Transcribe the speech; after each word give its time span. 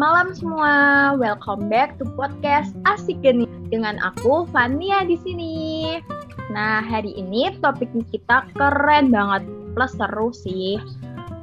malam 0.00 0.32
semua. 0.32 1.12
Welcome 1.20 1.68
back 1.68 2.00
to 2.00 2.08
podcast 2.16 2.72
Asik 2.88 3.20
Geni 3.20 3.44
dengan 3.68 4.00
aku 4.00 4.48
Fania 4.48 5.04
di 5.04 5.20
sini. 5.20 6.00
Nah, 6.48 6.80
hari 6.80 7.12
ini 7.20 7.52
topik 7.60 7.92
kita 8.08 8.48
keren 8.56 9.12
banget 9.12 9.44
plus 9.76 9.92
seru 10.00 10.32
sih. 10.32 10.80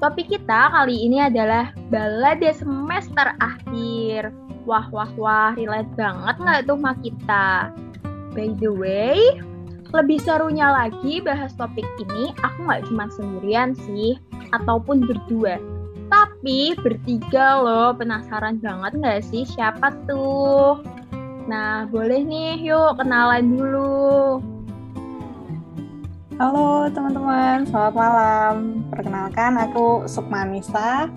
Topik 0.02 0.34
kita 0.34 0.74
kali 0.74 1.06
ini 1.06 1.22
adalah 1.22 1.70
balade 1.94 2.50
semester 2.50 3.38
akhir. 3.38 4.34
Wah, 4.66 4.90
wah, 4.90 5.14
wah, 5.22 5.54
relate 5.54 5.94
banget 5.94 6.42
nggak 6.42 6.66
tuh 6.66 6.82
sama 6.82 6.98
kita? 7.06 7.70
By 8.34 8.58
the 8.58 8.74
way, 8.74 9.38
lebih 9.94 10.18
serunya 10.18 10.74
lagi 10.74 11.22
bahas 11.22 11.54
topik 11.54 11.86
ini, 12.02 12.34
aku 12.42 12.66
nggak 12.66 12.90
cuma 12.90 13.06
sendirian 13.14 13.78
sih, 13.78 14.18
ataupun 14.50 15.06
berdua 15.06 15.62
tapi 16.38 16.78
bertiga 16.78 17.58
loh, 17.66 17.98
penasaran 17.98 18.62
banget 18.62 18.94
nggak 19.02 19.26
sih 19.26 19.42
siapa 19.42 19.90
tuh? 20.06 20.86
Nah, 21.50 21.90
boleh 21.90 22.22
nih, 22.22 22.62
yuk 22.62 22.94
kenalan 23.02 23.58
dulu. 23.58 24.38
Halo 26.38 26.94
teman-teman, 26.94 27.66
selamat 27.66 27.94
malam. 27.98 28.86
Perkenalkan, 28.94 29.58
aku 29.58 30.06
Sukmanisa 30.06 31.10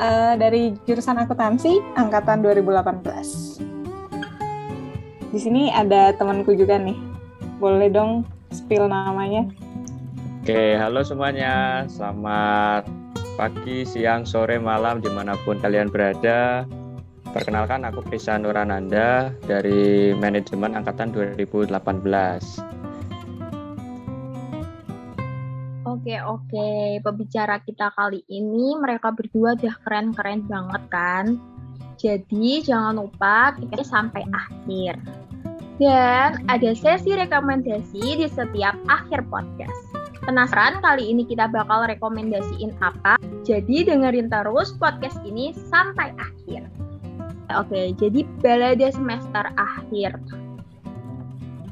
uh, 0.00 0.34
dari 0.40 0.72
jurusan 0.88 1.20
akuntansi 1.20 1.76
angkatan 2.00 2.40
2018. 2.40 3.60
Di 5.36 5.38
sini 5.38 5.68
ada 5.68 6.16
temanku 6.16 6.56
juga 6.56 6.80
nih. 6.80 6.96
Boleh 7.60 7.92
dong 7.92 8.24
spill 8.48 8.88
namanya? 8.88 9.44
Oke, 10.40 10.80
halo 10.80 11.04
semuanya. 11.04 11.84
Selamat 11.92 12.99
pagi, 13.40 13.88
siang, 13.88 14.28
sore, 14.28 14.60
malam, 14.60 15.00
di 15.00 15.08
mana 15.08 15.32
pun 15.48 15.56
kalian 15.56 15.88
berada. 15.88 16.68
Perkenalkan, 17.32 17.88
aku 17.88 18.04
Krisa 18.04 18.36
Nurananda 18.36 19.32
dari 19.48 20.12
Manajemen 20.12 20.76
Angkatan 20.76 21.08
2018. 21.08 21.72
Oke, 25.88 26.20
oke. 26.20 27.00
Pembicara 27.00 27.64
kita 27.64 27.88
kali 27.96 28.20
ini, 28.28 28.76
mereka 28.76 29.08
berdua 29.08 29.56
udah 29.56 29.76
keren-keren 29.88 30.44
banget 30.44 30.82
kan? 30.92 31.40
Jadi, 31.96 32.60
jangan 32.60 33.00
lupa 33.00 33.56
kita 33.56 33.80
sampai 33.80 34.20
akhir. 34.36 35.00
Dan 35.80 36.44
ada 36.44 36.76
sesi 36.76 37.16
rekomendasi 37.16 38.20
di 38.20 38.28
setiap 38.28 38.76
akhir 38.84 39.24
podcast. 39.32 39.88
Penasaran 40.20 40.84
kali 40.84 41.08
ini 41.08 41.24
kita 41.24 41.48
bakal 41.48 41.88
rekomendasiin 41.88 42.76
apa? 42.84 43.16
Jadi 43.50 43.82
dengerin 43.82 44.30
terus 44.30 44.70
podcast 44.78 45.18
ini 45.26 45.50
sampai 45.50 46.14
akhir. 46.14 46.70
Oke, 47.58 47.98
jadi 47.98 48.22
balade 48.38 48.86
semester 48.94 49.42
akhir. 49.58 50.14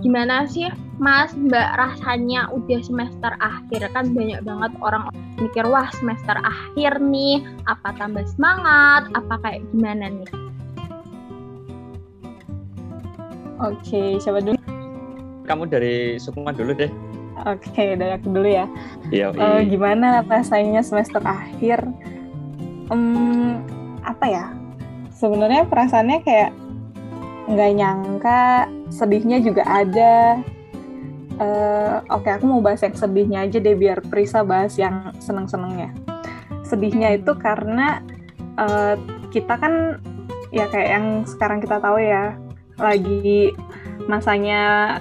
Gimana 0.02 0.42
sih 0.50 0.66
Mas 0.98 1.38
Mbak 1.38 1.70
rasanya 1.78 2.50
udah 2.50 2.82
semester 2.82 3.30
akhir? 3.38 3.94
Kan 3.94 4.10
banyak 4.10 4.42
banget 4.42 4.74
orang 4.82 5.06
mikir 5.38 5.62
wah 5.70 5.86
semester 5.94 6.34
akhir 6.42 6.98
nih, 6.98 7.46
apa 7.70 7.94
tambah 7.94 8.26
semangat, 8.26 9.06
apa 9.14 9.38
kayak 9.38 9.62
gimana 9.70 10.10
nih? 10.10 10.30
Oke, 13.62 14.18
siapa 14.18 14.42
dulu? 14.42 14.58
Kamu 15.46 15.70
dari 15.70 16.18
Sukma 16.18 16.50
dulu 16.50 16.74
deh. 16.74 16.90
Oke, 17.46 17.94
dari 17.94 18.12
aku 18.16 18.26
dulu 18.32 18.48
ya. 18.48 18.66
Iya. 19.12 19.30
Uh, 19.34 19.60
gimana 19.62 20.24
rasanya 20.26 20.82
semester 20.82 21.22
akhir? 21.22 21.86
Um, 22.90 23.62
apa 24.02 24.26
ya? 24.26 24.44
Sebenarnya 25.14 25.66
perasaannya 25.66 26.18
kayak 26.24 26.50
nggak 27.48 27.72
nyangka, 27.74 28.68
sedihnya 28.90 29.38
juga 29.42 29.62
ada. 29.66 30.42
Uh, 31.38 32.02
Oke, 32.10 32.26
okay, 32.26 32.30
aku 32.34 32.44
mau 32.50 32.58
bahas 32.58 32.82
yang 32.82 32.96
sedihnya 32.98 33.38
aja 33.46 33.58
deh 33.62 33.78
biar 33.78 34.02
Prisa 34.10 34.42
bahas 34.42 34.74
yang 34.74 35.14
seneng-senengnya. 35.22 35.94
Sedihnya 36.66 37.14
itu 37.14 37.32
karena 37.38 38.02
uh, 38.58 38.98
kita 39.30 39.54
kan 39.56 40.02
ya 40.50 40.66
kayak 40.66 40.88
yang 40.98 41.06
sekarang 41.28 41.60
kita 41.60 41.76
tahu 41.78 42.00
ya 42.00 42.34
lagi 42.80 43.52
masanya 44.08 44.96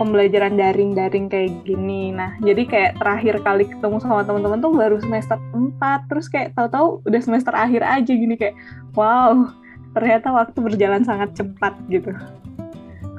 pembelajaran 0.00 0.56
daring-daring 0.56 1.28
kayak 1.28 1.52
gini. 1.68 2.08
Nah, 2.08 2.32
jadi 2.40 2.64
kayak 2.64 2.92
terakhir 2.96 3.36
kali 3.44 3.68
ketemu 3.68 4.00
sama 4.00 4.24
teman-teman 4.24 4.64
tuh 4.64 4.72
baru 4.72 4.96
semester 4.96 5.36
4, 5.52 6.08
terus 6.08 6.32
kayak 6.32 6.56
tahu-tahu 6.56 7.04
udah 7.04 7.20
semester 7.20 7.52
akhir 7.52 7.84
aja 7.84 8.08
gini 8.08 8.32
kayak 8.40 8.56
wow, 8.96 9.52
ternyata 9.92 10.32
waktu 10.32 10.56
berjalan 10.64 11.04
sangat 11.04 11.36
cepat 11.36 11.76
gitu. 11.92 12.16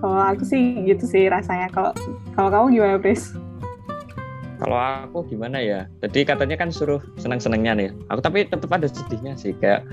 Kalau 0.02 0.18
aku 0.18 0.42
sih 0.42 0.82
gitu 0.90 1.06
sih 1.06 1.30
rasanya. 1.30 1.70
Kalau 1.70 1.94
kalau 2.34 2.50
kamu 2.50 2.82
gimana, 2.82 2.98
Pris? 2.98 3.38
Kalau 4.58 4.78
aku 4.78 5.30
gimana 5.30 5.62
ya? 5.62 5.86
Jadi 6.02 6.26
katanya 6.26 6.58
kan 6.58 6.74
suruh 6.74 7.02
senang-senangnya 7.22 7.78
nih. 7.78 7.90
Aku 8.10 8.26
tapi 8.26 8.50
tetap 8.50 8.74
ada 8.74 8.90
sedihnya 8.90 9.38
sih 9.38 9.54
kayak 9.62 9.86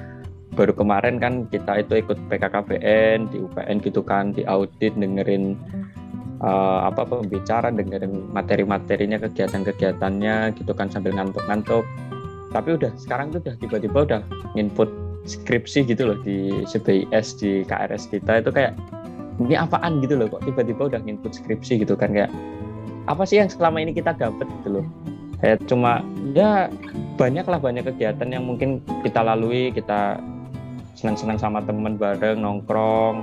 baru 0.56 0.72
kemarin 0.72 1.20
kan 1.20 1.44
kita 1.53 1.84
itu 1.84 2.00
ikut 2.00 2.16
PKKBN 2.32 3.31
di 3.31 3.37
UPN 3.44 3.78
gitu 3.84 4.00
kan 4.00 4.32
di 4.32 4.43
audit 4.49 4.97
dengerin 4.97 5.55
uh, 6.43 6.88
apa 6.88 7.03
pembicara 7.06 7.71
dengerin 7.71 8.31
materi-materinya 8.31 9.19
kegiatan-kegiatannya 9.26 10.54
gitu 10.59 10.72
kan 10.75 10.91
sambil 10.91 11.15
ngantuk-ngantuk. 11.15 11.84
Tapi 12.49 12.69
udah 12.81 12.93
sekarang 12.97 13.34
tuh 13.34 13.44
udah 13.44 13.54
tiba-tiba 13.60 13.99
udah 14.09 14.21
input 14.56 14.88
skripsi 15.28 15.84
gitu 15.84 16.09
loh 16.09 16.19
di 16.25 16.65
CBIS 16.65 17.37
di 17.38 17.62
KRS 17.69 18.09
kita. 18.09 18.41
Itu 18.41 18.50
kayak 18.54 18.72
ini 19.38 19.54
apaan? 19.54 20.00
gitu 20.03 20.19
loh 20.19 20.26
kok 20.26 20.43
tiba-tiba 20.49 20.88
udah 20.88 21.00
input 21.04 21.37
skripsi 21.37 21.84
gitu 21.84 21.94
kan 21.94 22.10
kayak 22.10 22.32
apa 23.09 23.22
sih 23.25 23.41
yang 23.41 23.49
selama 23.49 23.84
ini 23.84 23.93
kita 23.93 24.16
dapat 24.16 24.47
gitu 24.62 24.81
loh. 24.81 24.87
Kayak 25.38 25.62
cuma 25.70 26.03
ya 26.34 26.66
banyak 27.15 27.47
lah 27.47 27.62
banyak 27.62 27.87
kegiatan 27.94 28.26
yang 28.26 28.43
mungkin 28.43 28.82
kita 29.06 29.22
lalui 29.22 29.70
kita 29.70 30.19
senang-senang 30.99 31.38
sama 31.38 31.62
temen 31.62 31.94
bareng 31.94 32.43
nongkrong 32.43 33.22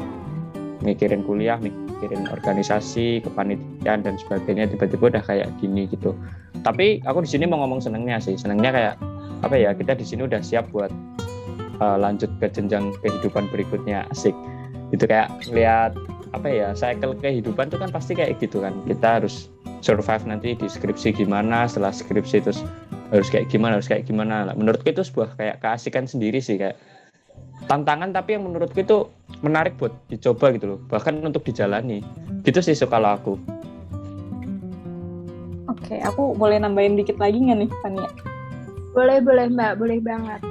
mikirin 0.80 1.28
kuliah 1.28 1.60
mikirin 2.06 2.30
organisasi 2.30 3.26
kepanitiaan 3.26 4.06
dan 4.06 4.14
sebagainya 4.22 4.70
tiba-tiba 4.70 5.18
udah 5.18 5.24
kayak 5.26 5.50
gini 5.58 5.90
gitu. 5.90 6.14
Tapi 6.62 7.02
aku 7.02 7.26
di 7.26 7.30
sini 7.34 7.50
mau 7.50 7.66
ngomong 7.66 7.82
senengnya 7.82 8.22
sih. 8.22 8.38
Senengnya 8.38 8.70
kayak 8.70 8.96
apa 9.42 9.58
ya 9.58 9.74
kita 9.74 9.98
di 9.98 10.06
sini 10.06 10.30
udah 10.30 10.46
siap 10.46 10.70
buat 10.70 10.94
uh, 11.82 11.98
lanjut 11.98 12.30
ke 12.38 12.54
jenjang 12.54 12.94
kehidupan 13.02 13.50
berikutnya. 13.50 14.06
Asik. 14.14 14.38
Itu 14.94 15.10
kayak 15.10 15.34
lihat 15.50 15.98
apa 16.38 16.46
ya 16.46 16.78
cycle 16.78 17.18
kehidupan 17.18 17.74
itu 17.74 17.82
kan 17.82 17.90
pasti 17.90 18.14
kayak 18.14 18.38
gitu 18.38 18.62
kan. 18.62 18.78
Kita 18.86 19.18
harus 19.18 19.50
survive 19.82 20.30
nanti 20.30 20.54
di 20.54 20.70
skripsi 20.70 21.18
gimana 21.26 21.66
setelah 21.66 21.90
skripsi 21.90 22.38
terus 22.46 22.62
harus 23.10 23.30
kayak 23.34 23.50
gimana 23.50 23.82
harus 23.82 23.90
kayak 23.90 24.06
gimana. 24.06 24.54
Menurutku 24.54 24.94
itu 24.94 25.02
sebuah 25.02 25.34
kayak 25.42 25.58
keasikan 25.66 26.06
sendiri 26.06 26.38
sih 26.38 26.62
kayak 26.62 26.78
tantangan 27.66 28.14
tapi 28.14 28.38
yang 28.38 28.46
menurutku 28.46 28.78
itu 28.82 29.10
menarik 29.42 29.78
buat 29.78 29.94
dicoba 30.10 30.54
gitu 30.54 30.66
loh 30.76 30.80
bahkan 30.90 31.18
untuk 31.22 31.46
dijalani. 31.46 32.02
Gitu 32.46 32.62
sih 32.62 32.78
kalau 32.86 33.18
aku. 33.18 33.34
Oke 35.70 36.02
aku 36.02 36.34
boleh 36.38 36.62
nambahin 36.62 36.98
dikit 36.98 37.18
lagi 37.18 37.38
nggak 37.42 37.58
nih 37.66 37.70
Fania? 37.82 38.10
Boleh 38.94 39.18
boleh 39.22 39.46
mbak. 39.50 39.82
Boleh 39.82 39.98
banget. 40.02 40.42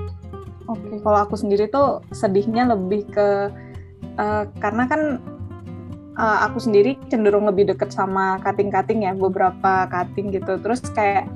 Oke 0.66 1.00
kalau 1.02 1.18
aku 1.22 1.34
sendiri 1.38 1.70
tuh 1.70 2.02
sedihnya 2.10 2.70
lebih 2.70 3.06
ke 3.08 3.50
uh, 4.18 4.44
karena 4.58 4.84
kan 4.90 5.22
uh, 6.18 6.38
aku 6.46 6.62
sendiri 6.62 6.98
cenderung 7.10 7.46
lebih 7.46 7.70
deket 7.74 7.90
sama 7.94 8.38
kating-kating 8.42 9.06
ya 9.06 9.12
beberapa 9.14 9.86
kating 9.90 10.34
gitu. 10.34 10.58
Terus 10.58 10.82
kayak 10.94 11.30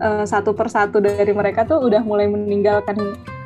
uh, 0.00 0.24
satu 0.24 0.52
persatu 0.56 1.00
dari 1.00 1.32
mereka 1.32 1.64
tuh 1.64 1.80
udah 1.84 2.00
mulai 2.04 2.28
meninggalkan 2.28 2.96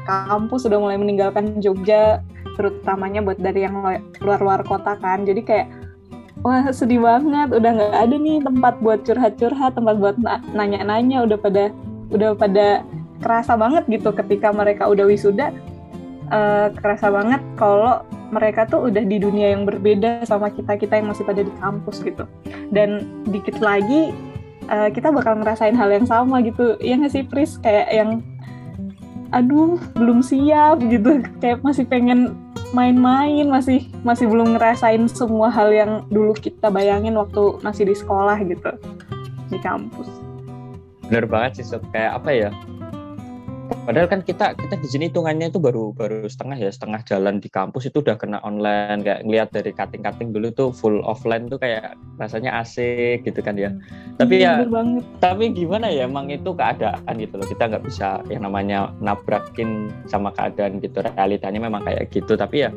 kampus 0.08 0.64
sudah 0.64 0.80
mulai 0.80 0.96
meninggalkan 0.96 1.60
Jogja 1.60 2.24
terutamanya 2.56 3.20
buat 3.20 3.36
dari 3.36 3.68
yang 3.68 3.76
luar-luar 4.24 4.64
kota 4.64 4.96
kan. 4.98 5.28
Jadi 5.28 5.44
kayak 5.44 5.68
wah 6.40 6.72
sedih 6.72 7.04
banget. 7.04 7.52
Udah 7.52 7.70
nggak 7.76 7.94
ada 7.94 8.16
nih 8.16 8.40
tempat 8.40 8.80
buat 8.80 9.04
curhat-curhat 9.04 9.76
tempat 9.76 9.94
buat 10.00 10.16
nanya-nanya. 10.56 11.28
Udah 11.28 11.36
pada 11.36 11.70
udah 12.08 12.32
pada 12.34 12.82
kerasa 13.20 13.54
banget 13.54 13.84
gitu 13.92 14.10
ketika 14.16 14.48
mereka 14.50 14.88
udah 14.88 15.04
wisuda. 15.04 15.52
Uh, 16.28 16.68
kerasa 16.84 17.08
banget 17.08 17.40
kalau 17.56 18.04
mereka 18.28 18.68
tuh 18.68 18.92
udah 18.92 19.00
di 19.00 19.16
dunia 19.16 19.56
yang 19.56 19.64
berbeda 19.64 20.28
sama 20.28 20.52
kita 20.52 20.76
kita 20.76 21.00
yang 21.00 21.08
masih 21.08 21.24
pada 21.24 21.40
di 21.40 21.52
kampus 21.60 22.04
gitu. 22.04 22.28
Dan 22.68 23.04
dikit 23.28 23.56
lagi 23.64 24.12
uh, 24.68 24.92
kita 24.92 25.08
bakal 25.08 25.40
ngerasain 25.40 25.72
hal 25.72 25.88
yang 25.88 26.04
sama 26.04 26.44
gitu. 26.44 26.76
Ya 26.84 27.00
nggak 27.00 27.12
sih 27.12 27.24
Pris? 27.24 27.56
Kayak 27.64 27.88
yang 27.92 28.10
aduh 29.34 29.76
belum 29.94 30.24
siap 30.24 30.80
gitu. 30.84 31.22
Kayak 31.40 31.60
masih 31.64 31.84
pengen 31.84 32.36
main-main 32.76 33.48
masih 33.48 33.88
masih 34.04 34.28
belum 34.28 34.56
ngerasain 34.56 35.08
semua 35.08 35.48
hal 35.48 35.72
yang 35.72 36.04
dulu 36.12 36.36
kita 36.36 36.68
bayangin 36.68 37.16
waktu 37.16 37.56
masih 37.64 37.88
di 37.88 37.94
sekolah 37.96 38.36
gitu 38.44 38.72
di 39.48 39.58
kampus. 39.60 40.08
Bener 41.08 41.24
banget 41.24 41.64
sih 41.64 41.72
Sob. 41.72 41.80
kayak 41.88 42.20
apa 42.20 42.30
ya 42.30 42.50
Padahal 43.88 44.04
kan 44.04 44.20
kita 44.20 44.52
kita 44.52 44.76
di 44.76 44.84
sini 44.84 45.08
hitungannya 45.08 45.48
itu 45.48 45.56
baru 45.56 45.96
baru 45.96 46.28
setengah 46.28 46.60
ya 46.60 46.68
setengah 46.68 47.00
jalan 47.08 47.40
di 47.40 47.48
kampus 47.48 47.88
itu 47.88 48.04
udah 48.04 48.20
kena 48.20 48.36
online. 48.44 49.00
Kayak 49.00 49.24
ngeliat 49.24 49.48
dari 49.48 49.72
cutting-cutting 49.72 50.28
dulu 50.28 50.52
tuh 50.52 50.68
full 50.76 51.00
offline 51.08 51.48
tuh 51.48 51.56
kayak 51.56 51.96
rasanya 52.20 52.60
asik 52.60 53.24
gitu 53.24 53.40
kan 53.40 53.56
ya. 53.56 53.72
Tapi 54.20 54.44
ya 54.44 54.60
banget. 54.68 55.08
tapi 55.24 55.56
gimana 55.56 55.88
ya 55.88 56.04
emang 56.04 56.28
itu 56.28 56.52
keadaan 56.52 57.16
gitu 57.16 57.40
loh. 57.40 57.48
Kita 57.48 57.64
nggak 57.64 57.84
bisa 57.88 58.20
yang 58.28 58.44
namanya 58.44 58.92
nabrakin 59.00 59.88
sama 60.04 60.36
keadaan 60.36 60.84
gitu. 60.84 61.00
Realitanya 61.00 61.56
memang 61.56 61.80
kayak 61.88 62.12
gitu. 62.12 62.36
Tapi 62.36 62.68
ya 62.68 62.70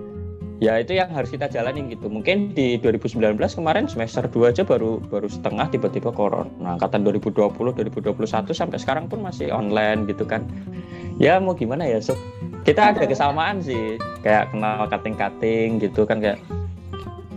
ya 0.61 0.77
itu 0.77 0.93
yang 0.93 1.09
harus 1.09 1.33
kita 1.33 1.49
jalani 1.49 1.89
gitu. 1.89 2.05
Mungkin 2.05 2.53
di 2.53 2.77
2019 2.77 3.33
kemarin 3.41 3.89
semester 3.89 4.29
2 4.29 4.53
aja 4.53 4.61
baru 4.61 5.01
baru 5.01 5.25
setengah 5.25 5.73
tiba-tiba 5.73 6.13
corona. 6.13 6.77
Angkatan 6.77 7.01
2020 7.01 7.49
2021 7.73 8.53
sampai 8.53 8.77
sekarang 8.77 9.09
pun 9.09 9.25
masih 9.25 9.49
online 9.49 10.05
gitu 10.05 10.23
kan. 10.23 10.45
Ya 11.17 11.41
mau 11.41 11.57
gimana 11.57 11.89
ya? 11.89 11.97
So 11.97 12.13
kita 12.61 12.93
ada 12.93 13.09
kesamaan 13.09 13.65
sih. 13.65 13.97
Kayak 14.21 14.53
kenal 14.53 14.85
kating-kating 14.85 15.81
gitu 15.81 16.05
kan 16.05 16.21
kayak 16.21 16.37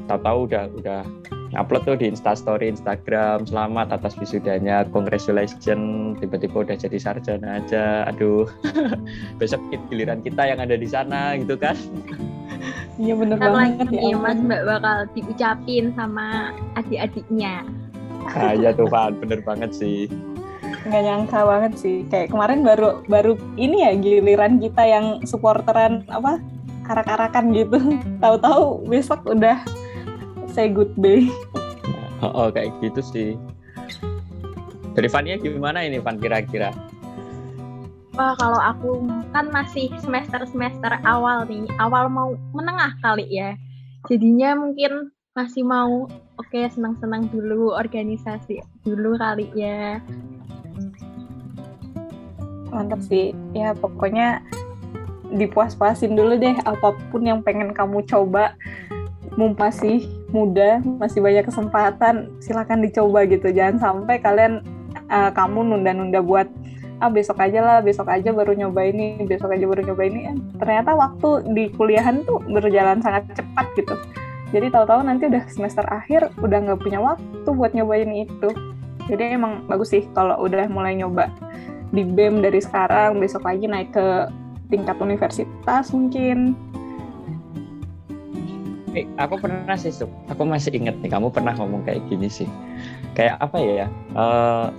tahu-tahu 0.04 0.44
udah 0.52 0.64
udah 0.76 1.02
upload 1.56 1.86
tuh 1.88 1.96
di 1.96 2.12
instastory 2.12 2.68
Instagram 2.68 3.48
selamat 3.48 3.88
atas 3.88 4.20
wisudanya 4.20 4.84
congratulations. 4.92 6.20
Tiba-tiba 6.20 6.56
udah 6.60 6.76
jadi 6.76 7.00
sarjana 7.00 7.64
aja. 7.64 8.04
Aduh 8.12 8.44
besok 9.40 9.64
giliran 9.88 10.20
kita 10.20 10.44
yang 10.44 10.60
ada 10.60 10.76
di 10.76 10.84
sana 10.84 11.40
gitu 11.40 11.56
kan 11.56 11.72
Iya 12.94 13.14
bener 13.18 13.36
Ntar 13.38 13.52
banget 13.52 13.88
ya. 13.90 14.16
Mas 14.16 14.38
Mbak 14.38 14.62
bakal 14.66 14.96
diucapin 15.14 15.84
sama 15.98 16.54
adik-adiknya. 16.78 17.66
Nah, 18.24 18.52
iya 18.56 18.70
tuh 18.72 18.88
Pak, 18.88 19.20
bener 19.20 19.44
banget 19.44 19.70
sih. 19.76 20.08
Nggak 20.88 21.02
nyangka 21.04 21.40
banget 21.44 21.72
sih. 21.76 21.96
Kayak 22.08 22.32
kemarin 22.32 22.64
baru 22.64 23.04
baru 23.10 23.36
ini 23.60 23.84
ya 23.84 23.92
giliran 23.98 24.62
kita 24.62 24.82
yang 24.84 25.06
supporteran 25.28 26.06
apa 26.08 26.40
arak-arakan 26.88 27.52
gitu. 27.52 27.78
Tahu-tahu 28.22 28.88
besok 28.88 29.26
udah 29.28 29.60
say 30.48 30.70
goodbye. 30.70 31.28
Oh, 32.22 32.46
oh 32.46 32.48
kayak 32.48 32.72
gitu 32.80 33.00
sih. 33.04 33.30
Dari 34.94 35.10
Fania 35.10 35.34
gimana 35.36 35.82
ini 35.82 35.98
Van 35.98 36.16
kira-kira? 36.22 36.70
Wah, 38.14 38.30
kalau 38.38 38.62
aku 38.62 38.90
kan 39.34 39.50
masih 39.50 39.90
semester-semester 39.98 41.02
awal 41.02 41.42
nih, 41.50 41.66
awal 41.82 42.06
mau 42.06 42.38
menengah 42.54 42.94
kali 43.02 43.26
ya. 43.26 43.58
Jadinya 44.06 44.54
mungkin 44.54 45.10
masih 45.34 45.66
mau 45.66 46.06
oke 46.38 46.46
okay, 46.46 46.70
senang-senang 46.70 47.26
dulu 47.34 47.74
organisasi 47.74 48.62
dulu 48.86 49.18
kali 49.18 49.50
ya. 49.58 49.98
Mantap 52.70 53.02
sih. 53.02 53.34
Ya 53.50 53.74
pokoknya 53.74 54.46
dipuas-puasin 55.34 56.14
dulu 56.14 56.38
deh 56.38 56.54
apa 56.62 56.94
pun 57.10 57.26
yang 57.26 57.42
pengen 57.42 57.74
kamu 57.74 58.06
coba. 58.06 58.54
Mumpah 59.34 59.74
sih 59.74 60.06
muda, 60.30 60.78
masih 61.02 61.18
banyak 61.18 61.50
kesempatan, 61.50 62.30
silakan 62.38 62.78
dicoba 62.78 63.26
gitu. 63.26 63.50
Jangan 63.50 63.82
sampai 63.82 64.22
kalian 64.22 64.62
uh, 65.10 65.34
kamu 65.34 65.66
nunda-nunda 65.74 66.22
buat 66.22 66.46
ah 67.02 67.10
besok 67.10 67.42
aja 67.42 67.60
lah 67.60 67.78
besok 67.82 68.06
aja 68.06 68.30
baru 68.30 68.54
nyoba 68.54 68.86
ini 68.86 69.18
besok 69.26 69.50
aja 69.54 69.66
baru 69.66 69.82
nyoba 69.82 70.02
ini 70.06 70.20
ternyata 70.58 70.94
waktu 70.94 71.42
di 71.54 71.64
kuliahan 71.74 72.22
tuh 72.22 72.38
berjalan 72.46 73.02
sangat 73.02 73.26
cepat 73.34 73.66
gitu 73.74 73.94
jadi 74.54 74.70
tahu-tahu 74.70 75.02
nanti 75.02 75.26
udah 75.26 75.42
semester 75.50 75.82
akhir 75.90 76.30
udah 76.38 76.58
nggak 76.62 76.80
punya 76.80 77.02
waktu 77.02 77.48
buat 77.50 77.74
nyobain 77.74 78.10
itu 78.14 78.50
jadi 79.10 79.36
emang 79.36 79.66
bagus 79.66 79.90
sih 79.90 80.06
kalau 80.14 80.38
udah 80.46 80.70
mulai 80.70 80.94
nyoba 80.94 81.28
di 81.90 82.02
BEM 82.06 82.42
dari 82.42 82.62
sekarang 82.62 83.18
besok 83.18 83.46
lagi 83.46 83.66
naik 83.66 83.90
ke 83.94 84.30
tingkat 84.70 84.96
universitas 84.98 85.90
mungkin 85.90 86.54
Eh, 88.94 89.10
aku 89.18 89.42
pernah 89.42 89.74
sih, 89.74 89.90
aku 90.30 90.42
masih 90.46 90.70
inget 90.70 90.94
nih, 91.02 91.10
kamu 91.10 91.26
pernah 91.34 91.50
ngomong 91.58 91.82
kayak 91.82 92.06
gini 92.06 92.30
sih. 92.30 92.46
Kayak 93.18 93.42
apa 93.42 93.58
ya? 93.58 93.86
Uh, 94.14 94.70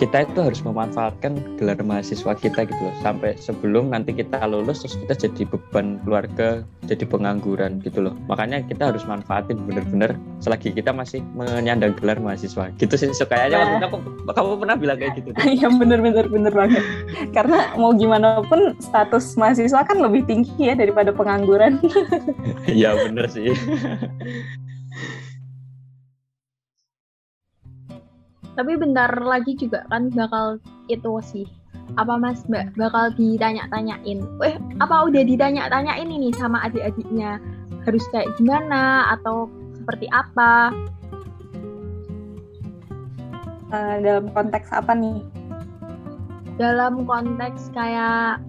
kita 0.00 0.24
itu 0.24 0.40
harus 0.40 0.64
memanfaatkan 0.64 1.60
gelar 1.60 1.76
mahasiswa 1.84 2.32
kita 2.32 2.64
gitu 2.64 2.80
loh. 2.80 2.96
Sampai 3.04 3.36
sebelum 3.36 3.92
nanti 3.92 4.16
kita 4.16 4.40
lulus 4.48 4.80
terus 4.80 4.96
kita 4.96 5.28
jadi 5.28 5.44
beban 5.44 6.00
keluarga 6.00 6.64
jadi 6.88 7.04
pengangguran 7.04 7.84
gitu 7.84 8.08
loh. 8.08 8.16
Makanya 8.32 8.64
kita 8.64 8.88
harus 8.88 9.04
manfaatin 9.04 9.60
bener-bener 9.68 10.16
selagi 10.40 10.72
kita 10.72 10.96
masih 10.96 11.20
menyandang 11.36 11.92
gelar 12.00 12.16
mahasiswa. 12.16 12.72
Gitu 12.80 12.96
sih 12.96 13.12
so, 13.12 13.28
kayaknya 13.28 13.60
nah. 13.60 13.62
waktu 13.68 13.76
itu 13.76 13.86
aku, 13.92 13.98
kamu 14.32 14.50
pernah 14.64 14.76
bilang 14.80 14.96
kayak 14.96 15.12
gitu? 15.20 15.28
Iya 15.60 15.68
bener-bener 15.76 16.24
bener 16.32 16.52
banget. 16.56 16.84
Karena 17.36 17.76
mau 17.76 17.92
gimana 17.92 18.40
pun 18.48 18.72
status 18.80 19.36
mahasiswa 19.36 19.84
kan 19.84 20.00
lebih 20.00 20.24
tinggi 20.24 20.72
ya 20.72 20.72
daripada 20.72 21.12
pengangguran. 21.12 21.76
Iya 22.70 22.96
bener 22.96 23.26
sih 23.28 23.50
tapi 28.58 28.74
bentar 28.74 29.10
lagi 29.20 29.54
juga 29.54 29.86
kan 29.90 30.10
bakal 30.10 30.58
itu 30.90 31.12
sih. 31.22 31.46
Apa 31.98 32.14
mas? 32.18 32.46
Mbak 32.46 32.78
bakal 32.78 33.10
ditanya-tanyain. 33.18 34.22
Eh 34.46 34.54
apa 34.78 34.96
udah 35.10 35.22
ditanya-tanyain 35.26 36.06
ini 36.06 36.30
sama 36.34 36.62
adik-adiknya? 36.66 37.42
Harus 37.82 38.04
kayak 38.14 38.30
gimana? 38.38 39.10
Atau 39.18 39.50
seperti 39.74 40.06
apa? 40.14 40.70
Uh, 43.70 43.96
dalam 44.02 44.30
konteks 44.34 44.70
apa 44.70 44.92
nih? 44.94 45.18
Dalam 46.58 47.06
konteks 47.06 47.70
kayak 47.74 48.42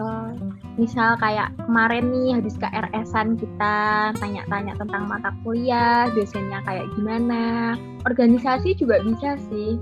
uh, 0.00 0.32
misal 0.78 1.18
kayak 1.18 1.50
kemarin 1.66 2.08
nih 2.14 2.38
habis 2.38 2.54
KRS-an 2.54 3.34
kita 3.34 3.76
tanya-tanya 4.16 4.78
tentang 4.78 5.10
mata 5.10 5.34
kuliah, 5.42 6.06
dosennya 6.14 6.62
kayak 6.62 6.86
gimana. 6.94 7.74
Organisasi 8.06 8.78
juga 8.78 9.02
bisa 9.02 9.34
sih. 9.50 9.76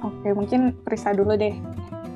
Oke, 0.00 0.32
mungkin 0.32 0.72
Prisa 0.86 1.12
dulu 1.12 1.34
deh. 1.34 1.52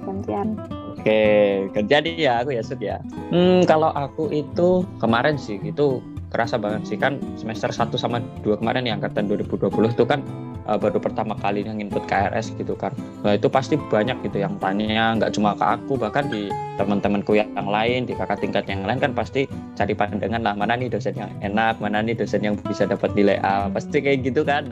Gantian. 0.07 0.57
Oke, 0.95 1.67
gantian 1.75 2.07
ya 2.17 2.41
aku 2.41 2.57
ya 2.57 2.63
Sud 2.65 2.81
ya. 2.81 3.03
Hmm, 3.29 3.67
kalau 3.69 3.93
aku 3.93 4.31
itu 4.33 4.87
kemarin 5.03 5.37
sih 5.37 5.61
itu 5.61 6.01
kerasa 6.33 6.59
banget 6.59 6.83
sih 6.89 6.99
kan 6.99 7.23
semester 7.39 7.71
1 7.71 7.95
sama 7.95 8.19
2 8.43 8.59
kemarin 8.59 8.89
yang 8.89 8.99
angkatan 8.99 9.31
2020 9.31 9.71
itu 9.95 10.03
kan 10.03 10.25
uh, 10.69 10.79
baru 10.81 10.99
pertama 11.01 11.37
kali 11.39 11.65
yang 11.65 11.81
input 11.81 12.05
KRS 12.09 12.57
gitu 12.57 12.75
kan. 12.77 12.93
Nah 13.23 13.37
itu 13.37 13.49
pasti 13.49 13.77
banyak 13.77 14.25
gitu 14.25 14.43
yang 14.43 14.57
tanya 14.61 15.17
nggak 15.17 15.33
cuma 15.37 15.57
ke 15.57 15.65
aku 15.65 15.97
bahkan 15.97 16.27
di 16.29 16.49
teman-temanku 16.75 17.39
yang 17.39 17.51
lain 17.55 18.05
di 18.09 18.13
kakak 18.19 18.43
tingkat 18.43 18.67
yang 18.67 18.83
lain 18.83 18.99
kan 18.99 19.15
pasti 19.15 19.47
cari 19.79 19.95
pandangan 19.95 20.43
lah 20.43 20.55
mana 20.59 20.75
nih 20.75 20.91
dosen 20.91 21.15
yang 21.15 21.31
enak 21.39 21.79
mana 21.79 22.03
nih 22.03 22.19
dosen 22.19 22.43
yang 22.43 22.59
bisa 22.67 22.89
dapat 22.89 23.15
nilai 23.15 23.39
A 23.45 23.71
pasti 23.71 24.03
kayak 24.03 24.27
gitu 24.27 24.43
kan. 24.43 24.67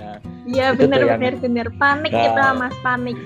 Iya 0.48 0.74
nah, 0.74 0.78
benar 0.78 1.00
benar 1.06 1.34
benar 1.38 1.66
panik 1.78 2.10
nah, 2.10 2.22
kita 2.26 2.44
mas 2.58 2.76
panik. 2.82 3.18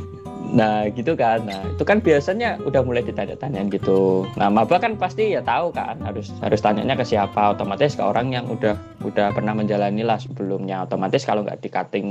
Nah 0.46 0.86
gitu 0.94 1.18
kan, 1.18 1.42
nah 1.42 1.58
itu 1.66 1.82
kan 1.82 1.98
biasanya 1.98 2.62
udah 2.62 2.78
mulai 2.86 3.02
ditanya-tanyain 3.02 3.66
gitu. 3.66 4.22
Nah 4.38 4.46
maba 4.46 4.78
kan 4.78 4.94
pasti 4.94 5.34
ya 5.34 5.42
tahu 5.42 5.74
kan 5.74 5.98
harus 6.06 6.30
harus 6.38 6.62
tanyanya 6.62 6.94
ke 6.94 7.02
siapa, 7.02 7.50
otomatis 7.50 7.98
ke 7.98 8.02
orang 8.04 8.30
yang 8.30 8.46
udah 8.46 8.78
udah 9.02 9.34
pernah 9.34 9.58
menjalani 9.58 10.06
lah 10.06 10.22
sebelumnya. 10.22 10.86
Otomatis 10.86 11.26
kalau 11.26 11.42
nggak 11.42 11.58
di 11.58 11.68
cutting 11.68 12.08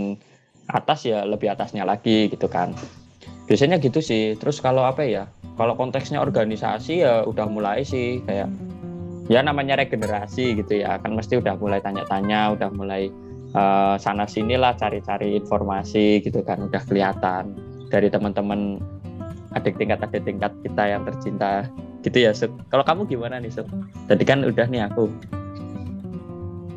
atas 0.70 1.06
ya 1.06 1.26
lebih 1.26 1.52
atasnya 1.54 1.86
lagi 1.86 2.30
gitu 2.30 2.50
kan. 2.50 2.74
Biasanya 3.46 3.78
gitu 3.78 4.02
sih. 4.02 4.34
Terus 4.38 4.58
kalau 4.62 4.86
apa 4.86 5.06
ya? 5.06 5.30
Kalau 5.56 5.78
konteksnya 5.78 6.20
organisasi 6.20 7.06
ya 7.06 7.24
udah 7.24 7.48
mulai 7.48 7.88
sih 7.88 8.20
kayak 8.28 8.52
ya 9.32 9.40
namanya 9.42 9.80
regenerasi 9.80 10.60
gitu 10.60 10.84
ya 10.84 11.00
kan 11.00 11.16
mesti 11.16 11.40
udah 11.40 11.56
mulai 11.56 11.80
tanya-tanya, 11.80 12.54
udah 12.54 12.70
mulai 12.76 13.08
uh, 13.56 13.96
sana 13.96 14.28
sini 14.28 14.60
lah 14.60 14.76
cari-cari 14.76 15.40
informasi 15.40 16.20
gitu 16.22 16.44
kan 16.44 16.68
udah 16.68 16.82
kelihatan 16.84 17.56
dari 17.88 18.12
teman-teman 18.12 18.84
adik 19.56 19.80
tingkat 19.80 20.04
adik 20.04 20.28
tingkat 20.28 20.52
kita 20.62 20.84
yang 20.84 21.02
tercinta 21.08 21.66
gitu 22.04 22.18
ya 22.22 22.32
Suk. 22.36 22.52
Kalau 22.70 22.84
kamu 22.84 23.08
gimana 23.08 23.40
nih 23.40 23.50
Suk? 23.50 23.66
Tadi 24.06 24.24
kan 24.28 24.44
udah 24.46 24.68
nih 24.68 24.86
aku. 24.92 25.10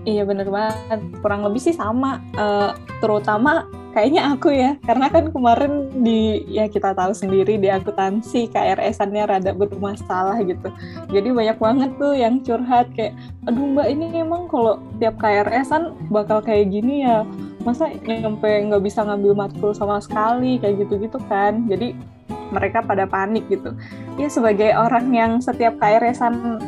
Iya 0.09 0.25
bener 0.25 0.49
banget. 0.49 1.01
Kurang 1.21 1.45
lebih 1.45 1.61
sih 1.61 1.77
sama. 1.77 2.23
Uh, 2.33 2.73
terutama 3.05 3.69
kayaknya 3.99 4.23
aku 4.31 4.55
ya. 4.55 4.79
Karena 4.87 5.11
kan 5.11 5.35
kemarin 5.35 5.91
di 6.07 6.47
ya 6.47 6.71
kita 6.71 6.95
tahu 6.95 7.11
sendiri 7.11 7.59
di 7.59 7.67
akuntansi 7.67 8.47
KRS-annya 8.55 9.27
rada 9.27 9.51
bermasalah 9.51 10.39
gitu. 10.47 10.71
Jadi 11.11 11.29
banyak 11.35 11.59
banget 11.59 11.91
tuh 11.99 12.15
yang 12.15 12.39
curhat 12.47 12.87
kayak, 12.95 13.19
aduh 13.51 13.67
mbak 13.75 13.91
ini 13.91 14.23
emang 14.23 14.47
kalau 14.47 14.79
tiap 15.03 15.19
KRS-an 15.19 15.99
bakal 16.15 16.39
kayak 16.39 16.71
gini 16.71 17.03
ya? 17.03 17.27
Masa 17.67 17.91
nyampe 17.91 18.47
nggak 18.47 18.87
bisa 18.87 19.03
ngambil 19.03 19.35
matkul 19.35 19.75
sama 19.75 19.99
sekali? 19.99 20.63
Kayak 20.63 20.87
gitu-gitu 20.87 21.19
kan. 21.27 21.67
Jadi 21.67 21.99
mereka 22.55 22.87
pada 22.87 23.03
panik 23.05 23.51
gitu. 23.51 23.75
Ya 24.15 24.31
sebagai 24.31 24.71
orang 24.79 25.11
yang 25.11 25.43
setiap 25.43 25.75
KRS-an 25.83 26.63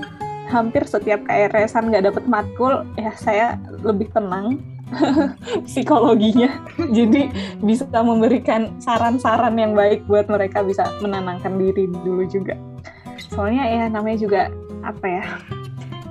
hampir 0.51 0.83
setiap 0.83 1.23
KRS-an 1.31 1.95
nggak 1.95 2.11
dapet 2.11 2.25
matkul 2.27 2.83
ya 2.99 3.15
saya 3.15 3.55
lebih 3.87 4.11
tenang 4.11 4.59
psikologinya. 5.69 6.51
Jadi 6.91 7.31
bisa 7.63 7.87
memberikan 8.03 8.75
saran-saran 8.83 9.55
yang 9.57 9.73
baik 9.75 10.05
buat 10.11 10.27
mereka 10.27 10.63
bisa 10.67 10.89
menenangkan 11.01 11.57
diri 11.59 11.87
dulu 11.89 12.27
juga. 12.27 12.59
Soalnya 13.31 13.65
ya 13.69 13.85
namanya 13.87 14.19
juga 14.19 14.43
apa 14.83 15.07
ya? 15.07 15.25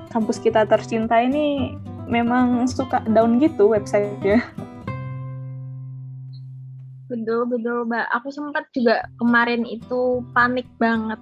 Kampus 0.09 0.41
kita 0.41 0.65
tercinta 0.65 1.21
ini 1.21 1.77
memang 2.09 2.65
suka 2.65 3.05
down 3.05 3.37
gitu 3.37 3.69
websitenya. 3.69 4.41
Betul, 7.09 7.49
betul, 7.49 7.89
Mbak. 7.89 8.05
Aku 8.21 8.29
sempat 8.29 8.69
juga 8.69 9.01
kemarin 9.17 9.65
itu 9.65 10.21
panik 10.29 10.69
banget. 10.77 11.17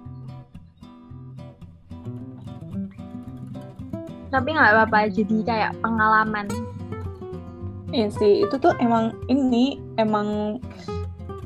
Tapi 4.28 4.48
nggak 4.52 4.72
apa-apa, 4.76 5.08
jadi 5.08 5.36
kayak 5.48 5.72
pengalaman. 5.80 6.44
Iya 7.88 8.08
sih, 8.12 8.44
itu 8.44 8.54
tuh 8.60 8.76
emang 8.84 9.16
ini 9.32 9.80
emang 9.96 10.60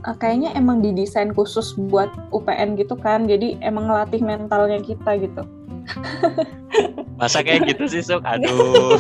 uh, 0.02 0.16
kayaknya 0.18 0.50
emang 0.58 0.82
didesain 0.82 1.30
khusus 1.30 1.74
buat 1.90 2.10
UPN 2.34 2.74
gitu 2.74 2.98
kan. 2.98 3.30
Jadi 3.30 3.58
emang 3.62 3.86
ngelatih 3.86 4.22
mentalnya 4.22 4.82
kita 4.82 5.22
gitu. 5.22 5.42
Masa 7.20 7.44
kayak 7.44 7.70
gitu 7.70 7.86
sih, 7.86 8.02
Sok? 8.02 8.26
Aduh. 8.26 8.98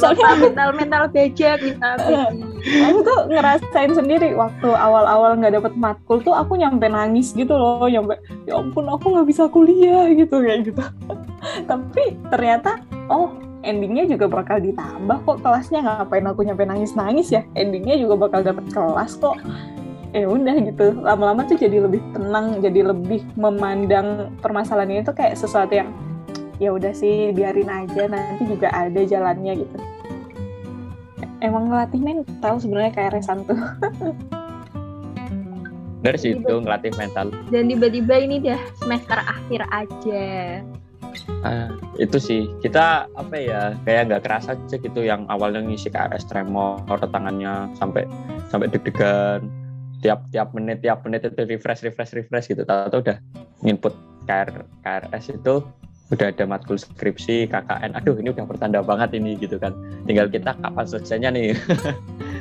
Soalnya 0.00 0.40
mental 0.40 0.70
mental 0.72 1.02
bejek 1.10 1.60
mental 1.60 1.96
Aku 2.62 2.98
tuh 3.02 3.18
ngerasain 3.28 3.92
sendiri 3.92 4.32
waktu 4.38 4.68
awal-awal 4.70 5.36
nggak 5.36 5.58
dapet 5.58 5.72
matkul 5.74 6.22
tuh 6.22 6.32
aku 6.32 6.56
nyampe 6.56 6.86
nangis 6.86 7.34
gitu 7.34 7.52
loh, 7.52 7.84
nyampe 7.90 8.16
ya 8.46 8.56
ampun 8.56 8.86
aku 8.88 9.12
nggak 9.12 9.28
bisa 9.28 9.50
kuliah 9.50 10.08
gitu 10.14 10.40
kayak 10.40 10.70
gitu. 10.70 10.80
Tapi 11.70 12.16
ternyata 12.30 12.80
oh 13.10 13.51
endingnya 13.62 14.04
juga 14.10 14.26
bakal 14.28 14.58
ditambah 14.58 15.18
kok 15.26 15.38
kelasnya. 15.40 15.80
Ngapain 15.82 16.26
aku 16.26 16.42
nyampe 16.46 16.66
nangis-nangis 16.66 17.30
ya? 17.30 17.42
Endingnya 17.54 17.96
juga 17.98 18.28
bakal 18.28 18.42
dapet 18.42 18.66
kelas 18.70 19.16
kok. 19.18 19.38
Ya 20.12 20.28
udah 20.28 20.54
gitu. 20.60 20.92
Lama-lama 21.00 21.46
tuh 21.48 21.56
jadi 21.56 21.80
lebih 21.80 22.02
tenang 22.12 22.60
jadi 22.60 22.92
lebih 22.92 23.24
memandang 23.38 24.34
permasalahan 24.44 24.90
ini 24.92 25.00
tuh 25.06 25.16
kayak 25.16 25.38
sesuatu 25.40 25.72
yang 25.72 25.88
ya 26.60 26.70
udah 26.70 26.92
sih 26.92 27.32
biarin 27.32 27.70
aja 27.70 28.06
nanti 28.12 28.44
juga 28.44 28.68
ada 28.70 29.00
jalannya 29.00 29.64
gitu. 29.64 29.78
Emang 31.42 31.72
ngelatih 31.72 31.98
mental 31.98 32.60
sebenarnya 32.60 32.92
kayak 32.94 33.18
resan 33.18 33.42
tuh. 33.48 33.58
Dari 36.02 36.18
situ 36.18 36.54
ngelatih 36.60 36.92
mental. 36.98 37.30
Dan 37.50 37.70
tiba-tiba 37.70 38.14
ini 38.18 38.42
udah 38.42 38.60
semester 38.74 39.18
akhir 39.22 39.62
aja 39.70 40.26
Ah, 41.42 41.70
itu 41.98 42.18
sih. 42.18 42.48
Kita 42.60 43.08
apa 43.12 43.34
ya 43.36 43.74
kayak 43.84 44.12
nggak 44.12 44.22
kerasa 44.24 44.54
aja 44.54 44.76
gitu 44.78 45.00
yang 45.02 45.26
awalnya 45.28 45.62
ngisi 45.62 45.90
KRS 45.90 46.28
tremor 46.30 46.82
tangannya 46.86 47.70
sampai 47.76 48.06
sampai 48.48 48.70
deg-degan. 48.70 49.46
Tiap 50.02 50.26
tiap 50.34 50.50
menit 50.54 50.82
tiap 50.82 51.06
menit 51.06 51.22
itu 51.22 51.42
refresh 51.46 51.82
refresh 51.86 52.12
refresh 52.14 52.50
gitu. 52.50 52.62
Tahu 52.66 52.98
udah 53.02 53.18
input 53.62 53.94
KR, 54.26 54.66
KRS 54.82 55.34
itu 55.34 55.62
udah 56.12 56.28
ada 56.28 56.44
matkul 56.44 56.76
skripsi 56.76 57.48
KKN 57.48 57.96
aduh 57.96 58.12
ini 58.20 58.36
udah 58.36 58.44
pertanda 58.44 58.84
banget 58.84 59.16
ini 59.16 59.32
gitu 59.40 59.56
kan. 59.56 59.72
Tinggal 60.04 60.28
kita 60.28 60.52
kapan 60.60 60.84
selesainya 60.84 61.30
nih. 61.32 61.56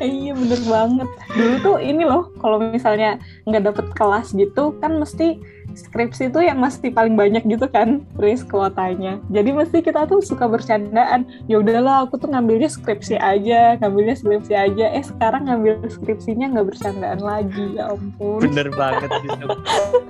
Iya 0.01 0.33
bener 0.33 0.57
banget. 0.65 1.09
Dulu 1.29 1.55
tuh 1.61 1.77
ini 1.77 2.01
loh 2.01 2.33
kalau 2.41 2.57
misalnya 2.57 3.21
nggak 3.45 3.69
dapet 3.69 3.85
kelas 3.93 4.33
gitu 4.33 4.73
kan 4.81 4.97
mesti 4.97 5.37
skripsi 5.75 6.31
itu 6.31 6.39
yang 6.43 6.59
mesti 6.59 6.91
paling 6.91 7.15
banyak 7.15 7.43
gitu 7.47 7.67
kan 7.71 8.03
risk 8.19 8.51
kuotanya. 8.51 9.19
Jadi 9.31 9.49
mesti 9.55 9.79
kita 9.79 10.07
tuh 10.07 10.19
suka 10.23 10.47
bercandaan. 10.47 11.27
Ya 11.47 11.59
udahlah 11.59 12.07
aku 12.07 12.19
tuh 12.19 12.31
ngambilnya 12.31 12.67
skripsi 12.67 13.17
aja 13.19 13.79
ngambilnya 13.79 14.15
skripsi 14.19 14.53
aja. 14.53 14.85
Eh 14.91 15.03
sekarang 15.05 15.47
ngambil 15.47 15.83
skripsinya 15.87 16.51
nggak 16.55 16.67
bercandaan 16.75 17.19
lagi 17.23 17.65
ya 17.75 17.91
ampun. 17.93 18.39
Bener 18.43 18.67
banget 18.73 19.09
gitu 19.23 19.45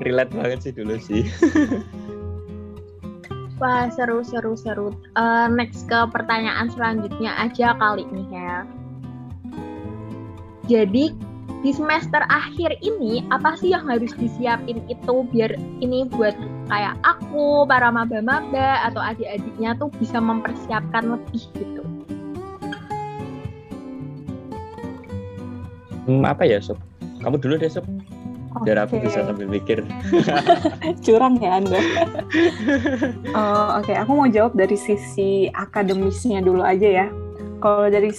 relate 0.01 0.33
banget 0.33 0.59
sih 0.65 0.73
dulu 0.73 0.95
sih. 0.97 1.23
Wah 3.61 3.93
seru 3.93 4.25
seru 4.25 4.57
seru. 4.57 4.89
Uh, 5.13 5.45
next 5.53 5.85
ke 5.85 5.99
pertanyaan 6.09 6.73
selanjutnya 6.73 7.37
aja 7.37 7.77
kali 7.77 8.01
ini 8.09 8.25
ya. 8.33 8.65
Jadi 10.65 11.30
di 11.61 11.69
semester 11.69 12.25
akhir 12.25 12.73
ini 12.81 13.21
apa 13.29 13.53
sih 13.53 13.69
yang 13.69 13.85
harus 13.85 14.09
disiapin 14.17 14.81
itu 14.89 15.15
biar 15.29 15.53
ini 15.77 16.09
buat 16.09 16.33
kayak 16.67 16.97
aku, 17.05 17.69
para 17.69 17.93
maba-maba 17.93 18.81
atau 18.89 18.97
adik-adiknya 18.97 19.77
tuh 19.77 19.93
bisa 20.01 20.17
mempersiapkan 20.17 21.17
lebih 21.17 21.43
gitu. 21.53 21.83
Hmm, 26.09 26.25
apa 26.25 26.49
ya, 26.49 26.57
Sob? 26.57 26.81
Kamu 27.21 27.37
dulu 27.37 27.61
deh, 27.61 27.69
Sob. 27.69 27.85
Biar 28.65 28.83
aku 28.83 28.99
bisa 28.99 29.23
sambil 29.23 29.47
mikir. 29.47 29.85
Curang 31.05 31.39
ya 31.39 31.61
Anda. 31.61 31.79
uh, 33.31 33.77
Oke, 33.79 33.93
okay. 33.93 33.95
aku 33.95 34.11
mau 34.17 34.27
jawab 34.27 34.57
dari 34.57 34.75
sisi 34.75 35.47
akademisnya 35.53 36.43
dulu 36.43 36.65
aja 36.65 37.05
ya. 37.05 37.07
Kalau 37.61 37.85
dari 37.93 38.09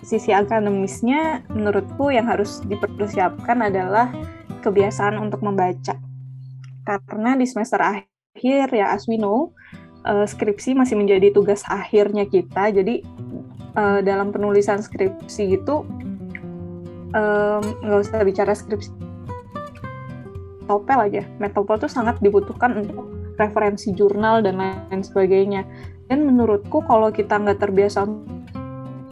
sisi 0.00 0.32
akademisnya, 0.32 1.44
menurutku 1.52 2.08
yang 2.08 2.24
harus 2.24 2.64
dipersiapkan 2.64 3.68
adalah 3.68 4.08
kebiasaan 4.64 5.20
untuk 5.20 5.44
membaca. 5.44 6.00
Karena 6.88 7.36
di 7.36 7.44
semester 7.44 7.84
akhir 7.84 8.72
ya, 8.72 8.96
as 8.96 9.04
we 9.04 9.20
know, 9.20 9.52
uh, 10.08 10.24
skripsi 10.24 10.72
masih 10.72 10.96
menjadi 10.96 11.30
tugas 11.36 11.62
akhirnya 11.68 12.24
kita. 12.24 12.72
Jadi 12.72 13.04
uh, 13.76 14.00
dalam 14.00 14.32
penulisan 14.32 14.80
skripsi 14.80 15.60
itu 15.60 15.84
nggak 17.12 18.00
usah 18.08 18.24
bicara 18.24 18.56
skripsi 18.56 18.88
metopel 20.64 20.98
aja. 21.04 21.22
Metopel 21.36 21.76
itu 21.76 21.88
sangat 21.92 22.16
dibutuhkan 22.24 22.72
untuk 22.80 23.12
referensi 23.36 23.92
jurnal 23.92 24.40
dan 24.40 24.56
lain 24.56 25.04
sebagainya. 25.04 25.68
Dan 26.08 26.24
menurutku 26.24 26.80
kalau 26.88 27.12
kita 27.12 27.36
nggak 27.36 27.60
terbiasa 27.60 28.08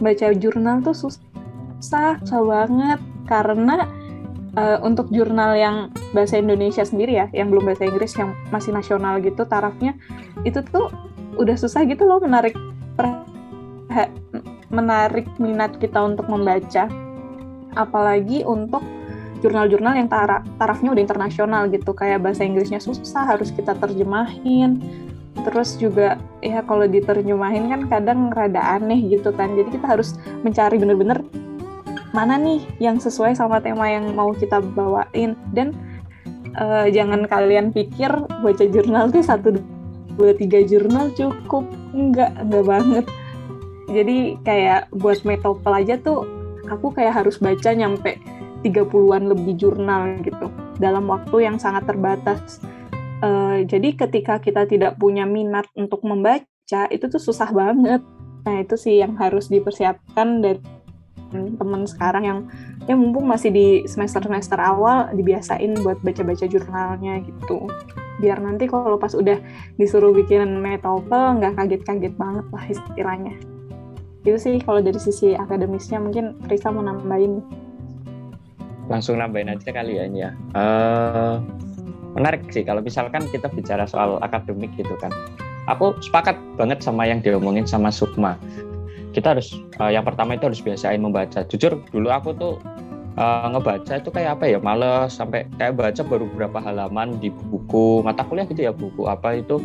baca 0.01 0.33
jurnal 0.35 0.81
tuh 0.81 0.97
susah, 0.97 2.17
susah 2.19 2.41
banget 2.41 2.99
karena 3.29 3.87
uh, 4.57 4.81
untuk 4.83 5.07
jurnal 5.13 5.55
yang 5.55 5.75
bahasa 6.11 6.41
Indonesia 6.41 6.83
sendiri 6.83 7.21
ya, 7.21 7.27
yang 7.31 7.53
belum 7.53 7.69
bahasa 7.69 7.87
Inggris 7.87 8.17
yang 8.17 8.35
masih 8.51 8.75
nasional 8.75 9.21
gitu 9.23 9.47
tarafnya 9.47 9.95
itu 10.43 10.59
tuh 10.67 10.91
udah 11.39 11.55
susah 11.55 11.87
gitu 11.87 12.03
loh 12.03 12.19
menarik 12.19 12.57
menarik 14.71 15.27
minat 15.37 15.77
kita 15.77 15.99
untuk 16.01 16.31
membaca. 16.31 16.87
Apalagi 17.75 18.43
untuk 18.43 18.83
jurnal-jurnal 19.39 19.95
yang 19.95 20.07
taraf, 20.11 20.43
tarafnya 20.59 20.91
udah 20.91 21.03
internasional 21.03 21.67
gitu 21.71 21.91
kayak 21.95 22.23
bahasa 22.23 22.43
Inggrisnya 22.43 22.79
susah 22.79 23.25
harus 23.25 23.51
kita 23.51 23.75
terjemahin 23.79 24.79
terus 25.47 25.79
juga 25.79 26.19
ya 26.43 26.61
kalau 26.61 26.85
diterjemahin 26.85 27.71
kan 27.71 27.81
kadang 27.87 28.19
rada 28.31 28.61
aneh 28.77 28.99
gitu 29.09 29.31
kan. 29.33 29.55
Jadi 29.55 29.79
kita 29.79 29.97
harus 29.97 30.15
mencari 30.45 30.77
bener-bener 30.77 31.23
mana 32.11 32.35
nih 32.35 32.59
yang 32.83 32.99
sesuai 32.99 33.39
sama 33.39 33.63
tema 33.63 33.87
yang 33.87 34.11
mau 34.13 34.35
kita 34.35 34.59
bawain. 34.59 35.33
Dan 35.55 35.73
uh, 36.59 36.87
jangan 36.91 37.25
kalian 37.25 37.71
pikir 37.71 38.11
baca 38.43 38.65
jurnal 38.67 39.09
tuh 39.09 39.23
satu 39.23 39.55
dua 40.19 40.35
tiga 40.35 40.61
jurnal 40.61 41.09
cukup. 41.15 41.63
Enggak 41.95 42.35
enggak 42.37 42.65
banget. 42.67 43.05
Jadi 43.91 44.39
kayak 44.47 44.87
buat 44.95 45.23
metopel 45.27 45.73
aja 45.75 45.99
tuh 45.99 46.23
aku 46.71 46.95
kayak 46.95 47.23
harus 47.23 47.35
baca 47.43 47.75
nyampe 47.75 48.15
30-an 48.63 49.27
lebih 49.27 49.57
jurnal 49.57 50.21
gitu 50.23 50.47
dalam 50.77 51.09
waktu 51.09 51.49
yang 51.49 51.57
sangat 51.59 51.89
terbatas. 51.89 52.61
Uh, 53.21 53.61
jadi 53.69 53.93
ketika 53.93 54.41
kita 54.41 54.65
tidak 54.65 54.97
punya 54.97 55.29
minat 55.29 55.69
untuk 55.77 56.01
membaca 56.01 56.81
itu 56.89 57.05
tuh 57.05 57.21
susah 57.21 57.53
banget. 57.53 58.01
Nah 58.41 58.55
itu 58.57 58.73
sih 58.73 58.97
yang 58.97 59.13
harus 59.21 59.47
dipersiapkan 59.47 60.41
dari 60.41 60.61
teman 61.31 61.87
sekarang 61.87 62.23
yang 62.27 62.39
ya 62.89 62.97
mumpung 62.97 63.23
masih 63.23 63.53
di 63.55 63.67
semester-semester 63.87 64.59
awal 64.59 65.07
dibiasain 65.15 65.79
buat 65.79 66.01
baca-baca 66.03 66.43
jurnalnya 66.43 67.23
gitu. 67.23 67.71
Biar 68.19 68.43
nanti 68.43 68.67
kalau 68.67 68.99
pas 68.99 69.15
udah 69.15 69.39
disuruh 69.79 70.11
bikin 70.11 70.59
metopel 70.59 71.39
nggak 71.39 71.55
kaget-kaget 71.55 72.13
banget 72.19 72.45
lah 72.51 72.65
istilahnya. 72.67 73.33
Itu 74.21 74.37
sih 74.37 74.59
kalau 74.61 74.83
dari 74.83 74.99
sisi 74.99 75.33
akademisnya 75.33 75.97
mungkin 76.03 76.37
Risa 76.45 76.69
mau 76.69 76.83
nambahin 76.83 77.41
langsung 78.91 79.23
nambahin 79.23 79.55
aja 79.55 79.71
kali 79.71 80.03
ya 80.03 80.05
ya. 80.11 80.29
Uh, 80.51 81.39
menarik 82.13 82.43
sih 82.51 82.63
kalau 82.65 82.83
misalkan 82.83 83.27
kita 83.29 83.47
bicara 83.51 83.87
soal 83.87 84.19
akademik 84.21 84.71
gitu 84.75 84.93
kan. 84.99 85.11
Aku 85.69 85.93
sepakat 86.01 86.35
banget 86.57 86.81
sama 86.81 87.05
yang 87.05 87.21
diomongin 87.21 87.69
sama 87.69 87.93
Sukma. 87.93 88.35
Kita 89.11 89.37
harus 89.37 89.53
uh, 89.77 89.91
yang 89.91 90.07
pertama 90.07 90.35
itu 90.35 90.49
harus 90.49 90.63
biasain 90.63 90.99
membaca. 90.99 91.45
Jujur 91.45 91.83
dulu 91.93 92.09
aku 92.09 92.33
tuh 92.33 92.53
uh, 93.19 93.47
ngebaca 93.51 93.93
itu 93.99 94.09
kayak 94.09 94.39
apa 94.39 94.45
ya 94.47 94.59
males 94.61 95.11
sampai 95.11 95.47
kayak 95.59 95.75
baca 95.75 96.01
baru 96.05 96.25
beberapa 96.31 96.59
halaman 96.63 97.19
di 97.19 97.29
buku 97.31 98.05
mata 98.05 98.23
kuliah 98.23 98.47
gitu 98.47 98.61
ya 98.63 98.71
buku 98.71 99.07
apa 99.07 99.39
itu 99.39 99.59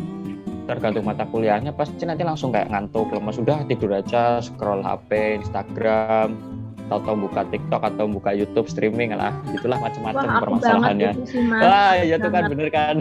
tergantung 0.67 1.07
mata 1.07 1.23
kuliahnya 1.23 1.71
pasti 1.71 2.03
nanti 2.03 2.27
langsung 2.27 2.51
kayak 2.51 2.67
ngantuk 2.67 3.07
lemas 3.15 3.39
sudah 3.39 3.63
tidur 3.71 3.95
aja 3.95 4.43
scroll 4.43 4.83
HP 4.83 5.39
Instagram 5.39 6.56
atau 6.87 7.13
buka 7.15 7.43
TikTok 7.51 7.81
atau 7.83 8.05
buka 8.07 8.31
YouTube 8.31 8.67
streaming 8.71 9.15
lah. 9.15 9.35
Gitulah 9.51 9.79
macam-macam 9.79 10.27
permasalahannya. 10.39 11.11
wah 11.59 11.93
ya 11.99 12.15
itu 12.15 12.29
kan 12.31 12.43
bener 12.47 12.69
kan? 12.71 12.95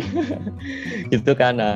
Gitu 1.13 1.33
kan 1.39 1.55
nah, 1.59 1.75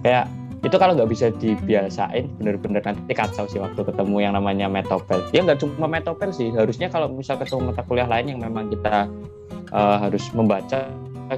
kayak 0.00 0.26
itu 0.60 0.76
kalau 0.76 0.92
nggak 0.92 1.08
bisa 1.08 1.32
dibiasain 1.40 2.28
bener-bener 2.36 2.84
nanti 2.84 3.16
kacau 3.16 3.48
sih 3.48 3.56
waktu 3.56 3.80
ketemu 3.80 4.16
yang 4.20 4.32
namanya 4.36 4.68
metopel. 4.68 5.24
Ya 5.32 5.40
nggak 5.40 5.64
cuma 5.64 5.88
metopel 5.88 6.28
sih. 6.32 6.52
Harusnya 6.52 6.92
kalau 6.92 7.08
misal 7.08 7.40
ketemu 7.40 7.72
mata 7.72 7.80
kuliah 7.84 8.08
lain 8.08 8.36
yang 8.36 8.40
memang 8.44 8.68
kita 8.68 9.08
uh, 9.72 9.96
harus 10.04 10.28
membaca 10.36 10.84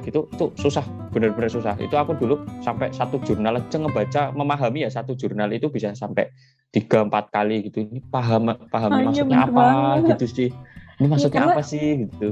gitu 0.00 0.30
itu 0.32 0.46
susah 0.56 0.84
bener-bener 1.12 1.52
susah. 1.52 1.76
Itu 1.76 1.98
aku 2.00 2.16
dulu 2.16 2.40
sampai 2.64 2.88
satu 2.94 3.20
jurnal 3.20 3.60
aja 3.60 3.76
ngebaca 3.76 4.32
memahami 4.32 4.88
ya 4.88 4.90
satu 4.90 5.12
jurnal 5.12 5.52
itu 5.52 5.68
bisa 5.68 5.92
sampai 5.92 6.32
tiga 6.72 7.04
empat 7.04 7.28
kali 7.28 7.68
gitu. 7.68 7.84
Ini 7.84 8.00
paham 8.08 8.56
paham 8.72 8.90
oh, 8.92 9.00
maksudnya 9.12 9.44
apa 9.44 9.52
banget. 9.52 10.08
gitu 10.16 10.26
sih? 10.28 10.50
Ini 11.00 11.08
iya, 11.08 11.12
maksudnya 11.18 11.34
ya, 11.34 11.42
karena, 11.42 11.54
apa 11.56 11.64
sih 11.66 11.86
gitu? 12.06 12.28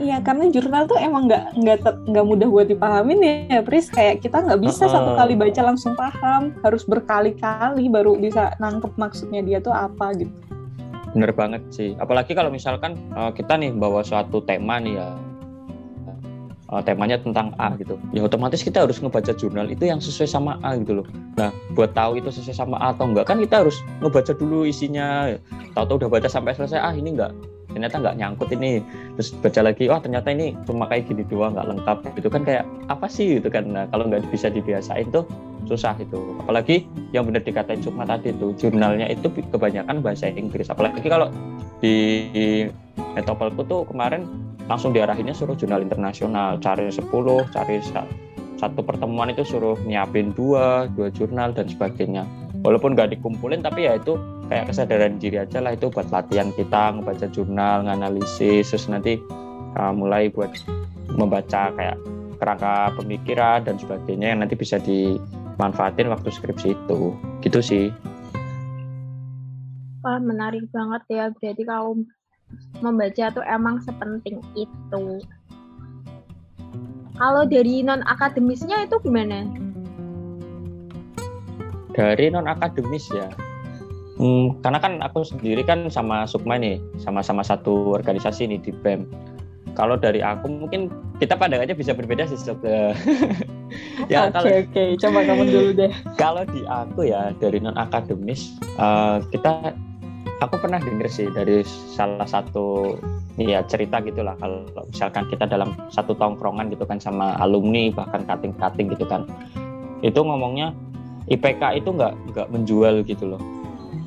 Iya 0.00 0.16
karena 0.24 0.44
jurnal 0.48 0.82
tuh 0.88 0.98
emang 0.98 1.28
nggak 1.28 1.44
nggak 1.60 1.78
nggak 2.08 2.24
mudah 2.24 2.48
buat 2.48 2.66
dipahamin 2.72 3.20
ya 3.20 3.60
Pris. 3.60 3.92
Kayak 3.92 4.24
kita 4.24 4.40
nggak 4.40 4.60
bisa 4.64 4.88
uh, 4.88 4.92
satu 4.96 5.10
kali 5.18 5.34
baca 5.36 5.60
langsung 5.60 5.92
paham. 5.92 6.56
Harus 6.64 6.88
berkali-kali 6.88 7.92
baru 7.92 8.16
bisa 8.16 8.56
nangkep 8.58 8.96
maksudnya 8.96 9.44
dia 9.44 9.60
tuh 9.60 9.76
apa 9.76 10.16
gitu. 10.16 10.32
Bener 11.12 11.30
banget 11.36 11.62
sih. 11.70 11.92
Apalagi 12.00 12.32
kalau 12.32 12.48
misalkan 12.48 12.96
uh, 13.12 13.30
kita 13.30 13.60
nih 13.60 13.76
bawa 13.76 14.00
suatu 14.02 14.40
tema 14.42 14.80
nih 14.80 14.98
ya 14.98 15.08
uh, 16.70 16.82
temanya 16.84 17.20
tentang 17.20 17.52
A 17.60 17.74
gitu. 17.76 17.98
Ya 18.14 18.24
otomatis 18.24 18.62
kita 18.62 18.84
harus 18.86 19.00
ngebaca 19.00 19.32
jurnal 19.36 19.68
itu 19.68 19.88
yang 19.88 20.00
sesuai 20.00 20.28
sama 20.28 20.56
A 20.64 20.76
gitu 20.78 21.02
loh. 21.02 21.06
Nah 21.36 21.50
buat 21.74 21.92
tahu 21.92 22.20
itu 22.20 22.30
sesuai 22.30 22.56
sama 22.56 22.76
A 22.80 22.92
atau 22.94 23.10
enggak 23.10 23.28
kan 23.28 23.40
kita 23.40 23.66
harus 23.66 23.76
ngebaca 24.00 24.32
dulu 24.36 24.64
isinya. 24.64 25.34
Tahu-tahu 25.74 26.06
udah 26.06 26.10
baca 26.20 26.28
sampai 26.30 26.54
selesai 26.54 26.80
ah 26.80 26.94
ini 26.94 27.18
enggak 27.18 27.34
ternyata 27.74 27.98
nggak 27.98 28.16
nyangkut 28.22 28.48
ini. 28.54 28.80
Terus 29.18 29.28
baca 29.42 29.60
lagi 29.66 29.84
oh 29.90 29.98
ternyata 29.98 30.30
ini 30.30 30.54
cuma 30.62 30.86
kayak 30.86 31.10
gini 31.10 31.26
doang 31.26 31.58
nggak 31.58 31.68
lengkap. 31.74 31.98
Itu 32.14 32.28
kan 32.30 32.42
kayak 32.46 32.64
apa 32.86 33.06
sih? 33.10 33.42
Gitu 33.42 33.50
kan. 33.50 33.66
Nah, 33.66 33.90
kalau 33.90 34.06
nggak 34.06 34.30
bisa 34.30 34.48
dibiasain 34.48 35.10
tuh 35.10 35.26
susah 35.66 35.98
itu. 35.98 36.38
Apalagi 36.38 36.86
yang 37.10 37.26
benar 37.26 37.42
dikatain 37.42 37.82
Sukma 37.82 38.06
tadi 38.06 38.30
itu 38.30 38.54
jurnalnya 38.54 39.10
itu 39.10 39.26
kebanyakan 39.50 40.00
bahasa 40.00 40.30
Inggris. 40.30 40.70
Apalagi 40.70 41.02
kalau 41.02 41.28
di 41.82 42.70
Metopolku 43.18 43.66
tuh 43.66 43.82
kemarin 43.90 44.26
langsung 44.70 44.96
diarahinnya 44.96 45.36
suruh 45.36 45.56
jurnal 45.56 45.84
internasional. 45.84 46.56
Cari 46.60 46.88
10 46.88 47.04
cari 47.52 47.76
satu 48.54 48.80
pertemuan 48.86 49.28
itu 49.28 49.44
suruh 49.44 49.76
nyiapin 49.84 50.32
dua 50.32 50.88
dua 50.94 51.10
jurnal 51.12 51.52
dan 51.52 51.68
sebagainya. 51.68 52.24
Walaupun 52.64 52.96
nggak 52.96 53.12
dikumpulin 53.18 53.60
tapi 53.60 53.84
ya 53.84 54.00
itu 54.00 54.16
kayak 54.48 54.72
kesadaran 54.72 55.20
diri 55.20 55.40
aja 55.40 55.60
lah 55.60 55.76
itu 55.76 55.92
buat 55.92 56.08
latihan 56.08 56.48
kita 56.52 56.96
ngebaca 56.96 57.28
jurnal 57.28 57.84
nganalisis 57.84 58.72
terus 58.72 58.88
nanti 58.88 59.20
uh, 59.76 59.92
mulai 59.92 60.32
buat 60.32 60.52
membaca 61.12 61.72
kayak 61.76 61.96
kerangka 62.40 62.92
pemikiran 62.96 63.64
dan 63.68 63.76
sebagainya 63.76 64.32
yang 64.32 64.40
nanti 64.40 64.56
bisa 64.56 64.80
dimanfaatin 64.80 66.08
waktu 66.08 66.28
skripsi 66.32 66.72
itu. 66.72 67.12
Gitu 67.44 67.60
sih. 67.60 67.86
Wah 70.04 70.20
menarik 70.20 70.68
banget 70.72 71.02
ya. 71.08 71.24
Berarti 71.32 71.62
kalau 71.64 72.00
membaca 72.80 73.30
tuh 73.32 73.44
emang 73.46 73.80
sepenting 73.82 74.40
itu. 74.58 75.04
Kalau 77.14 77.46
dari 77.46 77.86
non 77.86 78.02
akademisnya 78.04 78.90
itu 78.90 78.98
gimana? 79.00 79.46
Dari 81.94 82.26
non 82.26 82.50
akademis 82.50 83.06
ya, 83.14 83.30
hmm, 84.18 84.58
karena 84.66 84.82
kan 84.82 84.98
aku 84.98 85.22
sendiri 85.22 85.62
kan 85.62 85.86
sama 85.86 86.26
Sukma 86.26 86.58
nih, 86.58 86.82
sama-sama 86.98 87.46
satu 87.46 87.94
organisasi 87.94 88.50
nih 88.50 88.58
di 88.58 88.74
BEM. 88.74 89.06
Kalau 89.78 89.98
dari 89.98 90.22
aku 90.22 90.46
mungkin 90.50 90.90
kita 91.18 91.38
pandangannya 91.38 91.74
bisa 91.74 91.94
berbeda 91.94 92.26
sih 92.30 92.38
Sok. 92.38 92.62
ya 94.12 94.30
oke 94.30 94.38
okay, 94.38 94.66
oke, 94.66 94.70
okay. 94.70 94.88
coba 94.98 95.18
kamu 95.26 95.42
dulu 95.50 95.70
deh. 95.74 95.92
Kalau 96.22 96.42
di 96.46 96.62
aku 96.66 97.10
ya 97.10 97.34
dari 97.38 97.58
non 97.58 97.78
akademis 97.78 98.54
uh, 98.78 99.22
kita 99.34 99.74
aku 100.42 100.56
pernah 100.58 100.80
dengar 100.82 101.06
sih 101.06 101.30
dari 101.30 101.62
salah 101.66 102.26
satu 102.26 102.96
ya 103.38 103.62
cerita 103.66 104.02
gitulah. 104.02 104.34
Kalau 104.38 104.66
misalkan 104.90 105.26
kita 105.30 105.46
dalam 105.46 105.74
satu 105.90 106.14
tongkrongan 106.14 106.70
gitu 106.70 106.86
kan 106.86 106.98
sama 106.98 107.38
alumni 107.38 107.90
bahkan 107.90 108.26
kating-kating 108.26 108.90
gitu 108.94 109.06
kan. 109.06 109.26
Itu 110.02 110.22
ngomongnya 110.26 110.74
IPK 111.30 111.82
itu 111.84 111.88
nggak 111.94 112.12
nggak 112.34 112.48
menjual 112.50 113.02
gitu 113.06 113.36
loh. 113.36 113.42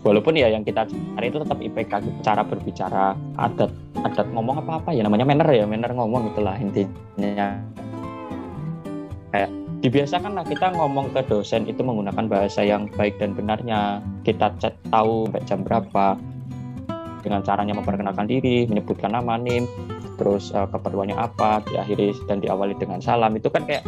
Walaupun 0.06 0.40
ya 0.40 0.48
yang 0.48 0.64
kita 0.64 0.88
cari 0.88 1.28
itu 1.28 1.40
tetap 1.42 1.60
IPK 1.60 1.92
gitu. 2.06 2.18
cara 2.24 2.42
berbicara 2.46 3.06
adat 3.36 3.72
adat 4.06 4.28
ngomong 4.32 4.62
apa 4.62 4.80
apa 4.80 4.90
ya 4.94 5.04
namanya 5.04 5.26
manner 5.26 5.50
ya 5.52 5.66
manner 5.68 5.92
ngomong 5.92 6.32
itulah 6.32 6.56
intinya. 6.56 7.60
Kayak 9.34 9.52
dibiasakan 9.82 10.34
lah 10.34 10.46
kita 10.46 10.74
ngomong 10.74 11.14
ke 11.14 11.22
dosen 11.30 11.70
itu 11.70 11.86
menggunakan 11.86 12.26
bahasa 12.26 12.66
yang 12.66 12.90
baik 12.98 13.22
dan 13.22 13.38
benarnya. 13.38 14.02
Kita 14.26 14.54
chat 14.58 14.74
tahu 14.90 15.30
sampai 15.30 15.42
jam 15.46 15.60
berapa 15.62 16.18
dengan 17.22 17.42
caranya 17.44 17.74
memperkenalkan 17.76 18.26
diri 18.30 18.66
menyebutkan 18.70 19.12
nama 19.12 19.36
nim 19.36 19.68
terus 20.18 20.50
uh, 20.56 20.66
keperluannya 20.66 21.14
apa 21.14 21.62
diakhiri 21.70 22.16
dan 22.26 22.42
diawali 22.42 22.74
dengan 22.78 22.98
salam. 22.98 23.38
Itu 23.38 23.54
kan 23.54 23.70
kayak 23.70 23.86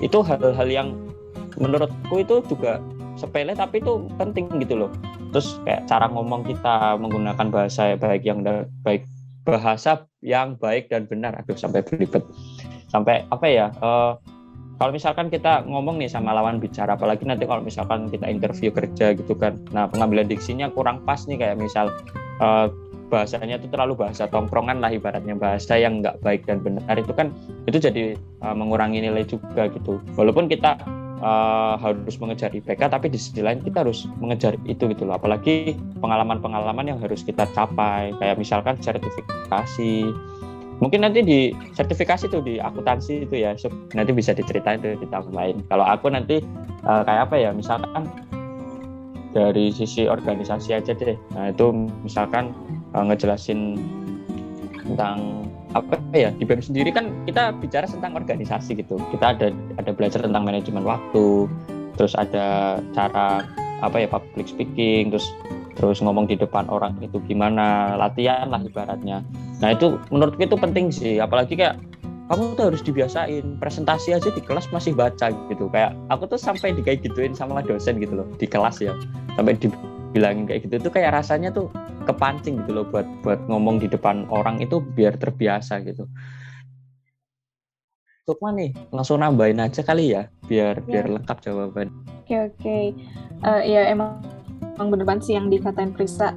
itu 0.00 0.24
hal-hal 0.24 0.68
yang 0.68 0.96
menurutku 1.56 2.20
itu 2.20 2.44
juga 2.48 2.80
sepele 3.16 3.52
tapi 3.52 3.80
itu 3.84 4.08
penting 4.16 4.48
gitu 4.64 4.86
loh. 4.86 4.90
Terus 5.36 5.60
kayak 5.68 5.84
cara 5.84 6.08
ngomong 6.08 6.48
kita 6.48 6.96
menggunakan 6.96 7.46
bahasa 7.52 7.96
baik 7.96 8.24
yang 8.24 8.40
baik 8.80 9.04
bahasa 9.44 10.08
yang 10.24 10.56
baik 10.56 10.88
dan 10.88 11.04
benar. 11.04 11.36
Aduh 11.36 11.56
sampai 11.60 11.84
berlibat 11.84 12.24
sampai 12.88 13.28
apa 13.28 13.46
ya 13.50 13.68
uh, 13.84 14.16
kalau 14.76 14.92
misalkan 14.92 15.32
kita 15.32 15.64
ngomong 15.64 15.96
nih 15.96 16.08
sama 16.12 16.36
lawan 16.36 16.60
bicara 16.60 17.00
apalagi 17.00 17.24
nanti 17.24 17.48
kalau 17.48 17.64
misalkan 17.64 18.12
kita 18.12 18.28
interview 18.28 18.68
kerja 18.68 19.16
gitu 19.16 19.32
kan. 19.32 19.56
Nah 19.72 19.88
pengambilan 19.88 20.28
diksinya 20.28 20.68
kurang 20.68 21.00
pas 21.08 21.24
nih 21.24 21.40
kayak 21.40 21.56
misal 21.56 21.88
uh, 22.44 22.68
bahasanya 23.08 23.56
itu 23.56 23.72
terlalu 23.72 23.96
bahasa 23.96 24.28
tongkrongan 24.28 24.82
lah 24.82 24.92
ibaratnya 24.92 25.38
bahasa 25.38 25.80
yang 25.80 26.04
nggak 26.04 26.20
baik 26.20 26.44
dan 26.44 26.60
benar. 26.60 26.92
Itu 26.92 27.16
kan 27.16 27.32
itu 27.64 27.80
jadi 27.80 28.20
uh, 28.44 28.52
mengurangi 28.52 29.00
nilai 29.00 29.24
juga 29.24 29.72
gitu. 29.72 29.96
Walaupun 30.12 30.44
kita 30.52 30.76
uh, 31.24 31.80
harus 31.80 32.20
mengejar 32.20 32.52
IPK 32.52 32.92
tapi 32.92 33.08
di 33.08 33.16
sisi 33.16 33.40
lain 33.40 33.64
kita 33.64 33.80
harus 33.80 34.04
mengejar 34.20 34.60
itu 34.68 34.92
gitu 34.92 35.08
loh. 35.08 35.16
Apalagi 35.16 35.72
pengalaman-pengalaman 36.04 36.84
yang 36.84 36.98
harus 37.00 37.24
kita 37.24 37.48
capai. 37.56 38.12
Kayak 38.20 38.36
misalkan 38.36 38.76
sertifikasi 38.76 40.12
mungkin 40.78 41.04
nanti 41.04 41.24
di 41.24 41.38
sertifikasi 41.72 42.28
tuh 42.28 42.44
di 42.44 42.60
akuntansi 42.60 43.24
itu 43.24 43.34
ya 43.40 43.56
nanti 43.96 44.10
bisa 44.12 44.36
diceritain 44.36 44.80
tuh 44.84 44.96
di 45.00 45.08
tahun 45.08 45.32
lain 45.32 45.56
kalau 45.72 45.84
aku 45.88 46.12
nanti 46.12 46.44
uh, 46.84 47.00
kayak 47.04 47.32
apa 47.32 47.36
ya 47.40 47.50
misalkan 47.56 48.04
dari 49.36 49.68
sisi 49.68 50.08
organisasi 50.08 50.72
aja 50.72 50.96
deh. 50.96 51.12
Nah 51.36 51.52
itu 51.52 51.92
misalkan 52.00 52.56
uh, 52.96 53.04
ngejelasin 53.04 53.76
tentang 54.80 55.44
apa 55.76 56.00
ya 56.16 56.32
di 56.32 56.48
BEM 56.48 56.64
sendiri 56.64 56.88
kan 56.88 57.12
kita 57.28 57.52
bicara 57.60 57.84
tentang 57.84 58.16
organisasi 58.16 58.80
gitu. 58.80 58.96
Kita 59.12 59.36
ada 59.36 59.52
ada 59.76 59.90
belajar 59.92 60.24
tentang 60.24 60.48
manajemen 60.48 60.88
waktu 60.88 61.44
terus 62.00 62.16
ada 62.16 62.80
cara 62.96 63.44
apa 63.84 63.96
ya 64.00 64.08
public 64.08 64.48
speaking 64.48 65.12
terus 65.12 65.28
terus 65.76 66.00
ngomong 66.00 66.24
di 66.24 66.40
depan 66.40 66.64
orang 66.72 66.96
itu 67.04 67.20
gimana 67.28 67.96
latihan 68.00 68.48
lah 68.48 68.60
ibaratnya 68.64 69.20
nah 69.60 69.72
itu 69.72 69.96
menurutku 70.12 70.42
itu 70.44 70.56
penting 70.56 70.92
sih 70.92 71.16
apalagi 71.16 71.56
kayak 71.56 71.80
kamu 72.26 72.58
tuh 72.58 72.74
harus 72.74 72.82
dibiasain 72.82 73.56
presentasi 73.62 74.18
aja 74.18 74.28
di 74.34 74.42
kelas 74.42 74.66
masih 74.74 74.92
baca 74.92 75.30
gitu 75.30 75.70
kayak 75.70 75.94
aku 76.10 76.26
tuh 76.26 76.38
sampai 76.38 76.74
di 76.74 76.82
kayak 76.82 77.06
gituin 77.06 77.32
sama 77.32 77.62
dosen 77.62 78.02
gitu 78.02 78.18
loh 78.18 78.28
di 78.36 78.46
kelas 78.50 78.82
ya 78.82 78.92
sampai 79.38 79.54
dibilangin 79.56 80.44
kayak 80.44 80.66
gitu 80.66 80.90
tuh 80.90 80.92
kayak 80.92 81.14
rasanya 81.14 81.54
tuh 81.54 81.70
kepancing 82.04 82.60
gitu 82.66 82.82
loh 82.82 82.84
buat 82.90 83.06
buat 83.22 83.38
ngomong 83.46 83.78
di 83.78 83.86
depan 83.86 84.26
orang 84.28 84.58
itu 84.58 84.82
biar 84.82 85.14
terbiasa 85.16 85.80
gitu 85.86 86.10
Sukma 88.26 88.50
nih 88.50 88.74
langsung 88.90 89.22
nambahin 89.22 89.62
aja 89.62 89.86
kali 89.86 90.10
ya 90.10 90.26
biar 90.50 90.82
ya. 90.82 90.86
biar 90.90 91.06
lengkap 91.14 91.38
jawaban. 91.46 91.94
Oke 92.26 92.34
okay, 92.34 92.38
oke, 92.42 92.58
okay. 92.58 92.84
uh, 93.46 93.62
eh, 93.62 93.70
ya 93.70 93.80
emang 93.86 94.18
emang 94.74 94.90
bener 94.90 95.06
banget 95.06 95.30
sih 95.30 95.34
yang 95.38 95.46
dikatain 95.46 95.94
Prisa 95.94 96.34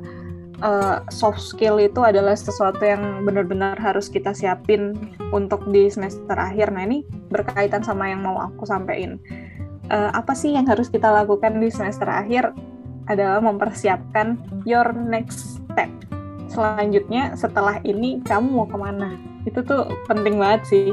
uh, 0.61 1.03
soft 1.11 1.41
skill 1.41 1.79
itu 1.79 1.99
adalah 2.03 2.35
sesuatu 2.35 2.81
yang 2.83 3.23
benar-benar 3.23 3.75
harus 3.79 4.07
kita 4.07 4.31
siapin 4.35 4.95
untuk 5.31 5.63
di 5.71 5.87
semester 5.87 6.35
akhir. 6.35 6.71
Nah 6.71 6.83
ini 6.85 7.03
berkaitan 7.31 7.83
sama 7.83 8.11
yang 8.11 8.23
mau 8.23 8.39
aku 8.39 8.67
sampaikan. 8.67 9.19
Uh, 9.89 10.13
apa 10.13 10.37
sih 10.37 10.53
yang 10.53 10.69
harus 10.69 10.85
kita 10.87 11.09
lakukan 11.09 11.57
di 11.57 11.73
semester 11.73 12.05
akhir 12.05 12.53
adalah 13.09 13.41
mempersiapkan 13.41 14.37
your 14.69 14.93
next 14.93 15.57
step. 15.57 15.89
Selanjutnya 16.49 17.33
setelah 17.33 17.81
ini 17.81 18.21
kamu 18.21 18.47
mau 18.53 18.67
ke 18.69 18.77
mana? 18.77 19.17
Itu 19.49 19.65
tuh 19.65 19.89
penting 20.05 20.37
banget 20.37 20.61
sih. 20.69 20.87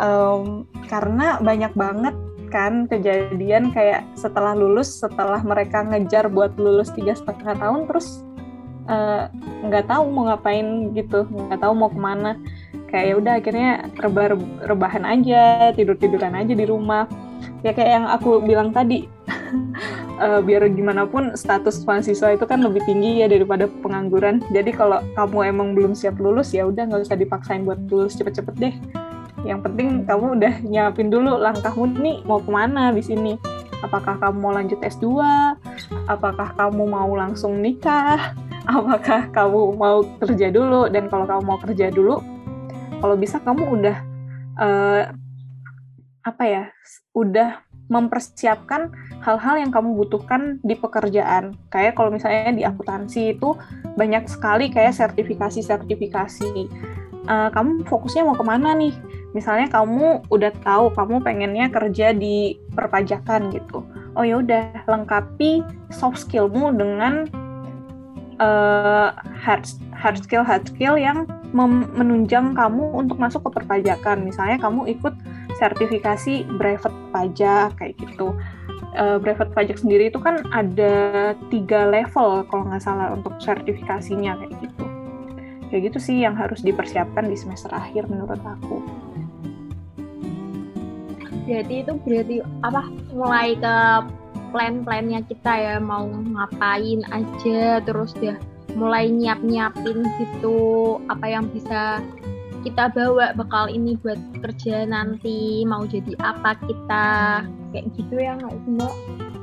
Um, 0.00 0.66
karena 0.88 1.38
banyak 1.38 1.72
banget 1.76 2.16
kan 2.50 2.86
kejadian 2.86 3.74
kayak 3.74 4.06
setelah 4.14 4.54
lulus 4.54 5.02
setelah 5.02 5.42
mereka 5.42 5.82
ngejar 5.82 6.30
buat 6.30 6.54
lulus 6.54 6.94
tiga 6.94 7.18
setengah 7.18 7.58
tahun 7.58 7.90
terus 7.90 8.22
nggak 9.64 9.84
uh, 9.84 9.88
tahu 9.88 10.04
mau 10.12 10.28
ngapain 10.28 10.92
gitu 10.92 11.24
nggak 11.24 11.60
tahu 11.60 11.72
mau 11.72 11.90
ke 11.90 12.00
mana. 12.00 12.36
Kayak 12.88 13.06
ya 13.10 13.14
udah 13.18 13.32
akhirnya 13.42 13.70
rebah 13.98 14.26
rebahan 14.70 15.02
aja 15.02 15.72
tidur 15.74 15.98
tiduran 15.98 16.36
aja 16.36 16.52
di 16.54 16.64
rumah. 16.68 17.10
Ya 17.64 17.72
kayak 17.72 17.90
yang 17.90 18.06
aku 18.06 18.44
bilang 18.44 18.70
tadi 18.70 19.08
uh, 20.20 20.40
biar 20.46 20.68
gimana 20.70 21.08
pun 21.08 21.32
status 21.34 21.82
mahasiswa 21.88 22.36
itu 22.36 22.44
kan 22.44 22.60
lebih 22.60 22.84
tinggi 22.86 23.24
ya 23.24 23.26
daripada 23.26 23.66
pengangguran. 23.82 24.44
Jadi 24.52 24.70
kalau 24.76 25.00
kamu 25.16 25.38
emang 25.48 25.68
belum 25.72 25.92
siap 25.96 26.20
lulus 26.20 26.52
ya 26.52 26.68
udah 26.68 26.86
nggak 26.86 27.08
usah 27.08 27.18
dipaksain 27.18 27.64
buat 27.66 27.80
lulus 27.88 28.14
cepet-cepet 28.20 28.54
deh. 28.60 28.74
Yang 29.44 29.60
penting 29.66 29.88
kamu 30.06 30.40
udah 30.40 30.54
nyiapin 30.64 31.08
dulu 31.12 31.36
langkahmu 31.40 31.98
nih 31.98 32.16
mau 32.24 32.38
ke 32.40 32.50
mana 32.52 32.92
di 32.92 33.02
sini. 33.02 33.34
Apakah 33.84 34.16
kamu 34.16 34.36
mau 34.40 34.52
lanjut 34.56 34.80
S2 34.80 35.04
apakah 36.08 36.52
kamu 36.56 36.84
mau 36.88 37.10
langsung 37.16 37.60
nikah 37.60 38.32
apakah 38.68 39.28
kamu 39.30 39.76
mau 39.76 40.02
kerja 40.22 40.48
dulu 40.48 40.88
dan 40.88 41.08
kalau 41.12 41.28
kamu 41.28 41.42
mau 41.44 41.58
kerja 41.60 41.92
dulu 41.92 42.20
kalau 43.00 43.16
bisa 43.20 43.36
kamu 43.42 43.62
udah 43.80 43.96
uh, 44.60 45.02
apa 46.24 46.44
ya 46.48 46.64
udah 47.12 47.60
mempersiapkan 47.92 48.88
hal-hal 49.20 49.60
yang 49.60 49.68
kamu 49.68 49.92
butuhkan 49.92 50.56
di 50.64 50.72
pekerjaan. 50.72 51.52
Kayak 51.68 52.00
kalau 52.00 52.08
misalnya 52.08 52.56
di 52.56 52.64
akuntansi 52.64 53.36
itu 53.36 53.52
banyak 54.00 54.24
sekali 54.24 54.72
kayak 54.72 54.96
sertifikasi-sertifikasi. 54.96 56.64
Uh, 57.28 57.52
kamu 57.52 57.84
fokusnya 57.84 58.24
mau 58.24 58.32
ke 58.32 58.40
mana 58.40 58.72
nih? 58.72 58.96
misalnya 59.34 59.66
kamu 59.66 60.22
udah 60.30 60.54
tahu 60.62 60.94
kamu 60.94 61.18
pengennya 61.20 61.66
kerja 61.68 62.14
di 62.14 62.54
perpajakan 62.72 63.50
gitu 63.50 63.82
oh 64.14 64.22
ya 64.22 64.38
udah 64.38 64.86
lengkapi 64.86 65.66
soft 65.90 66.22
skillmu 66.22 66.70
dengan 66.78 67.26
uh, 68.38 69.14
hard 69.38 69.66
hard 69.94 70.18
skill 70.20 70.44
hard 70.44 70.66
skill 70.68 70.98
yang 70.98 71.26
menunjang 71.94 72.52
kamu 72.52 72.84
untuk 72.98 73.16
masuk 73.18 73.46
ke 73.46 73.62
perpajakan. 73.62 74.26
Misalnya 74.26 74.58
kamu 74.58 74.90
ikut 74.98 75.14
sertifikasi 75.58 76.44
brevet 76.58 76.94
pajak 77.14 77.78
kayak 77.78 77.94
gitu. 77.98 78.34
Uh, 78.94 79.18
brevet 79.18 79.50
pajak 79.54 79.78
sendiri 79.78 80.10
itu 80.10 80.18
kan 80.22 80.42
ada 80.54 81.34
tiga 81.50 81.90
level 81.90 82.46
kalau 82.46 82.66
nggak 82.70 82.82
salah 82.82 83.14
untuk 83.14 83.38
sertifikasinya 83.42 84.38
kayak 84.38 84.54
gitu. 84.62 84.84
Kayak 85.70 85.82
gitu 85.90 85.98
sih 85.98 86.16
yang 86.22 86.38
harus 86.38 86.62
dipersiapkan 86.62 87.26
di 87.26 87.34
semester 87.34 87.70
akhir 87.74 88.06
menurut 88.06 88.38
aku. 88.38 88.82
Berarti 91.44 91.74
itu 91.84 91.92
berarti 92.02 92.36
apa? 92.64 92.82
Mulai 93.12 93.48
ke 93.58 93.76
plan-plannya 94.54 95.26
kita 95.26 95.52
ya 95.58 95.76
mau 95.82 96.06
ngapain 96.06 97.02
aja 97.10 97.82
terus 97.82 98.14
ya 98.22 98.38
mulai 98.78 99.10
nyiap-nyiapin 99.10 100.06
gitu 100.22 100.58
apa 101.10 101.26
yang 101.26 101.50
bisa 101.50 101.98
kita 102.62 102.88
bawa 102.94 103.34
bekal 103.34 103.66
ini 103.66 103.98
buat 104.00 104.16
kerja 104.40 104.86
nanti 104.86 105.66
mau 105.66 105.82
jadi 105.84 106.14
apa 106.22 106.54
kita 106.64 107.06
kayak 107.74 107.86
gitu 107.98 108.14
ya 108.16 108.38
nggak 108.38 108.54
mbak 108.70 108.94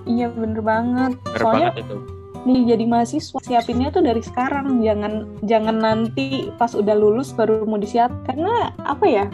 iya 0.09 0.27
bener 0.31 0.61
banget. 0.63 1.13
Bener 1.21 1.39
soalnya 1.39 1.69
banget 1.73 1.85
itu. 1.85 1.97
nih 2.41 2.73
jadi 2.73 2.83
mahasiswa 2.89 3.39
siapinnya 3.45 3.89
tuh 3.93 4.01
dari 4.01 4.21
sekarang. 4.25 4.81
Jangan 4.81 5.13
jangan 5.45 5.77
nanti 5.77 6.49
pas 6.57 6.73
udah 6.73 6.95
lulus 6.97 7.33
baru 7.35 7.63
mau 7.69 7.77
disiap. 7.77 8.09
Karena 8.25 8.73
apa 8.81 9.05
ya? 9.05 9.25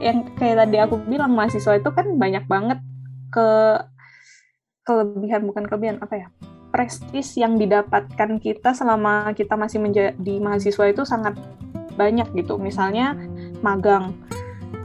Yang 0.00 0.32
kayak 0.40 0.66
tadi 0.66 0.76
aku 0.80 0.96
bilang 1.06 1.36
mahasiswa 1.36 1.78
itu 1.78 1.90
kan 1.92 2.06
banyak 2.18 2.44
banget 2.50 2.78
ke 3.30 3.78
kelebihan 4.84 5.44
bukan 5.46 5.64
kelebihan 5.68 5.98
apa 6.00 6.14
ya 6.16 6.28
prestis 6.70 7.34
yang 7.34 7.58
didapatkan 7.58 8.38
kita 8.38 8.72
selama 8.72 9.34
kita 9.34 9.58
masih 9.58 9.82
menjadi 9.82 10.34
mahasiswa 10.38 10.86
itu 10.86 11.02
sangat 11.02 11.34
banyak 11.98 12.30
gitu. 12.38 12.56
Misalnya 12.56 13.18
magang. 13.60 14.14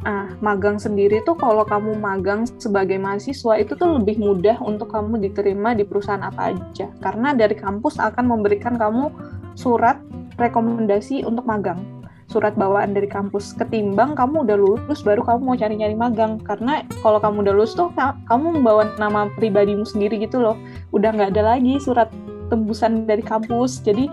Ah 0.06 0.30
magang 0.38 0.78
sendiri 0.78 1.26
tuh 1.26 1.34
kalau 1.34 1.66
kamu 1.66 1.98
magang 1.98 2.46
sebagai 2.62 2.98
mahasiswa 3.02 3.58
itu 3.58 3.74
tuh 3.74 3.98
lebih 3.98 4.22
mudah 4.22 4.62
untuk 4.62 4.94
kamu 4.94 5.18
diterima 5.18 5.74
di 5.74 5.82
perusahaan 5.86 6.22
apa 6.22 6.54
aja. 6.54 6.90
Karena 7.02 7.34
dari 7.34 7.58
kampus 7.58 7.98
akan 7.98 8.26
memberikan 8.26 8.78
kamu 8.78 9.10
surat 9.58 9.98
rekomendasi 10.36 11.24
untuk 11.24 11.48
magang 11.48 11.95
surat 12.36 12.52
bawaan 12.60 12.92
dari 12.92 13.08
kampus 13.08 13.56
ketimbang 13.56 14.12
kamu 14.12 14.44
udah 14.44 14.60
lulus 14.60 15.00
baru 15.08 15.24
kamu 15.24 15.40
mau 15.40 15.56
cari-cari 15.56 15.96
magang. 15.96 16.36
Karena 16.44 16.84
kalau 17.00 17.24
kamu 17.24 17.48
udah 17.48 17.54
lulus 17.56 17.72
tuh 17.80 17.88
kamu 18.28 18.60
membawa 18.60 18.92
nama 19.00 19.32
pribadimu 19.40 19.88
sendiri 19.88 20.20
gitu 20.20 20.44
loh. 20.44 20.60
Udah 20.92 21.16
nggak 21.16 21.32
ada 21.32 21.56
lagi 21.56 21.80
surat 21.80 22.12
tembusan 22.52 23.08
dari 23.08 23.24
kampus. 23.24 23.80
Jadi 23.80 24.12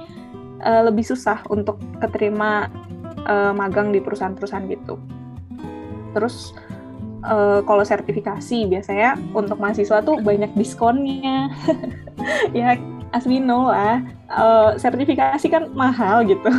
uh, 0.62 0.86
lebih 0.86 1.02
susah 1.02 1.42
untuk 1.50 1.82
keterima 1.98 2.70
uh, 3.26 3.50
magang 3.50 3.90
di 3.90 3.98
perusahaan-perusahaan 3.98 4.70
gitu. 4.70 4.94
Terus 6.14 6.54
uh, 7.26 7.58
kalau 7.66 7.82
sertifikasi 7.82 8.70
biasanya 8.70 9.18
untuk 9.34 9.58
mahasiswa 9.58 9.98
tuh 10.06 10.22
banyak 10.22 10.54
diskonnya. 10.54 11.50
Ya 12.54 12.78
as 13.10 13.26
we 13.26 13.42
know 13.42 13.66
lah. 13.66 13.98
Uh, 14.30 14.78
sertifikasi 14.78 15.42
kan 15.50 15.74
mahal 15.74 16.22
gitu 16.22 16.54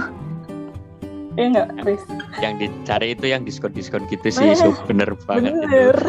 Iya 1.33 1.45
nggak, 1.49 1.67
Riz? 1.81 2.03
Yang 2.45 2.53
dicari 2.61 3.07
itu 3.17 3.25
yang 3.25 3.41
diskon-diskon 3.41 4.05
gitu 4.05 4.27
sih, 4.29 4.53
so, 4.53 4.69
bener 4.85 5.17
banget 5.25 5.57
bener. 5.57 5.97
itu. 5.97 6.05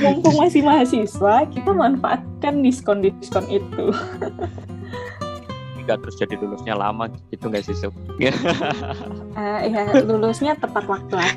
Mumpung 0.02 0.36
masih 0.40 0.64
mahasiswa, 0.64 1.44
kita 1.52 1.70
manfaatkan 1.76 2.64
diskon-diskon 2.64 3.44
itu. 3.52 3.92
Enggak 5.82 5.98
terus 6.00 6.16
jadi 6.16 6.34
lulusnya 6.40 6.78
lama 6.78 7.12
gitu 7.28 7.50
nggak 7.52 7.66
sih, 7.68 7.76
Sob? 7.76 7.92
uh, 7.92 9.60
ya, 9.68 9.82
lulusnya 10.00 10.56
tepat 10.56 10.88
waktu 10.88 11.14
aja. 11.18 11.36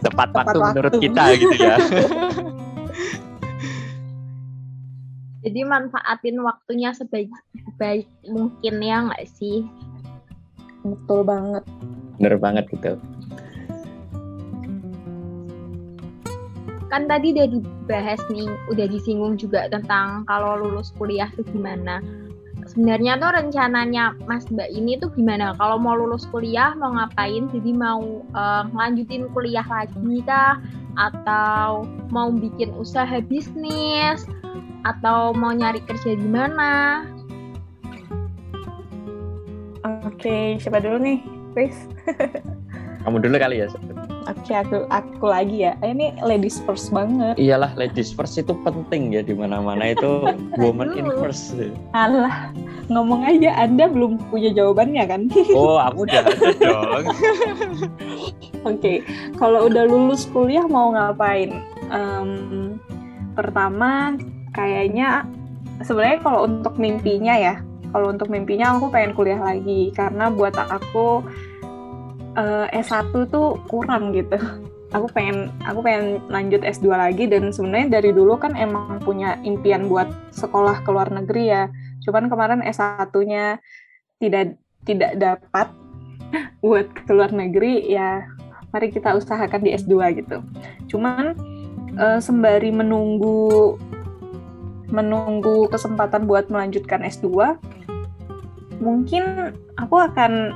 Tepat, 0.00 0.32
tepat 0.32 0.44
waktu, 0.48 0.58
waktu 0.62 0.72
menurut 0.72 0.94
kita 0.96 1.24
gitu 1.36 1.56
ya. 1.60 1.76
Jadi 5.40 5.60
manfaatin 5.64 6.36
waktunya 6.44 6.92
sebaik 6.92 7.32
baik 7.80 8.04
mungkin 8.28 8.74
ya 8.84 9.08
nggak 9.08 9.24
sih? 9.24 9.64
Betul 10.84 11.20
banget. 11.24 11.64
Bener 12.20 12.36
banget 12.36 12.64
gitu. 12.72 13.00
Kan 16.90 17.06
tadi 17.06 17.30
udah 17.30 17.46
dibahas 17.46 18.18
nih 18.34 18.50
udah 18.66 18.86
disinggung 18.90 19.38
juga 19.38 19.70
tentang 19.70 20.26
kalau 20.26 20.58
lulus 20.58 20.90
kuliah 20.98 21.30
tuh 21.38 21.46
gimana. 21.54 22.02
Sebenarnya 22.70 23.18
tuh 23.18 23.30
rencananya 23.34 24.14
Mas 24.30 24.46
Mbak 24.46 24.70
ini 24.70 24.98
tuh 24.98 25.10
gimana? 25.14 25.54
Kalau 25.58 25.78
mau 25.80 25.96
lulus 25.96 26.26
kuliah 26.30 26.74
mau 26.78 26.94
ngapain? 26.94 27.50
Jadi 27.50 27.70
mau 27.74 28.22
uh, 28.34 28.64
lanjutin 28.74 29.26
kuliah 29.34 29.64
lagi 29.66 30.22
kah? 30.22 30.58
Atau 30.98 31.86
mau 32.14 32.30
bikin 32.30 32.74
usaha 32.78 33.22
bisnis? 33.22 34.26
Atau 34.86 35.34
mau 35.34 35.50
nyari 35.50 35.82
kerja 35.82 36.14
di 36.14 36.28
mana 36.30 37.02
Oke, 40.20 40.60
siapa 40.60 40.84
dulu 40.84 41.00
nih, 41.00 41.24
Chris? 41.56 41.72
Kamu 43.08 43.24
dulu 43.24 43.40
kali 43.40 43.64
ya. 43.64 43.72
Oke, 44.28 44.52
aku 44.52 44.84
aku 44.92 45.32
lagi 45.32 45.64
ya. 45.64 45.72
Ini 45.80 46.20
ladies 46.20 46.60
first 46.68 46.92
banget. 46.92 47.40
Iyalah, 47.40 47.72
ladies 47.72 48.12
first 48.12 48.36
itu 48.36 48.52
penting 48.60 49.16
ya 49.16 49.24
di 49.24 49.32
mana-mana 49.32 49.96
itu 49.96 50.28
woman 50.60 50.92
in 50.92 51.08
first. 51.24 51.56
Alah, 51.96 52.52
ngomong 52.92 53.24
aja 53.24 53.64
Anda 53.64 53.88
belum 53.88 54.20
punya 54.28 54.52
jawabannya 54.52 55.08
kan? 55.08 55.32
Oh, 55.56 55.80
aku 55.80 56.04
udah 56.04 56.20
ada 56.20 56.52
dong. 56.60 57.04
Oke, 58.68 59.00
kalau 59.40 59.72
udah 59.72 59.88
lulus 59.88 60.28
kuliah 60.28 60.68
mau 60.68 60.92
ngapain? 60.92 61.64
Um, 61.88 62.76
pertama, 63.32 64.20
kayaknya 64.52 65.24
sebenarnya 65.80 66.20
kalau 66.20 66.44
untuk 66.44 66.76
mimpinya 66.76 67.32
ya, 67.40 67.56
kalau 67.90 68.14
untuk 68.14 68.30
mimpinya 68.30 68.74
aku 68.78 68.90
pengen 68.90 69.12
kuliah 69.14 69.38
lagi 69.38 69.90
karena 69.94 70.30
buat 70.30 70.54
aku 70.54 71.26
uh, 72.38 72.66
eh, 72.70 72.82
S1 72.82 73.10
tuh 73.30 73.58
kurang 73.66 74.14
gitu. 74.14 74.36
Aku 74.90 75.06
pengen 75.14 75.54
aku 75.62 75.86
pengen 75.86 76.18
lanjut 76.26 76.66
S2 76.66 76.90
lagi 76.90 77.30
dan 77.30 77.54
sebenarnya 77.54 78.02
dari 78.02 78.10
dulu 78.10 78.34
kan 78.34 78.58
emang 78.58 78.98
punya 78.98 79.38
impian 79.46 79.86
buat 79.86 80.10
sekolah 80.34 80.82
ke 80.82 80.90
luar 80.90 81.14
negeri 81.14 81.46
ya. 81.46 81.70
Cuman 82.02 82.26
kemarin 82.26 82.58
S1-nya 82.66 83.62
tidak 84.18 84.58
tidak 84.82 85.14
dapat 85.14 85.70
buat 86.66 86.90
ke 86.90 87.06
luar 87.14 87.30
negeri 87.30 87.86
ya 87.86 88.26
mari 88.74 88.90
kita 88.90 89.14
usahakan 89.14 89.62
di 89.62 89.78
S2 89.78 89.94
gitu. 90.18 90.42
Cuman 90.90 91.38
uh, 91.94 92.18
sembari 92.18 92.74
menunggu 92.74 93.78
menunggu 94.90 95.70
kesempatan 95.70 96.26
buat 96.26 96.50
melanjutkan 96.50 97.06
S2, 97.06 97.56
mungkin 98.82 99.54
aku 99.78 99.96
akan 99.96 100.54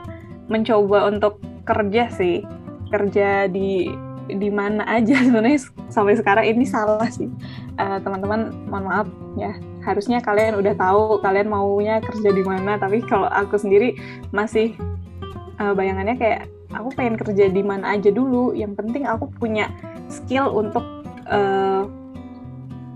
mencoba 0.50 1.08
untuk 1.08 1.40
kerja 1.64 2.12
sih, 2.12 2.44
kerja 2.92 3.48
di 3.48 3.88
di 4.24 4.48
mana 4.48 4.88
aja 4.88 5.20
sebenarnya 5.26 5.60
sampai 5.92 6.16
sekarang. 6.16 6.44
Ini 6.48 6.64
salah 6.64 7.08
sih. 7.08 7.28
Uh, 7.76 7.98
teman-teman 8.00 8.52
mohon 8.68 8.84
maaf 8.88 9.08
ya. 9.36 9.52
Harusnya 9.84 10.20
kalian 10.24 10.56
udah 10.56 10.74
tahu 10.76 11.20
kalian 11.20 11.48
maunya 11.52 12.00
kerja 12.00 12.32
di 12.32 12.40
mana 12.40 12.80
tapi 12.80 13.04
kalau 13.04 13.28
aku 13.28 13.60
sendiri 13.60 13.96
masih 14.32 14.72
uh, 15.60 15.76
bayangannya 15.76 16.16
kayak 16.16 16.48
aku 16.72 16.88
pengen 16.96 17.20
kerja 17.20 17.52
di 17.52 17.62
mana 17.62 17.96
aja 17.96 18.08
dulu. 18.08 18.56
Yang 18.56 18.80
penting 18.80 19.04
aku 19.04 19.28
punya 19.36 19.68
skill 20.08 20.48
untuk 20.52 20.84
uh, 21.28 21.84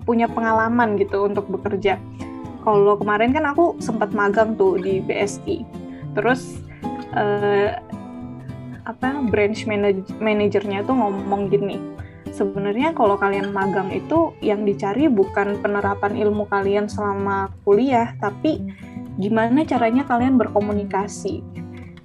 punya 0.09 0.25
pengalaman 0.33 0.97
gitu 0.97 1.29
untuk 1.29 1.45
bekerja. 1.53 2.01
Kalau 2.65 2.97
kemarin 2.97 3.37
kan 3.37 3.45
aku 3.53 3.77
sempat 3.77 4.17
magang 4.17 4.57
tuh 4.57 4.81
di 4.81 5.05
BSI 5.05 5.89
terus 6.19 6.59
uh, 7.15 7.79
apa 8.83 9.21
branch 9.29 9.69
manajernya 10.19 10.83
tuh 10.83 10.97
ngomong 10.97 11.53
gini 11.53 11.79
sebenarnya 12.33 12.97
kalau 12.97 13.15
kalian 13.21 13.55
magang 13.55 13.93
itu 13.95 14.33
yang 14.41 14.65
dicari 14.65 15.07
bukan 15.07 15.61
penerapan 15.63 16.17
ilmu 16.17 16.49
kalian 16.51 16.89
selama 16.89 17.55
kuliah 17.63 18.17
tapi 18.19 18.65
gimana 19.21 19.63
caranya 19.63 20.03
kalian 20.09 20.41
berkomunikasi 20.41 21.45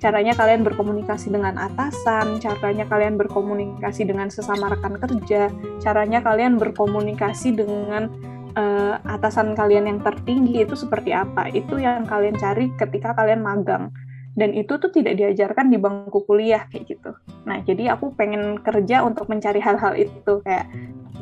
caranya 0.04 0.36
kalian 0.36 0.68
berkomunikasi 0.68 1.32
dengan 1.32 1.56
atasan, 1.56 2.44
caranya 2.44 2.84
kalian 2.92 3.16
berkomunikasi 3.16 4.04
dengan 4.04 4.28
sesama 4.28 4.68
rekan 4.68 5.00
kerja, 5.00 5.48
caranya 5.80 6.20
kalian 6.20 6.60
berkomunikasi 6.60 7.56
dengan 7.56 8.12
uh, 8.60 9.00
atasan 9.08 9.56
kalian 9.56 9.88
yang 9.88 10.00
tertinggi 10.04 10.68
itu 10.68 10.76
seperti 10.76 11.16
apa. 11.16 11.48
Itu 11.56 11.80
yang 11.80 12.04
kalian 12.04 12.36
cari 12.36 12.68
ketika 12.76 13.16
kalian 13.16 13.40
magang 13.40 13.96
dan 14.36 14.52
itu 14.52 14.82
tuh 14.82 14.92
tidak 14.92 15.16
diajarkan 15.16 15.72
di 15.72 15.80
bangku 15.80 16.26
kuliah 16.28 16.66
kayak 16.68 16.90
gitu. 16.90 17.16
Nah, 17.48 17.62
jadi 17.64 17.96
aku 17.96 18.12
pengen 18.18 18.60
kerja 18.60 19.06
untuk 19.06 19.32
mencari 19.32 19.64
hal-hal 19.64 19.96
itu 19.96 20.44
kayak 20.44 20.68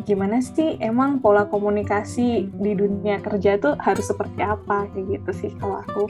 gimana 0.09 0.41
sih 0.41 0.81
emang 0.81 1.21
pola 1.21 1.45
komunikasi 1.45 2.49
di 2.49 2.71
dunia 2.73 3.21
kerja 3.21 3.61
tuh 3.61 3.77
harus 3.77 4.09
seperti 4.09 4.41
apa 4.41 4.89
kayak 4.89 5.21
gitu 5.21 5.31
sih 5.37 5.51
kalau 5.61 5.83
aku. 5.85 6.09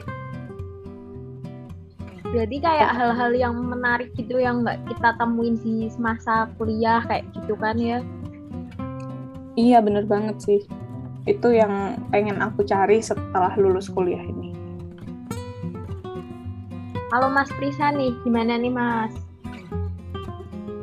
Berarti 2.32 2.64
kayak 2.64 2.96
hal-hal 2.96 3.30
yang 3.36 3.60
menarik 3.60 4.08
gitu 4.16 4.40
yang 4.40 4.64
nggak 4.64 4.80
kita 4.88 5.12
temuin 5.20 5.60
di 5.60 5.92
semasa 5.92 6.48
kuliah 6.56 7.04
kayak 7.04 7.28
gitu 7.36 7.52
kan 7.60 7.76
ya? 7.76 8.00
Iya 9.52 9.84
bener 9.84 10.08
banget 10.08 10.40
sih. 10.40 10.64
Itu 11.28 11.52
yang 11.52 12.00
pengen 12.08 12.40
aku 12.40 12.64
cari 12.64 13.04
setelah 13.04 13.52
lulus 13.60 13.92
kuliah 13.92 14.24
ini. 14.24 14.48
Halo 17.12 17.28
Mas 17.28 17.52
Prisa 17.52 17.92
nih, 17.92 18.16
gimana 18.24 18.56
nih 18.56 18.72
Mas? 18.72 19.12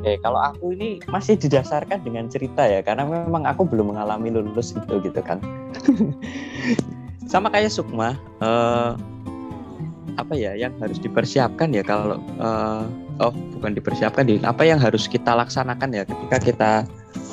Oke, 0.00 0.22
kalau 0.22 0.38
aku 0.38 0.70
ini 0.78 1.02
masih 1.10 1.34
didasarkan 1.34 2.06
dengan 2.06 2.30
cerita 2.30 2.62
ya, 2.62 2.78
karena 2.86 3.02
memang 3.02 3.42
aku 3.50 3.66
belum 3.66 3.90
mengalami 3.90 4.30
lulus 4.30 4.70
itu 4.70 5.02
gitu 5.02 5.18
kan. 5.18 5.42
Sama 7.30 7.50
kayak 7.50 7.74
Sukma, 7.74 8.14
uh, 8.38 8.94
apa 10.18 10.34
ya 10.34 10.56
yang 10.56 10.74
harus 10.82 10.98
dipersiapkan 10.98 11.70
ya 11.70 11.84
kalau 11.84 12.18
uh, 12.40 12.86
oh 13.22 13.34
bukan 13.58 13.76
dipersiapkan 13.76 14.26
di 14.26 14.40
apa 14.42 14.66
yang 14.66 14.80
harus 14.80 15.06
kita 15.06 15.36
laksanakan 15.36 15.92
ya 15.94 16.02
ketika 16.08 16.36
kita 16.40 16.72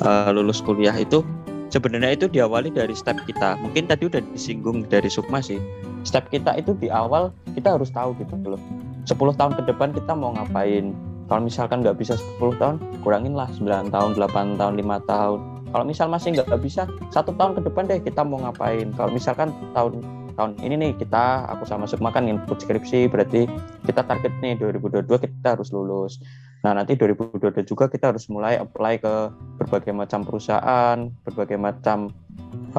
uh, 0.04 0.30
lulus 0.30 0.62
kuliah 0.62 0.94
itu 0.94 1.24
sebenarnya 1.72 2.14
itu 2.14 2.26
diawali 2.28 2.70
dari 2.70 2.92
step 2.92 3.18
kita. 3.24 3.58
Mungkin 3.60 3.88
tadi 3.88 4.08
udah 4.08 4.22
disinggung 4.32 4.86
dari 4.86 5.08
Sukma 5.08 5.42
sih. 5.42 5.58
Step 6.06 6.30
kita 6.30 6.54
itu 6.56 6.76
di 6.78 6.92
awal 6.92 7.34
kita 7.58 7.74
harus 7.74 7.90
tahu 7.90 8.14
gitu 8.22 8.38
loh 8.46 8.60
10 9.08 9.40
tahun 9.40 9.52
ke 9.56 9.62
depan 9.72 9.96
kita 9.96 10.12
mau 10.12 10.36
ngapain 10.36 10.92
kalau 11.32 11.42
misalkan 11.48 11.80
nggak 11.80 11.96
bisa 11.96 12.20
10 12.38 12.60
tahun 12.60 12.76
kurangin 13.00 13.32
lah 13.32 13.48
9 13.56 13.88
tahun 13.88 14.10
8 14.20 14.60
tahun 14.60 14.74
5 14.76 15.10
tahun 15.10 15.38
kalau 15.68 15.84
misal 15.84 16.06
masih 16.12 16.36
nggak 16.36 16.60
bisa 16.60 16.84
satu 17.08 17.32
tahun 17.36 17.56
ke 17.56 17.60
depan 17.72 17.88
deh 17.88 18.00
kita 18.04 18.20
mau 18.24 18.40
ngapain 18.44 18.92
kalau 18.96 19.10
misalkan 19.12 19.48
tahun 19.72 20.04
tahun 20.38 20.54
ini 20.62 20.74
nih 20.78 20.92
kita 21.02 21.50
aku 21.50 21.66
sama 21.66 21.90
Sukma 21.90 22.14
kan 22.14 22.30
input 22.30 22.62
skripsi 22.62 23.10
berarti 23.10 23.50
kita 23.82 24.06
target 24.06 24.30
nih 24.38 24.54
2022 24.62 25.10
kita 25.18 25.58
harus 25.58 25.74
lulus. 25.74 26.22
Nah 26.62 26.78
nanti 26.78 26.94
2022 26.94 27.66
juga 27.66 27.90
kita 27.90 28.14
harus 28.14 28.30
mulai 28.30 28.54
apply 28.54 29.02
ke 29.02 29.14
berbagai 29.58 29.90
macam 29.90 30.22
perusahaan 30.22 31.10
berbagai 31.26 31.58
macam 31.58 32.14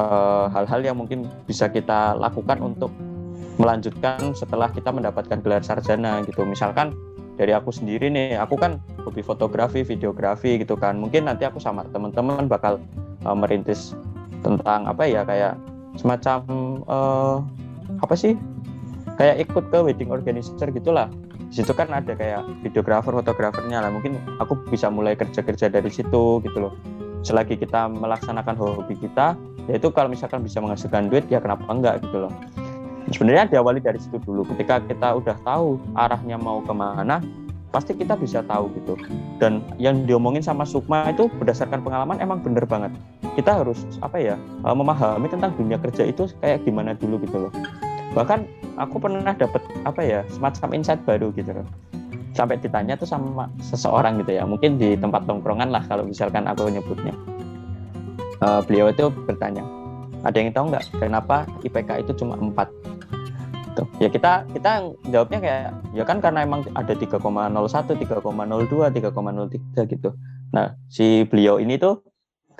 eh, 0.00 0.46
hal-hal 0.56 0.80
uh, 0.80 0.86
yang 0.88 0.96
mungkin 0.96 1.28
bisa 1.44 1.68
kita 1.68 2.16
lakukan 2.16 2.64
untuk 2.64 2.88
melanjutkan 3.60 4.32
setelah 4.32 4.72
kita 4.72 4.88
mendapatkan 4.88 5.44
gelar 5.44 5.60
sarjana 5.60 6.24
gitu. 6.24 6.40
Misalkan 6.48 6.96
dari 7.36 7.52
aku 7.52 7.68
sendiri 7.68 8.08
nih 8.08 8.40
aku 8.40 8.56
kan 8.56 8.80
hobi 9.04 9.20
fotografi 9.20 9.84
videografi 9.84 10.56
gitu 10.56 10.80
kan. 10.80 10.96
Mungkin 10.96 11.28
nanti 11.28 11.44
aku 11.44 11.60
sama 11.60 11.84
teman-teman 11.92 12.48
bakal 12.48 12.80
uh, 13.28 13.36
merintis 13.36 13.92
tentang 14.40 14.88
apa 14.88 15.04
ya 15.04 15.20
kayak 15.28 15.60
semacam 15.98 16.40
uh, 16.86 17.36
apa 18.02 18.14
sih? 18.14 18.36
Kayak 19.18 19.50
ikut 19.50 19.64
ke 19.68 19.78
wedding 19.80 20.10
organizer 20.10 20.68
gitulah. 20.70 21.10
Di 21.50 21.60
situ 21.60 21.74
kan 21.74 21.90
ada 21.90 22.14
kayak 22.14 22.46
videografer 22.62 23.10
fotografernya 23.10 23.82
lah. 23.82 23.90
Mungkin 23.90 24.16
aku 24.38 24.54
bisa 24.70 24.86
mulai 24.86 25.18
kerja-kerja 25.18 25.66
dari 25.66 25.90
situ 25.90 26.38
gitu 26.40 26.58
loh. 26.58 26.74
Selagi 27.20 27.58
kita 27.58 27.90
melaksanakan 27.90 28.54
hobi 28.56 28.96
kita 28.96 29.36
yaitu 29.68 29.92
kalau 29.92 30.08
misalkan 30.08 30.40
bisa 30.40 30.58
menghasilkan 30.58 31.12
duit 31.12 31.28
ya 31.28 31.42
kenapa 31.42 31.66
enggak 31.68 32.00
gitu 32.06 32.26
loh. 32.26 32.32
Sebenarnya 33.10 33.50
diawali 33.50 33.82
dari 33.82 33.98
situ 33.98 34.22
dulu. 34.22 34.46
Ketika 34.54 34.78
kita 34.86 35.18
udah 35.18 35.36
tahu 35.42 35.82
arahnya 35.98 36.38
mau 36.38 36.62
ke 36.62 36.70
mana 36.70 37.18
pasti 37.70 37.94
kita 37.94 38.18
bisa 38.18 38.42
tahu 38.44 38.70
gitu. 38.74 38.94
Dan 39.38 39.62
yang 39.78 40.04
diomongin 40.04 40.42
sama 40.42 40.66
Sukma 40.66 41.10
itu 41.10 41.30
berdasarkan 41.38 41.82
pengalaman 41.82 42.18
emang 42.18 42.42
bener 42.42 42.66
banget. 42.66 42.92
Kita 43.38 43.62
harus 43.62 43.82
apa 44.02 44.18
ya 44.18 44.34
eh, 44.36 44.76
memahami 44.76 45.30
tentang 45.30 45.54
dunia 45.54 45.78
kerja 45.78 46.06
itu 46.06 46.28
kayak 46.42 46.66
gimana 46.66 46.94
dulu 46.98 47.22
gitu 47.22 47.48
loh. 47.48 47.52
Bahkan 48.14 48.42
aku 48.76 48.98
pernah 48.98 49.32
dapet 49.34 49.62
apa 49.86 50.02
ya 50.02 50.20
semacam 50.34 50.68
insight 50.74 51.00
baru 51.06 51.30
gitu 51.34 51.62
loh. 51.62 51.66
Sampai 52.34 52.58
ditanya 52.62 52.94
tuh 52.94 53.06
sama 53.06 53.50
seseorang 53.62 54.22
gitu 54.22 54.34
ya. 54.34 54.42
Mungkin 54.46 54.78
di 54.78 54.98
tempat 54.98 55.26
tongkrongan 55.26 55.70
lah 55.70 55.82
kalau 55.86 56.06
misalkan 56.06 56.46
aku 56.46 56.70
nyebutnya. 56.70 57.14
Uh, 58.40 58.64
beliau 58.64 58.88
itu 58.88 59.12
bertanya 59.28 59.60
ada 60.24 60.36
yang 60.36 60.52
tahu 60.52 60.72
nggak 60.72 60.84
kenapa 61.00 61.48
IPK 61.64 62.04
itu 62.04 62.12
cuma 62.24 62.36
4 62.36 62.99
gitu. 63.80 64.04
Ya 64.04 64.08
kita 64.12 64.32
kita 64.52 64.92
jawabnya 65.08 65.38
kayak 65.40 65.70
ya 65.96 66.04
kan 66.04 66.20
karena 66.20 66.44
emang 66.44 66.68
ada 66.76 66.92
3,01, 66.92 67.96
3,02, 67.96 68.92
3,03 68.92 69.92
gitu. 69.92 70.10
Nah, 70.52 70.76
si 70.92 71.24
beliau 71.24 71.56
ini 71.56 71.80
tuh 71.80 72.04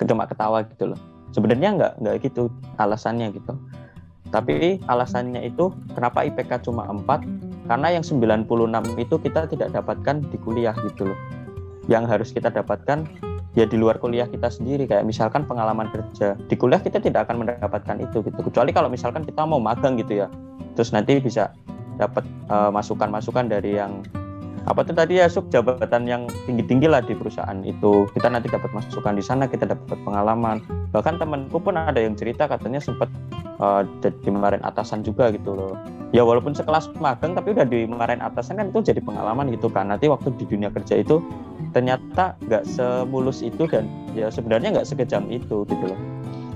cuma 0.01 0.25
ketawa 0.25 0.65
gitu 0.65 0.93
loh. 0.93 0.99
Sebenarnya 1.31 1.77
nggak 1.77 1.93
nggak 2.01 2.15
gitu 2.25 2.49
alasannya 2.81 3.29
gitu. 3.37 3.53
Tapi 4.31 4.79
alasannya 4.87 5.43
itu 5.43 5.75
kenapa 5.93 6.23
IPK 6.25 6.63
cuma 6.65 6.87
4? 6.87 7.67
Karena 7.67 7.87
yang 7.99 8.03
96 8.03 8.47
itu 8.97 9.15
kita 9.19 9.47
tidak 9.47 9.69
dapatkan 9.75 10.23
di 10.31 10.37
kuliah 10.39 10.75
gitu 10.87 11.11
loh. 11.11 11.19
Yang 11.91 12.03
harus 12.07 12.29
kita 12.31 12.49
dapatkan 12.49 13.05
ya 13.51 13.67
di 13.67 13.75
luar 13.75 13.99
kuliah 13.99 14.27
kita 14.31 14.47
sendiri 14.47 14.87
kayak 14.87 15.03
misalkan 15.03 15.43
pengalaman 15.43 15.91
kerja 15.91 16.39
di 16.47 16.55
kuliah 16.55 16.79
kita 16.79 17.03
tidak 17.03 17.27
akan 17.27 17.43
mendapatkan 17.43 17.99
itu 17.99 18.23
gitu 18.23 18.39
kecuali 18.39 18.71
kalau 18.71 18.87
misalkan 18.87 19.27
kita 19.27 19.43
mau 19.43 19.59
magang 19.59 19.99
gitu 19.99 20.23
ya 20.23 20.31
terus 20.81 20.97
nanti 20.97 21.21
bisa 21.21 21.53
dapat 22.01 22.25
uh, 22.49 22.73
masukan-masukan 22.73 23.45
dari 23.53 23.77
yang 23.77 24.01
apa 24.65 24.81
tuh 24.81 24.97
tadi 24.97 25.21
ya 25.21 25.29
sub 25.29 25.45
jabatan 25.53 26.09
yang 26.09 26.25
tinggi-tinggi 26.49 26.89
lah 26.89 27.05
di 27.05 27.13
perusahaan 27.13 27.61
itu. 27.61 28.09
Kita 28.17 28.33
nanti 28.33 28.49
dapat 28.49 28.73
masukan 28.73 29.13
di 29.13 29.21
sana 29.21 29.45
kita 29.45 29.69
dapat 29.69 30.01
pengalaman. 30.01 30.57
Bahkan 30.89 31.21
temanku 31.21 31.61
pun 31.61 31.77
ada 31.77 32.01
yang 32.01 32.17
cerita 32.17 32.49
katanya 32.49 32.81
sempat 32.81 33.13
uh, 33.61 33.85
dimarahin 34.25 34.65
atasan 34.65 35.05
juga 35.05 35.29
gitu 35.29 35.53
loh. 35.53 35.77
Ya 36.17 36.25
walaupun 36.25 36.57
sekelas 36.57 36.89
magang 36.97 37.37
tapi 37.37 37.53
udah 37.53 37.69
dimarahin 37.69 38.25
atasan 38.25 38.57
kan 38.57 38.73
itu 38.73 38.81
jadi 38.81 39.05
pengalaman 39.05 39.53
gitu 39.53 39.69
kan. 39.69 39.93
Nanti 39.93 40.09
waktu 40.09 40.33
di 40.33 40.49
dunia 40.49 40.73
kerja 40.73 40.97
itu 40.97 41.21
ternyata 41.77 42.41
nggak 42.49 42.65
semulus 42.65 43.45
itu 43.45 43.69
dan 43.69 43.85
ya 44.17 44.33
sebenarnya 44.33 44.81
nggak 44.81 44.89
sekejam 44.89 45.29
itu 45.29 45.61
gitu 45.69 45.85
loh. 45.93 45.99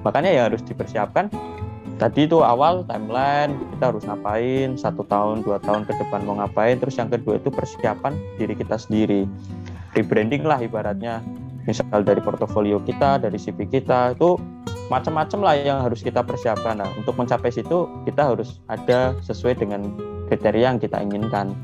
Makanya 0.02 0.34
ya 0.34 0.42
harus 0.50 0.66
dipersiapkan 0.66 1.30
tadi 1.96 2.28
itu 2.28 2.44
awal 2.44 2.84
timeline 2.84 3.56
kita 3.76 3.92
harus 3.92 4.04
ngapain 4.04 4.76
satu 4.76 5.08
tahun 5.08 5.48
dua 5.48 5.64
tahun 5.64 5.88
ke 5.88 5.96
depan 5.96 6.28
mau 6.28 6.36
ngapain 6.40 6.76
terus 6.80 7.00
yang 7.00 7.08
kedua 7.08 7.40
itu 7.40 7.48
persiapan 7.48 8.16
diri 8.36 8.54
kita 8.56 8.76
sendiri. 8.76 9.24
Rebranding 9.96 10.44
lah 10.44 10.60
ibaratnya. 10.60 11.24
Misal 11.66 12.06
dari 12.06 12.22
portofolio 12.22 12.78
kita 12.84 13.18
dari 13.18 13.42
CV 13.42 13.66
kita 13.66 14.14
itu 14.14 14.38
macam-macam 14.92 15.40
lah 15.42 15.56
yang 15.58 15.80
harus 15.82 16.06
kita 16.06 16.22
persiapkan. 16.22 16.78
Nah 16.78 16.90
untuk 17.00 17.18
mencapai 17.18 17.50
situ 17.50 17.90
kita 18.06 18.36
harus 18.36 18.62
ada 18.70 19.18
sesuai 19.26 19.58
dengan 19.58 19.90
kriteria 20.30 20.76
yang 20.76 20.80
kita 20.82 21.02
inginkan. 21.02 21.56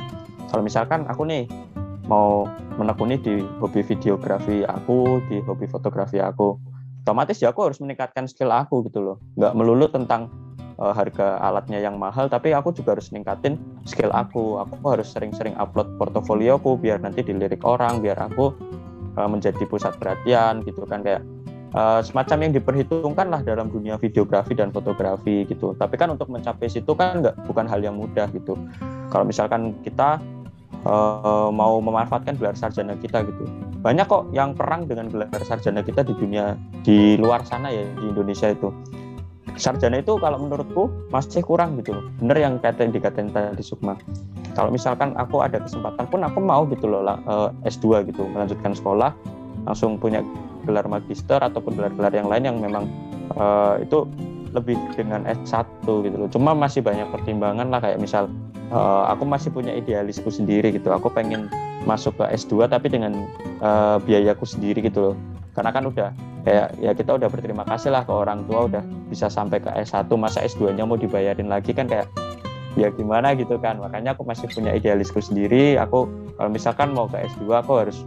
Kalau 0.50 0.63
misalkan 0.65 1.06
aku 1.06 1.28
nih 1.28 1.46
mau 2.10 2.50
menekuni 2.80 3.20
di 3.22 3.46
hobi 3.62 3.86
videografi 3.86 4.65
aku 4.65 5.22
di 5.30 5.39
hobi 5.46 5.70
fotografi 5.70 6.17
aku 6.17 6.58
otomatis 7.02 7.38
ya 7.42 7.50
aku 7.50 7.70
harus 7.70 7.82
meningkatkan 7.82 8.30
skill 8.30 8.54
aku 8.54 8.86
gitu 8.88 9.02
loh 9.02 9.18
nggak 9.38 9.54
melulu 9.58 9.90
tentang 9.90 10.30
uh, 10.78 10.94
harga 10.94 11.42
alatnya 11.42 11.82
yang 11.82 11.98
mahal 11.98 12.30
tapi 12.30 12.54
aku 12.54 12.74
juga 12.74 12.98
harus 12.98 13.10
ningkatin 13.10 13.58
skill 13.90 14.14
aku 14.14 14.62
aku 14.62 14.76
harus 14.86 15.10
sering-sering 15.10 15.58
upload 15.58 15.90
portofolio 15.98 16.62
aku 16.62 16.78
biar 16.78 17.02
nanti 17.02 17.26
dilirik 17.26 17.66
orang 17.66 18.00
biar 18.00 18.18
aku 18.18 18.54
uh, 19.18 19.30
menjadi 19.30 19.66
pusat 19.66 19.98
perhatian 19.98 20.62
gitu 20.64 20.86
kan 20.86 21.02
kayak 21.02 21.26
uh, 21.76 22.00
semacam 22.04 22.50
yang 22.50 22.54
diperhitungkan 22.56 23.28
lah 23.32 23.42
dalam 23.44 23.72
dunia 23.72 23.96
videografi 24.00 24.56
dan 24.56 24.72
fotografi 24.72 25.48
gitu. 25.48 25.76
Tapi 25.76 25.96
kan 25.96 26.12
untuk 26.14 26.32
mencapai 26.32 26.68
situ 26.68 26.92
kan 26.96 27.24
nggak 27.24 27.36
bukan 27.48 27.66
hal 27.68 27.80
yang 27.84 27.96
mudah 27.98 28.28
gitu. 28.32 28.56
Kalau 29.12 29.26
misalkan 29.28 29.76
kita 29.84 30.20
uh, 30.86 31.50
mau 31.50 31.78
memanfaatkan 31.82 32.38
gelar 32.38 32.56
sarjana 32.58 32.98
kita 32.98 33.26
gitu, 33.26 33.44
banyak 33.82 34.06
kok 34.06 34.30
yang 34.32 34.54
perang 34.54 34.86
dengan 34.86 35.10
gelar 35.10 35.41
sarjana 35.44 35.82
kita 35.82 36.06
di 36.06 36.13
dunia 36.17 36.58
di 36.86 37.17
luar 37.17 37.41
sana 37.46 37.70
ya 37.74 37.86
di 37.98 38.06
Indonesia 38.10 38.54
itu 38.54 38.70
sarjana 39.60 40.00
itu 40.00 40.15
kalau 40.17 40.39
menurutku 40.39 40.89
masih 41.12 41.44
kurang 41.44 41.78
gitu. 41.82 41.94
Bener 42.24 42.38
yang 42.39 42.58
kata 42.62 42.88
yang 42.88 42.94
dikatain 42.96 43.30
tadi 43.30 43.63
Sukma. 43.63 43.98
Kalau 44.56 44.72
misalkan 44.72 45.15
aku 45.15 45.39
ada 45.44 45.63
kesempatan 45.63 46.06
pun 46.12 46.26
aku 46.28 46.39
mau 46.44 46.67
gitu 46.67 46.88
loh 46.88 47.04
eh, 47.08 47.50
S2 47.67 48.04
gitu, 48.12 48.28
melanjutkan 48.28 48.76
sekolah, 48.76 49.15
langsung 49.63 49.96
punya 49.96 50.24
gelar 50.67 50.86
magister 50.86 51.39
ataupun 51.41 51.74
gelar-gelar 51.74 52.13
yang 52.13 52.30
lain 52.30 52.44
yang 52.46 52.58
memang 52.62 52.86
uh, 53.34 53.82
itu 53.82 54.06
lebih 54.54 54.78
dengan 54.94 55.26
S1 55.26 55.65
gitu 55.88 56.15
loh. 56.22 56.30
Cuma 56.30 56.54
masih 56.54 56.86
banyak 56.86 57.10
pertimbangan 57.10 57.74
lah 57.74 57.82
kayak 57.82 57.98
misal 57.98 58.30
uh, 58.71 59.03
aku 59.12 59.27
masih 59.27 59.51
punya 59.53 59.75
idealisku 59.75 60.31
sendiri 60.31 60.73
gitu. 60.73 60.89
Aku 60.89 61.12
pengen 61.12 61.51
masuk 61.84 62.17
ke 62.17 62.25
S2 62.34 62.71
tapi 62.71 62.89
dengan 62.89 63.27
uh, 63.62 63.99
biayaku 64.01 64.47
sendiri 64.47 64.81
gitu 64.81 65.13
loh. 65.13 65.15
Karena 65.51 65.75
kan 65.75 65.84
udah 65.86 66.10
kayak 66.47 66.73
ya 66.79 66.91
kita 66.95 67.19
udah 67.19 67.27
berterima 67.29 67.67
kasih 67.67 67.93
lah 67.93 68.01
ke 68.07 68.13
orang 68.13 68.47
tua 68.49 68.65
udah 68.65 68.84
bisa 69.12 69.27
sampai 69.29 69.62
ke 69.62 69.69
S1 69.69 70.07
masa 70.15 70.41
S2-nya 70.41 70.88
mau 70.88 70.97
dibayarin 70.97 71.51
lagi 71.51 71.75
kan 71.75 71.86
kayak 71.86 72.07
ya 72.79 72.88
gimana 72.95 73.36
gitu 73.36 73.60
kan. 73.60 73.77
Makanya 73.77 74.15
aku 74.15 74.23
masih 74.23 74.47
punya 74.47 74.71
idealisku 74.71 75.19
sendiri. 75.19 75.75
Aku 75.77 76.07
kalau 76.39 76.49
misalkan 76.49 76.95
mau 76.95 77.05
ke 77.12 77.19
S2 77.36 77.43
aku 77.51 77.71
harus 77.84 77.97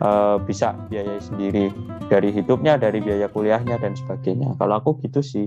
uh, 0.00 0.40
bisa 0.42 0.74
biayai 0.88 1.20
sendiri 1.20 1.70
dari 2.08 2.32
hidupnya 2.32 2.80
dari 2.80 3.04
biaya 3.04 3.28
kuliahnya 3.28 3.76
dan 3.76 3.92
sebagainya. 3.92 4.56
Kalau 4.56 4.80
aku 4.80 4.96
gitu 5.04 5.20
sih. 5.20 5.46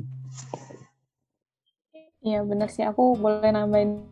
Iya 2.21 2.45
benar 2.45 2.69
sih. 2.69 2.86
Aku 2.86 3.17
boleh 3.17 3.50
nambahin 3.50 4.06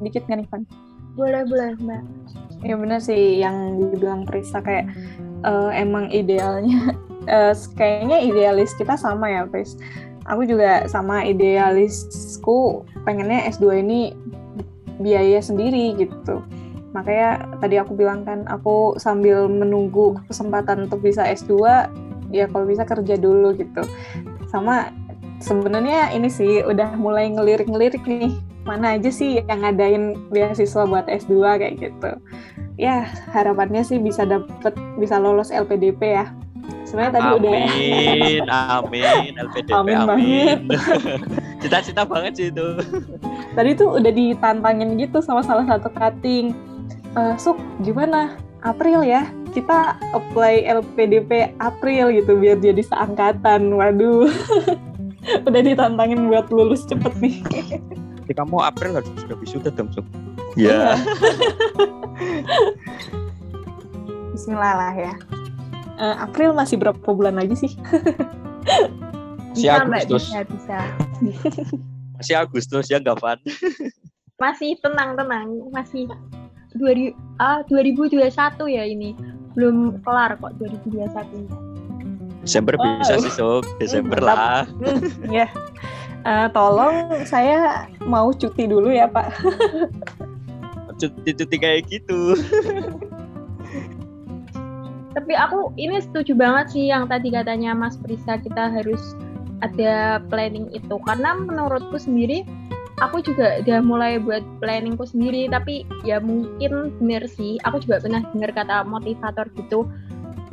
dikit 0.00 0.24
nggak 0.28 0.38
nih 0.44 0.48
Van? 0.52 0.62
Boleh 1.16 1.42
boleh 1.48 1.72
mbak. 1.80 2.02
Ya 2.64 2.74
benar 2.76 3.00
sih 3.00 3.40
yang 3.40 3.80
dibilang 3.80 4.28
Prisa 4.28 4.60
kayak 4.60 4.88
uh, 5.44 5.72
emang 5.72 6.12
idealnya 6.12 6.96
uh, 7.32 7.52
kayaknya 7.76 8.20
idealis 8.20 8.72
kita 8.76 8.96
sama 8.96 9.28
ya, 9.32 9.42
Pris. 9.48 9.76
Aku 10.26 10.42
juga 10.42 10.84
sama 10.90 11.22
idealisku 11.22 12.82
pengennya 13.06 13.46
S2 13.54 13.86
ini 13.86 14.00
biaya 14.98 15.38
sendiri 15.38 15.94
gitu. 15.94 16.42
Makanya 16.90 17.60
tadi 17.62 17.76
aku 17.78 17.94
bilang 17.94 18.26
kan 18.26 18.42
aku 18.48 18.98
sambil 18.98 19.46
menunggu 19.46 20.18
kesempatan 20.26 20.88
untuk 20.88 21.04
bisa 21.04 21.22
S2 21.28 21.54
ya 22.34 22.50
kalau 22.50 22.66
bisa 22.66 22.82
kerja 22.82 23.14
dulu 23.14 23.54
gitu. 23.54 23.86
Sama 24.50 24.90
sebenarnya 25.38 26.10
ini 26.10 26.26
sih 26.26 26.64
udah 26.66 26.96
mulai 26.98 27.30
ngelirik-ngelirik 27.30 28.02
nih 28.02 28.34
mana 28.66 28.98
aja 28.98 29.08
sih 29.08 29.40
yang 29.46 29.62
ngadain 29.62 30.18
beasiswa 30.34 30.82
buat 30.84 31.06
S2 31.06 31.62
kayak 31.62 31.74
gitu. 31.78 32.10
Ya 32.76 33.08
harapannya 33.32 33.86
sih 33.86 33.96
bisa 34.02 34.26
dapet 34.26 34.74
bisa 34.98 35.16
lolos 35.16 35.54
LPDP 35.54 36.20
ya. 36.20 36.26
Sebenarnya 36.82 37.12
tadi 37.18 37.28
amin, 37.30 37.38
udah 37.38 37.50
amin 37.54 38.44
amin. 38.50 39.32
LPDP 39.46 39.70
amin, 39.72 39.96
amin. 40.02 40.58
cita-cita 41.62 42.02
banget 42.02 42.32
sih 42.34 42.46
itu. 42.50 42.66
Tadi 43.54 43.70
tuh 43.78 44.02
udah 44.02 44.12
ditantangin 44.12 44.98
gitu 44.98 45.22
sama 45.22 45.46
salah 45.46 45.64
satu 45.64 45.88
cutting. 45.94 46.52
Uh, 47.14 47.38
Suk 47.38 47.56
gimana? 47.86 48.36
April 48.66 49.06
ya? 49.06 49.30
Kita 49.54 49.94
apply 50.12 50.66
LPDP 50.66 51.54
April 51.62 52.12
gitu 52.12 52.34
biar 52.34 52.58
jadi 52.58 52.82
seangkatan. 52.82 53.72
Waduh. 53.72 54.26
Udah 55.48 55.62
ditantangin 55.62 56.30
buat 56.30 56.50
lulus 56.54 56.86
cepet 56.86 57.14
nih 57.18 57.42
Jadi 58.26 58.42
kamu 58.42 58.58
April 58.58 58.98
harus 58.98 59.06
sudah 59.22 59.38
wisuda 59.38 59.70
dong 59.70 59.86
Suk 59.94 60.02
ya 60.58 60.98
Bismillah 64.36 64.74
lah 64.76 64.92
ya. 64.92 65.14
Uh, 65.96 66.16
April 66.20 66.52
masih 66.52 66.76
berapa 66.76 67.00
bulan 67.08 67.40
lagi 67.40 67.56
sih? 67.56 67.72
Masih 69.56 69.72
Agustus. 69.72 70.28
Bisa, 70.28 70.40
bisa. 70.44 70.78
Masih 72.20 72.34
Agustus 72.36 72.84
ya 72.92 73.00
Gavan. 73.00 73.40
Masih 74.36 74.76
tenang 74.84 75.16
tenang, 75.16 75.48
masih 75.72 76.04
2000 76.76 77.16
ah 77.40 77.64
2021 77.72 78.28
ya 78.68 78.84
ini. 78.84 79.16
Belum 79.56 79.96
kelar 80.04 80.36
kok 80.36 80.52
2021. 80.60 82.44
Desember 82.44 82.76
wow. 82.76 83.00
bisa 83.00 83.16
sih, 83.24 83.32
Sok. 83.32 83.64
Desember 83.80 84.20
lah. 84.20 84.68
Ya. 85.32 85.48
Uh, 86.26 86.50
tolong 86.50 87.22
saya 87.22 87.86
mau 88.02 88.34
cuti 88.34 88.66
dulu 88.66 88.90
ya, 88.90 89.06
Pak. 89.06 89.30
cuti-cuti 90.98 91.56
kayak 91.60 91.86
gitu. 91.88 92.34
Tapi 95.16 95.32
aku 95.32 95.72
ini 95.80 95.96
setuju 96.02 96.36
banget 96.36 96.76
sih 96.76 96.92
yang 96.92 97.08
tadi 97.08 97.32
katanya 97.32 97.72
Mas 97.72 97.96
Prisa 97.96 98.36
kita 98.36 98.68
harus 98.68 99.16
ada 99.64 100.20
planning 100.28 100.68
itu 100.76 101.00
karena 101.08 101.32
menurutku 101.32 101.96
sendiri 101.96 102.44
aku 103.00 103.24
juga 103.24 103.64
udah 103.64 103.80
mulai 103.80 104.20
buat 104.20 104.44
planningku 104.60 105.08
sendiri 105.08 105.48
tapi 105.48 105.88
ya 106.04 106.20
mungkin 106.20 106.92
bener 107.00 107.24
sih 107.24 107.56
aku 107.64 107.80
juga 107.80 108.04
pernah 108.04 108.20
dengar 108.36 108.52
kata 108.52 108.84
motivator 108.84 109.48
gitu 109.56 109.88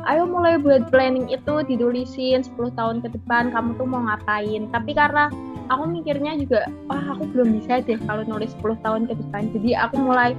ayo 0.07 0.27
mulai 0.27 0.59
buat 0.59 0.91
planning 0.91 1.31
itu 1.31 1.63
ditulisin 1.63 2.43
10 2.43 2.75
tahun 2.75 2.99
ke 3.03 3.15
depan 3.15 3.55
kamu 3.55 3.75
tuh 3.79 3.87
mau 3.87 4.03
ngapain. 4.03 4.67
Tapi 4.71 4.91
karena 4.91 5.31
aku 5.71 5.83
mikirnya 5.87 6.35
juga 6.35 6.67
wah 6.91 7.03
aku 7.15 7.27
belum 7.31 7.59
bisa 7.59 7.79
deh 7.83 7.99
kalau 8.03 8.27
nulis 8.27 8.51
10 8.59 8.83
tahun 8.83 9.01
ke 9.07 9.13
depan. 9.15 9.51
Jadi 9.55 9.69
aku 9.79 9.95
mulai 9.99 10.35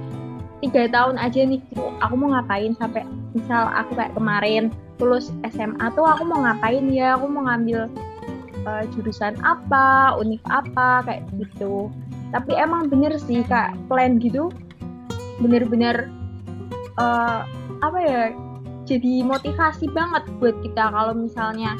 tiga 0.61 0.89
tahun 0.89 1.17
aja 1.17 1.45
nih 1.45 1.61
aku 2.01 2.13
mau 2.15 2.33
ngapain 2.37 2.73
sampai 2.77 3.03
misal 3.33 3.69
aku 3.73 3.97
kayak 3.97 4.13
kemarin 4.13 4.71
lulus 5.01 5.33
SMA 5.51 5.91
tuh 5.97 6.05
aku 6.05 6.23
mau 6.29 6.45
ngapain 6.45 6.85
ya? 6.93 7.17
Aku 7.17 7.25
mau 7.25 7.49
ngambil 7.49 7.89
uh, 8.69 8.83
jurusan 8.93 9.33
apa 9.41 10.13
unik 10.21 10.41
apa 10.47 11.03
kayak 11.09 11.23
gitu. 11.41 11.89
Tapi 12.29 12.51
emang 12.53 12.89
bener 12.89 13.17
sih 13.17 13.41
kak 13.45 13.73
plan 13.89 14.21
gitu 14.21 14.53
bener-bener 15.43 16.07
uh, 16.95 17.43
apa 17.83 17.97
ya 17.99 18.21
jadi 18.85 19.25
motivasi 19.25 19.89
banget 19.89 20.23
buat 20.37 20.53
kita 20.61 20.93
kalau 20.93 21.17
misalnya 21.17 21.73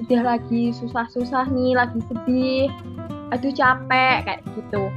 udah 0.00 0.22
lagi 0.24 0.72
susah-susah 0.72 1.52
nih 1.52 1.76
lagi 1.76 2.00
sedih 2.08 2.72
aduh 3.28 3.52
capek 3.52 4.24
kayak 4.24 4.40
gitu. 4.56 4.88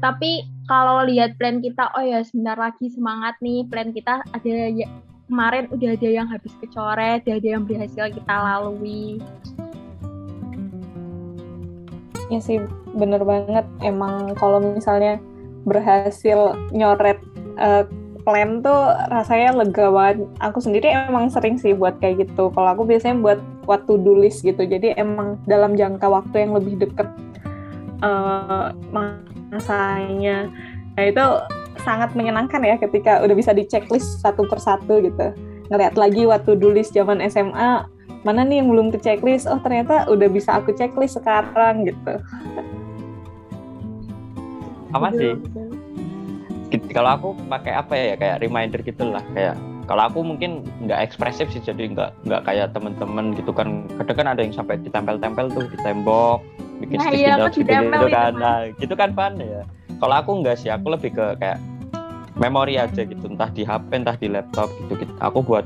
Tapi 0.00 0.48
kalau 0.64 1.04
lihat 1.04 1.36
plan 1.36 1.60
kita 1.60 1.92
oh 1.92 2.04
ya 2.04 2.24
sebentar 2.24 2.56
lagi 2.56 2.88
semangat 2.88 3.36
nih 3.44 3.68
plan 3.68 3.92
kita 3.92 4.24
ada 4.32 4.54
ya 4.72 4.88
kemarin 5.28 5.68
udah 5.68 5.92
ada 5.92 6.08
yang 6.08 6.28
habis 6.28 6.56
kecoret 6.64 7.20
udah 7.28 7.36
ada 7.36 7.48
yang 7.60 7.64
berhasil 7.68 8.08
kita 8.08 8.34
lalui. 8.34 9.20
Ya 12.32 12.40
sih 12.40 12.56
bener 12.96 13.20
banget. 13.20 13.68
Emang 13.84 14.32
kalau 14.40 14.64
misalnya 14.64 15.20
berhasil 15.68 16.56
nyoret 16.72 17.20
uh, 17.60 17.84
plan 18.24 18.64
tuh 18.64 18.96
rasanya 19.12 19.52
lega 19.52 19.92
banget. 19.92 20.24
Aku 20.40 20.58
sendiri 20.58 20.88
emang 20.90 21.28
sering 21.28 21.60
sih 21.60 21.76
buat 21.76 22.00
kayak 22.00 22.28
gitu. 22.28 22.50
Kalau 22.50 22.68
aku 22.72 22.88
biasanya 22.88 23.20
buat 23.20 23.40
waktu 23.68 24.00
to 24.00 24.12
list 24.16 24.40
gitu. 24.42 24.64
Jadi 24.64 24.96
emang 24.96 25.36
dalam 25.44 25.76
jangka 25.76 26.08
waktu 26.08 26.48
yang 26.48 26.56
lebih 26.56 26.80
deket 26.80 27.08
uh, 28.04 28.70
masanya 29.52 30.50
nah 30.94 31.04
itu 31.04 31.24
sangat 31.82 32.14
menyenangkan 32.14 32.62
ya 32.62 32.76
ketika 32.78 33.20
udah 33.24 33.34
bisa 33.34 33.50
di 33.50 33.66
checklist 33.66 34.22
satu 34.22 34.46
persatu 34.46 35.02
gitu 35.02 35.34
ngeliat 35.72 35.98
lagi 35.98 36.22
waktu 36.28 36.54
dulu 36.54 36.78
zaman 36.80 37.18
SMA 37.26 37.88
mana 38.24 38.40
nih 38.46 38.62
yang 38.62 38.72
belum 38.72 38.88
ke 38.94 38.98
checklist 39.02 39.50
oh 39.50 39.60
ternyata 39.60 40.06
udah 40.08 40.28
bisa 40.30 40.56
aku 40.56 40.72
checklist 40.72 41.18
sekarang 41.18 41.84
gitu 41.84 42.14
apa 44.94 45.08
sih 45.18 45.34
kalau 46.92 47.10
aku 47.16 47.28
pakai 47.48 47.72
apa 47.72 47.92
ya 47.94 48.14
kayak 48.18 48.44
reminder 48.44 48.80
gitulah 48.84 49.22
kayak 49.32 49.56
kalau 49.84 50.08
aku 50.08 50.24
mungkin 50.24 50.64
nggak 50.84 51.00
ekspresif 51.04 51.52
sih 51.52 51.60
jadi 51.60 51.92
nggak 51.92 52.10
nggak 52.24 52.42
kayak 52.48 52.72
temen-temen 52.72 53.36
gitu 53.36 53.52
kan. 53.52 53.84
Kadang 54.00 54.16
kan 54.16 54.26
ada 54.32 54.40
yang 54.40 54.54
sampai 54.56 54.80
ditempel-tempel 54.80 55.52
tuh 55.52 55.64
di 55.68 55.78
tembok 55.84 56.40
bikin 56.82 56.98
nah, 56.98 57.06
sticky 57.06 57.22
iya, 57.22 57.34
notes 57.38 57.56
gitu, 57.56 57.70
gitu 57.70 58.06
kan. 58.10 58.32
nah 58.34 58.58
gitu 58.80 58.94
kan 58.96 59.10
fun 59.12 59.36
ya. 59.38 59.62
Kalau 60.00 60.14
aku 60.18 60.30
enggak 60.42 60.56
sih 60.58 60.72
aku 60.72 60.96
lebih 60.96 61.14
ke 61.14 61.36
kayak 61.38 61.60
memori 62.34 62.80
aja 62.80 63.06
gitu 63.06 63.30
entah 63.30 63.46
di 63.54 63.62
HP 63.62 63.90
entah 63.94 64.16
di 64.18 64.26
laptop 64.26 64.66
gitu, 64.84 65.06
gitu. 65.06 65.12
aku 65.22 65.38
buat 65.44 65.62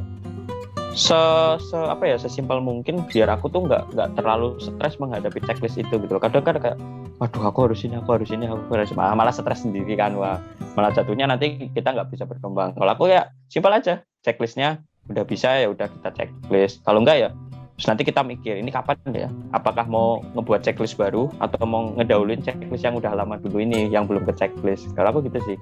se, 0.97 1.21
se 1.61 1.79
apa 1.79 2.05
ya 2.09 2.17
sesimpel 2.17 2.61
mungkin 2.61 3.05
biar 3.09 3.29
aku 3.33 3.51
tuh 3.53 3.67
nggak 3.69 3.93
nggak 3.93 4.09
terlalu 4.17 4.57
stres 4.61 4.97
menghadapi 4.97 5.41
checklist 5.45 5.77
itu 5.81 5.95
gitu 6.01 6.17
kadang 6.21 6.45
kadang 6.45 6.63
kayak 6.63 6.79
waduh 7.19 7.51
aku 7.51 7.69
harus 7.71 7.83
ini 7.83 7.99
aku 7.99 8.15
harus 8.15 8.31
ini 8.31 8.47
aku 8.47 8.71
harus 8.73 8.95
malah, 8.95 9.15
malah 9.19 9.35
stres 9.35 9.67
sendiri 9.67 9.99
kan 9.99 10.15
wah. 10.15 10.39
Malah 10.79 10.95
jatuhnya 10.95 11.27
nanti 11.27 11.71
kita 11.75 11.91
nggak 11.91 12.15
bisa 12.15 12.25
berkembang. 12.25 12.79
Kalau 12.79 12.91
aku 12.95 13.11
ya 13.11 13.29
simpel 13.51 13.75
aja. 13.75 14.03
Checklistnya 14.23 14.83
udah 15.11 15.25
bisa 15.27 15.59
ya 15.59 15.71
udah 15.71 15.87
kita 15.91 16.11
checklist. 16.15 16.83
Kalau 16.87 17.03
enggak 17.03 17.19
ya 17.29 17.31
terus 17.79 17.95
nanti 17.95 18.03
kita 18.03 18.27
mikir 18.27 18.59
ini 18.59 18.75
kapan 18.75 18.99
ya? 19.15 19.31
Apakah 19.55 19.87
mau 19.87 20.19
ngebuat 20.35 20.67
checklist 20.67 20.99
baru 20.99 21.31
atau 21.39 21.63
mau 21.63 21.95
ngedahuluin 21.95 22.43
checklist 22.43 22.83
yang 22.83 22.99
udah 22.99 23.15
lama 23.15 23.39
dulu 23.39 23.63
ini 23.63 23.87
yang 23.87 24.11
belum 24.11 24.27
ke 24.27 24.35
checklist? 24.35 24.91
Kalau 24.99 25.15
aku 25.15 25.31
gitu 25.31 25.39
sih. 25.47 25.55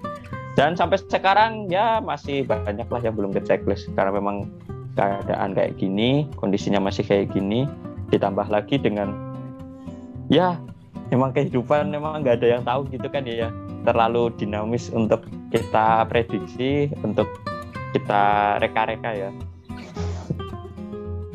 Dan 0.57 0.73
sampai 0.73 0.97
sekarang 0.97 1.69
ya 1.69 2.01
masih 2.01 2.49
banyak 2.49 2.89
lah 2.89 3.01
yang 3.05 3.13
belum 3.13 3.37
ke 3.37 3.45
checklist 3.45 3.93
karena 3.93 4.17
memang 4.17 4.49
keadaan 4.97 5.53
kayak 5.53 5.77
gini 5.77 6.27
kondisinya 6.41 6.81
masih 6.81 7.05
kayak 7.05 7.31
gini 7.31 7.69
ditambah 8.09 8.49
lagi 8.49 8.81
dengan 8.81 9.13
ya 10.33 10.59
memang 11.11 11.31
kehidupan 11.31 11.91
memang 11.91 12.23
nggak 12.23 12.43
ada 12.43 12.49
yang 12.59 12.63
tahu 12.67 12.87
gitu 12.91 13.07
kan 13.11 13.23
ya. 13.27 13.51
Terlalu 13.87 14.35
dinamis 14.35 14.91
untuk 14.91 15.23
kita 15.55 16.03
prediksi 16.11 16.91
untuk 17.07 17.31
kita 17.95 18.57
reka-reka 18.59 19.11
ya. 19.15 19.31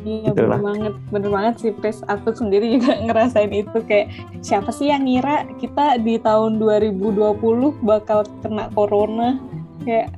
Iya 0.02 0.34
bener 0.34 0.58
banget, 0.58 0.94
bener 1.14 1.30
banget 1.30 1.54
sih 1.62 1.70
Pres. 1.72 2.02
Aku 2.10 2.34
sendiri 2.34 2.76
juga 2.76 2.98
ngerasain 3.06 3.54
itu 3.54 3.78
kayak 3.86 4.10
siapa 4.42 4.74
sih 4.74 4.90
yang 4.90 5.06
ngira 5.06 5.46
kita 5.62 5.96
di 6.02 6.18
tahun 6.18 6.58
2020 6.58 7.86
bakal 7.86 8.26
kena 8.42 8.68
corona? 8.74 9.38
Kayak 9.86 10.12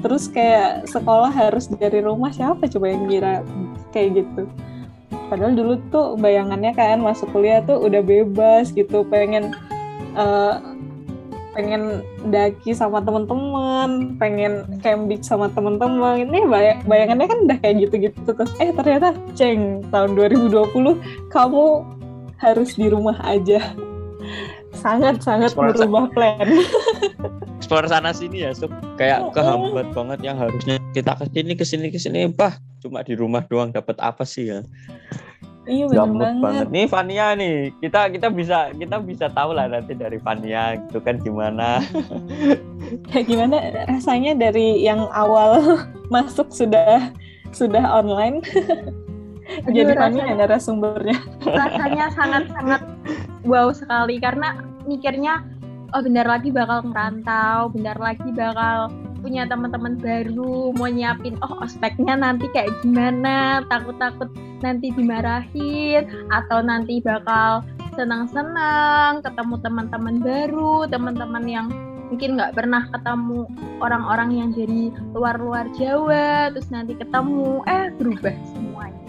terus 0.00 0.30
kayak 0.30 0.88
sekolah 0.88 1.28
harus 1.28 1.68
dari 1.68 2.00
rumah 2.00 2.32
siapa 2.32 2.64
coba 2.70 2.86
yang 2.88 3.04
ngira 3.04 3.44
kayak 3.92 4.24
gitu. 4.24 4.48
Padahal 5.28 5.52
dulu 5.56 5.74
tuh 5.92 6.16
bayangannya 6.16 6.72
kan 6.72 7.00
masuk 7.00 7.28
kuliah 7.32 7.60
tuh 7.64 7.80
udah 7.80 8.00
bebas 8.04 8.72
gitu, 8.72 9.04
pengen 9.08 9.52
uh, 10.16 10.60
pengen 11.52 12.00
daki 12.32 12.72
sama 12.72 13.04
teman-teman, 13.04 14.16
pengen 14.16 14.64
camping 14.80 15.20
sama 15.20 15.52
teman-teman. 15.52 16.24
Ini 16.24 16.48
bayang 16.48 16.80
bayangannya 16.88 17.26
kan 17.28 17.38
udah 17.48 17.58
kayak 17.60 17.76
gitu-gitu 17.88 18.18
terus. 18.24 18.52
Eh 18.60 18.72
ternyata 18.72 19.12
ceng 19.36 19.84
tahun 19.92 20.16
2020 20.16 20.72
kamu 21.28 21.64
harus 22.40 22.70
di 22.74 22.86
rumah 22.88 23.16
aja. 23.22 23.60
Sangat-sangat 24.72 25.52
merubah 25.54 26.08
plan. 26.12 26.48
Explore 27.62 27.86
sana 27.86 28.10
sini 28.10 28.44
ya, 28.44 28.50
Sup. 28.56 28.72
Kayak 28.98 29.30
kehambat 29.36 29.94
banget 29.94 30.18
yang 30.24 30.36
harusnya 30.36 30.80
kita 30.92 31.14
ke 31.16 31.26
sini 31.30 31.52
ke 31.54 31.64
sini 31.64 31.86
ke 31.88 31.98
sini, 32.00 32.20
bah 32.28 32.56
cuma 32.82 33.00
di 33.06 33.14
rumah 33.14 33.46
doang 33.46 33.70
dapat 33.70 33.94
apa 34.02 34.26
sih 34.26 34.50
ya? 34.50 34.60
Iya 35.62 35.86
benar 35.86 36.10
banget. 36.10 36.42
banget. 36.42 36.66
Nih 36.74 36.86
Fania 36.90 37.26
nih, 37.38 37.70
kita 37.78 38.10
kita 38.10 38.28
bisa 38.34 38.74
kita 38.74 38.98
bisa 38.98 39.30
tahu 39.30 39.54
lah 39.54 39.70
nanti 39.70 39.94
dari 39.94 40.18
Fania 40.18 40.74
gitu 40.74 40.98
kan 40.98 41.22
gimana. 41.22 41.78
Kayak 43.14 43.26
gimana 43.30 43.56
rasanya 43.86 44.34
dari 44.34 44.82
yang 44.82 45.06
awal 45.14 45.62
masuk 46.14 46.50
sudah 46.50 47.14
sudah 47.54 47.84
online. 47.94 48.42
Aduh, 49.62 49.70
Jadi 49.70 49.92
Fania 49.94 50.34
narasumbernya. 50.34 51.18
Rasanya 51.46 52.10
sangat-sangat 52.18 52.82
wow 53.46 53.70
sekali 53.74 54.18
karena 54.22 54.62
mikirnya 54.86 55.42
oh 55.92 56.00
bentar 56.00 56.24
lagi 56.24 56.48
bakal 56.48 56.88
ngerantau, 56.88 57.68
bentar 57.72 57.96
lagi 58.00 58.28
bakal 58.32 58.88
punya 59.22 59.46
teman-teman 59.46 59.94
baru, 60.02 60.74
mau 60.74 60.90
nyiapin 60.90 61.38
oh 61.46 61.62
ospeknya 61.62 62.18
nanti 62.18 62.50
kayak 62.50 62.74
gimana, 62.82 63.62
takut-takut 63.70 64.26
nanti 64.64 64.90
dimarahin 64.90 66.10
atau 66.34 66.58
nanti 66.58 66.98
bakal 66.98 67.62
senang-senang 67.94 69.22
ketemu 69.22 69.54
teman-teman 69.62 70.16
baru, 70.18 70.88
teman-teman 70.90 71.44
yang 71.46 71.66
mungkin 72.10 72.36
nggak 72.36 72.52
pernah 72.56 72.88
ketemu 72.92 73.48
orang-orang 73.80 74.30
yang 74.36 74.50
dari 74.52 74.90
luar-luar 75.14 75.70
Jawa, 75.76 76.50
terus 76.52 76.68
nanti 76.68 76.92
ketemu, 76.98 77.62
eh 77.68 77.94
berubah 77.94 78.36
semuanya. 78.52 79.01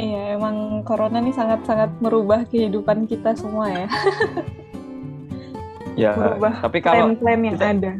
Iya, 0.00 0.40
emang 0.40 0.80
corona 0.88 1.20
ini 1.20 1.32
sangat-sangat 1.36 1.92
merubah 2.00 2.48
kehidupan 2.48 3.04
kita 3.04 3.36
semua 3.36 3.68
ya. 3.68 3.86
ya 6.08 6.10
merubah 6.16 6.64
tapi 6.64 6.78
kalau 6.80 7.12
plan-plan 7.12 7.40
yang 7.44 7.56
kita, 7.60 7.66
ada. 7.68 7.92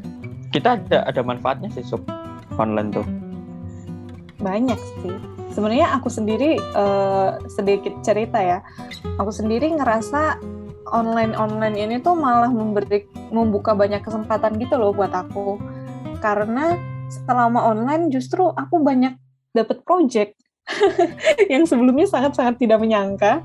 kita 0.48 0.68
ada 0.80 0.98
ada 1.04 1.20
manfaatnya 1.20 1.68
sih 1.76 1.84
sub 1.84 2.00
online 2.56 2.88
tuh. 2.88 3.04
Banyak 4.40 4.80
sih. 5.04 5.12
Sebenarnya 5.52 5.92
aku 5.92 6.08
sendiri 6.08 6.56
uh, 6.72 7.36
sedikit 7.52 7.92
cerita 8.00 8.40
ya. 8.40 8.64
Aku 9.20 9.28
sendiri 9.28 9.68
ngerasa 9.68 10.40
online 10.88 11.36
online 11.36 11.76
ini 11.76 11.96
tuh 12.00 12.16
malah 12.16 12.48
memberi 12.48 13.04
membuka 13.28 13.76
banyak 13.76 14.00
kesempatan 14.00 14.56
gitu 14.56 14.80
loh 14.80 14.96
buat 14.96 15.12
aku. 15.12 15.60
Karena 16.24 16.80
selama 17.12 17.60
online 17.76 18.08
justru 18.08 18.48
aku 18.48 18.80
banyak 18.80 19.12
dapat 19.52 19.82
project 19.84 20.39
yang 21.52 21.64
sebelumnya 21.66 22.06
sangat-sangat 22.08 22.60
tidak 22.60 22.78
menyangka. 22.80 23.44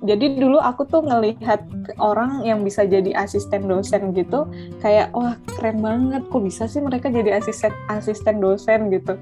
Jadi 0.00 0.40
dulu 0.40 0.56
aku 0.64 0.88
tuh 0.88 1.04
ngelihat 1.04 1.60
orang 2.00 2.40
yang 2.40 2.64
bisa 2.64 2.88
jadi 2.88 3.12
asisten 3.20 3.68
dosen 3.68 4.16
gitu 4.16 4.48
kayak 4.80 5.12
wah 5.12 5.36
keren 5.44 5.84
banget 5.84 6.24
kok 6.32 6.40
bisa 6.40 6.64
sih 6.64 6.80
mereka 6.80 7.12
jadi 7.12 7.36
asisten 7.36 7.68
asisten 7.92 8.40
dosen? 8.40 8.88
gitu. 8.88 9.20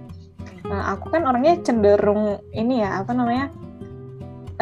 Nah 0.63 0.95
aku 0.95 1.11
kan 1.11 1.27
orangnya 1.27 1.59
cenderung 1.67 2.39
ini 2.55 2.79
ya 2.79 3.03
apa 3.03 3.11
namanya 3.11 3.51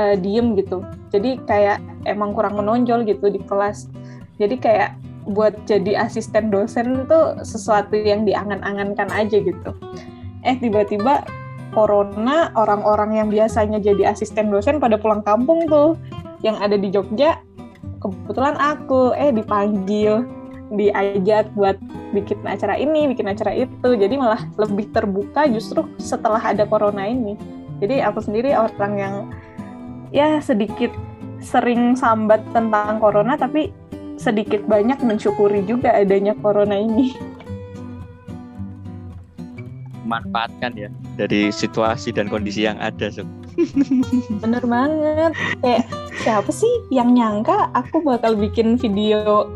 uh, 0.00 0.16
diem 0.16 0.56
gitu. 0.56 0.80
Jadi 1.12 1.36
kayak 1.44 1.84
emang 2.08 2.32
kurang 2.32 2.56
menonjol 2.56 3.04
gitu 3.04 3.28
di 3.28 3.40
kelas. 3.44 3.92
Jadi 4.40 4.56
kayak 4.56 4.96
buat 5.28 5.52
jadi 5.68 6.00
asisten 6.00 6.48
dosen 6.48 7.04
itu 7.04 7.20
sesuatu 7.44 7.92
yang 7.92 8.24
diangan-angankan 8.24 9.12
aja 9.12 9.36
gitu. 9.36 9.70
Eh 10.40 10.56
tiba-tiba 10.56 11.28
corona 11.72 12.50
orang-orang 12.58 13.20
yang 13.22 13.28
biasanya 13.28 13.78
jadi 13.78 14.12
asisten 14.12 14.50
dosen 14.50 14.78
pada 14.82 14.98
pulang 14.98 15.22
kampung 15.22 15.66
tuh 15.70 15.96
yang 16.42 16.56
ada 16.58 16.74
di 16.74 16.88
Jogja 16.88 17.40
kebetulan 18.00 18.56
aku 18.56 19.12
eh 19.14 19.30
dipanggil 19.30 20.24
diajak 20.70 21.50
buat 21.58 21.76
bikin 22.14 22.38
acara 22.46 22.78
ini 22.78 23.10
bikin 23.10 23.26
acara 23.26 23.54
itu. 23.54 23.88
Jadi 23.94 24.14
malah 24.14 24.46
lebih 24.54 24.90
terbuka 24.94 25.50
justru 25.50 25.86
setelah 25.98 26.38
ada 26.38 26.62
corona 26.66 27.06
ini. 27.06 27.34
Jadi 27.82 27.98
aku 28.04 28.22
sendiri 28.22 28.54
orang 28.54 28.92
yang 28.94 29.14
ya 30.14 30.38
sedikit 30.38 30.92
sering 31.40 31.96
sambat 31.96 32.44
tentang 32.52 33.00
corona 33.00 33.34
tapi 33.34 33.72
sedikit 34.20 34.60
banyak 34.68 35.00
mensyukuri 35.00 35.64
juga 35.64 35.96
adanya 35.96 36.36
corona 36.36 36.76
ini 36.76 37.16
manfaatkan 40.10 40.74
ya 40.74 40.90
dari 41.14 41.54
situasi 41.54 42.10
dan 42.10 42.26
kondisi 42.26 42.66
yang 42.66 42.76
ada 42.82 43.06
so. 43.14 43.22
bener 44.42 44.62
banget 44.66 45.32
kayak 45.62 45.86
siapa 46.26 46.50
sih 46.50 46.70
yang 46.90 47.14
nyangka 47.14 47.70
aku 47.78 48.02
bakal 48.02 48.34
bikin 48.34 48.74
video 48.74 49.46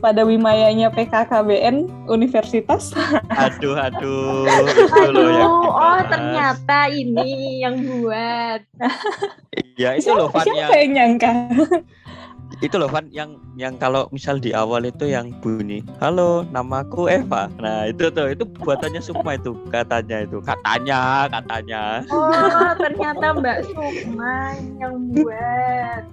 pada 0.00 0.24
wimayanya 0.24 0.88
PKKBN 0.88 2.08
Universitas. 2.08 2.96
Aduh, 3.44 3.76
aduh, 3.76 4.48
itu 4.48 5.10
loh 5.12 5.28
yang 5.28 5.52
Oh, 5.68 6.00
ternyata 6.08 6.88
ini 6.88 7.60
yang 7.60 7.76
buat. 7.84 8.64
Iya, 9.76 10.00
itu 10.00 10.10
loh 10.14 10.32
Fan 10.32 10.48
yang... 10.56 10.70
yang 10.72 10.90
nyangka? 10.96 11.32
Itu 12.64 12.80
loh 12.80 12.88
Van 12.88 13.04
yang 13.12 13.36
yang 13.60 13.76
kalau 13.76 14.08
misal 14.08 14.40
di 14.40 14.56
awal 14.56 14.88
itu 14.88 15.04
yang 15.04 15.36
bunyi 15.44 15.84
halo 16.00 16.48
namaku 16.48 17.12
Eva 17.12 17.52
nah 17.60 17.84
itu 17.84 18.08
tuh 18.08 18.32
itu 18.32 18.48
buatannya 18.48 19.04
Sukma 19.04 19.36
itu 19.36 19.52
katanya 19.68 20.24
itu 20.24 20.40
katanya 20.40 21.28
katanya 21.28 22.00
oh 22.08 22.72
ternyata 22.80 23.36
Mbak 23.36 23.58
Sukma 23.68 24.56
yang 24.80 25.12
buat 25.12 26.04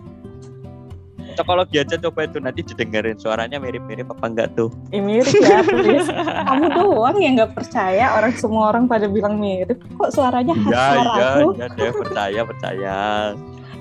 Cokologi 1.31 1.79
aja 1.79 1.95
coba 1.95 2.27
itu 2.27 2.43
nanti 2.43 2.59
didengerin 2.59 3.15
suaranya 3.15 3.55
mirip-mirip 3.55 4.03
apa 4.11 4.25
enggak 4.27 4.51
tuh? 4.51 4.67
Eh, 4.91 4.99
mirip 4.99 5.31
ya, 5.31 5.63
please. 5.63 6.11
Kamu 6.11 6.75
doang 6.75 7.17
yang 7.23 7.39
nggak 7.39 7.55
percaya 7.55 8.19
orang 8.19 8.35
semua 8.35 8.75
orang 8.75 8.83
pada 8.83 9.07
bilang 9.07 9.39
mirip. 9.39 9.79
Kok 9.95 10.11
suaranya 10.11 10.51
khas 10.51 10.75
ya, 10.75 10.83
suara 10.91 11.13
ya, 11.15 11.27
aku? 11.31 11.47
Iya, 11.55 11.67
deh 11.71 11.91
percaya 11.95 12.41
percaya. 12.43 12.97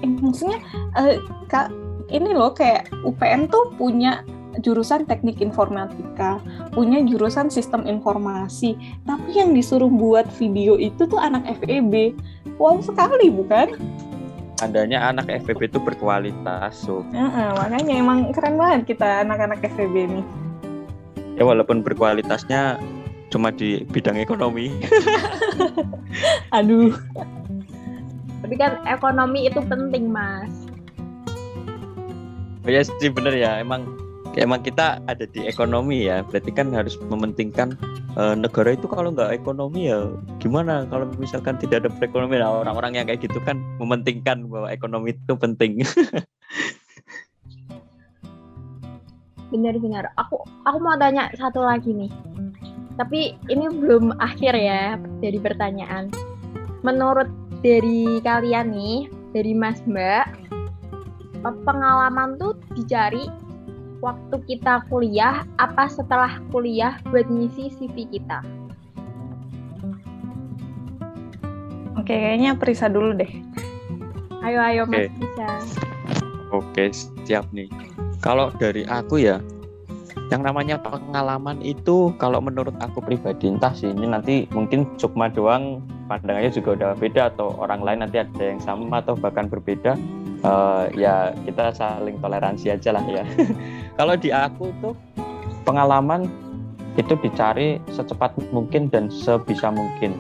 Eh, 0.00 0.10
maksudnya 0.22 0.58
uh, 0.94 1.18
kak 1.50 1.74
ini 2.10 2.34
loh 2.34 2.52
kayak 2.52 2.90
UPN 3.06 3.46
tuh 3.46 3.70
punya 3.78 4.26
jurusan 4.58 5.06
teknik 5.06 5.38
informatika, 5.38 6.42
punya 6.74 6.98
jurusan 7.06 7.46
sistem 7.46 7.86
informasi, 7.86 8.74
tapi 9.06 9.38
yang 9.38 9.54
disuruh 9.54 9.86
buat 9.86 10.26
video 10.34 10.74
itu 10.74 11.06
tuh 11.06 11.22
anak 11.22 11.46
FEB. 11.62 12.18
Wow 12.58 12.82
sekali 12.82 13.30
bukan? 13.30 13.78
Adanya 14.60 15.14
anak 15.14 15.30
FEB 15.46 15.70
itu 15.70 15.78
berkualitas, 15.78 16.82
so. 16.82 17.06
Uh 17.14 17.30
-uh, 17.30 17.48
makanya 17.62 17.94
emang 17.94 18.34
keren 18.34 18.58
banget 18.58 18.98
kita 18.98 19.22
anak-anak 19.24 19.62
FEB 19.62 19.94
nih. 20.10 20.26
Ya 21.38 21.46
walaupun 21.46 21.80
berkualitasnya 21.80 22.76
cuma 23.30 23.54
di 23.54 23.86
bidang 23.88 24.18
ekonomi. 24.18 24.74
Aduh. 26.58 26.92
Tapi 28.40 28.54
kan 28.58 28.82
ekonomi 28.84 29.46
itu 29.46 29.62
penting, 29.62 30.10
Mas 30.10 30.59
oh 32.64 32.70
ya 32.70 32.82
sih 32.84 33.10
bener 33.12 33.34
ya. 33.36 33.60
Emang 33.60 33.86
emang 34.38 34.62
kita 34.62 35.02
ada 35.10 35.24
di 35.26 35.46
ekonomi 35.48 36.06
ya. 36.06 36.22
Berarti 36.22 36.50
kan 36.54 36.70
harus 36.70 36.94
mementingkan 37.08 37.74
uh, 38.14 38.34
negara 38.38 38.74
itu 38.76 38.86
kalau 38.86 39.10
nggak 39.10 39.32
ekonomi 39.34 39.90
ya 39.90 40.06
gimana? 40.38 40.86
Kalau 40.92 41.08
misalkan 41.18 41.58
tidak 41.58 41.86
ada 41.86 41.90
perekonomian 41.90 42.42
nah, 42.44 42.62
orang-orang 42.62 42.94
yang 43.00 43.06
kayak 43.08 43.24
gitu 43.24 43.40
kan 43.42 43.58
mementingkan 43.82 44.46
bahwa 44.46 44.70
ekonomi 44.70 45.16
itu 45.16 45.34
penting. 45.34 45.82
Benar-benar 49.50 50.14
aku 50.14 50.46
aku 50.62 50.78
mau 50.78 50.94
tanya 50.94 51.26
satu 51.34 51.58
lagi 51.66 51.90
nih. 51.90 52.10
Tapi 52.94 53.34
ini 53.48 53.64
belum 53.66 54.20
akhir 54.20 54.54
ya 54.54 54.94
dari 55.18 55.40
pertanyaan. 55.40 56.12
Menurut 56.86 57.26
dari 57.60 58.20
kalian 58.22 58.72
nih 58.72 59.08
dari 59.34 59.52
Mas 59.56 59.82
Mbak 59.86 60.49
pengalaman 61.42 62.36
tuh 62.36 62.56
dicari 62.76 63.28
waktu 64.00 64.36
kita 64.48 64.84
kuliah 64.88 65.44
apa 65.60 65.88
setelah 65.88 66.40
kuliah 66.52 66.96
buat 67.08 67.28
ngisi 67.28 67.72
CV 67.76 68.08
kita? 68.08 68.40
Oke, 72.00 72.16
kayaknya 72.16 72.56
Prisa 72.56 72.88
dulu 72.88 73.12
deh. 73.12 73.28
Ayo, 74.40 74.58
ayo 74.64 74.82
Mas 74.88 75.04
okay. 75.04 75.12
Prisa. 75.20 75.48
Oke, 76.50 76.84
siap 77.28 77.44
nih. 77.52 77.68
Kalau 78.24 78.48
dari 78.56 78.88
aku 78.88 79.20
ya, 79.20 79.38
yang 80.30 80.46
namanya 80.46 80.78
pengalaman 80.80 81.58
itu 81.60 82.14
kalau 82.16 82.38
menurut 82.38 82.72
aku 82.78 83.02
pribadi 83.02 83.50
entah 83.50 83.74
sih 83.74 83.90
ini 83.90 84.06
nanti 84.06 84.46
mungkin 84.54 84.86
Sukma 84.94 85.26
doang 85.26 85.82
pandangannya 86.06 86.54
juga 86.54 86.78
udah 86.78 86.90
beda 86.94 87.34
atau 87.34 87.54
orang 87.58 87.82
lain 87.82 88.00
nanti 88.06 88.22
ada 88.22 88.42
yang 88.42 88.62
sama 88.62 89.02
atau 89.02 89.18
bahkan 89.18 89.50
berbeda 89.50 89.98
uh, 90.44 90.88
ya 90.96 91.32
kita 91.44 91.72
saling 91.74 92.16
toleransi 92.20 92.72
aja 92.72 92.90
lah 92.96 93.04
ya. 93.06 93.24
Kalau 93.98 94.14
di 94.16 94.32
aku 94.32 94.72
tuh 94.80 94.94
pengalaman 95.64 96.28
itu 96.98 97.14
dicari 97.20 97.78
secepat 97.92 98.34
mungkin 98.50 98.90
dan 98.90 99.08
sebisa 99.08 99.70
mungkin. 99.70 100.16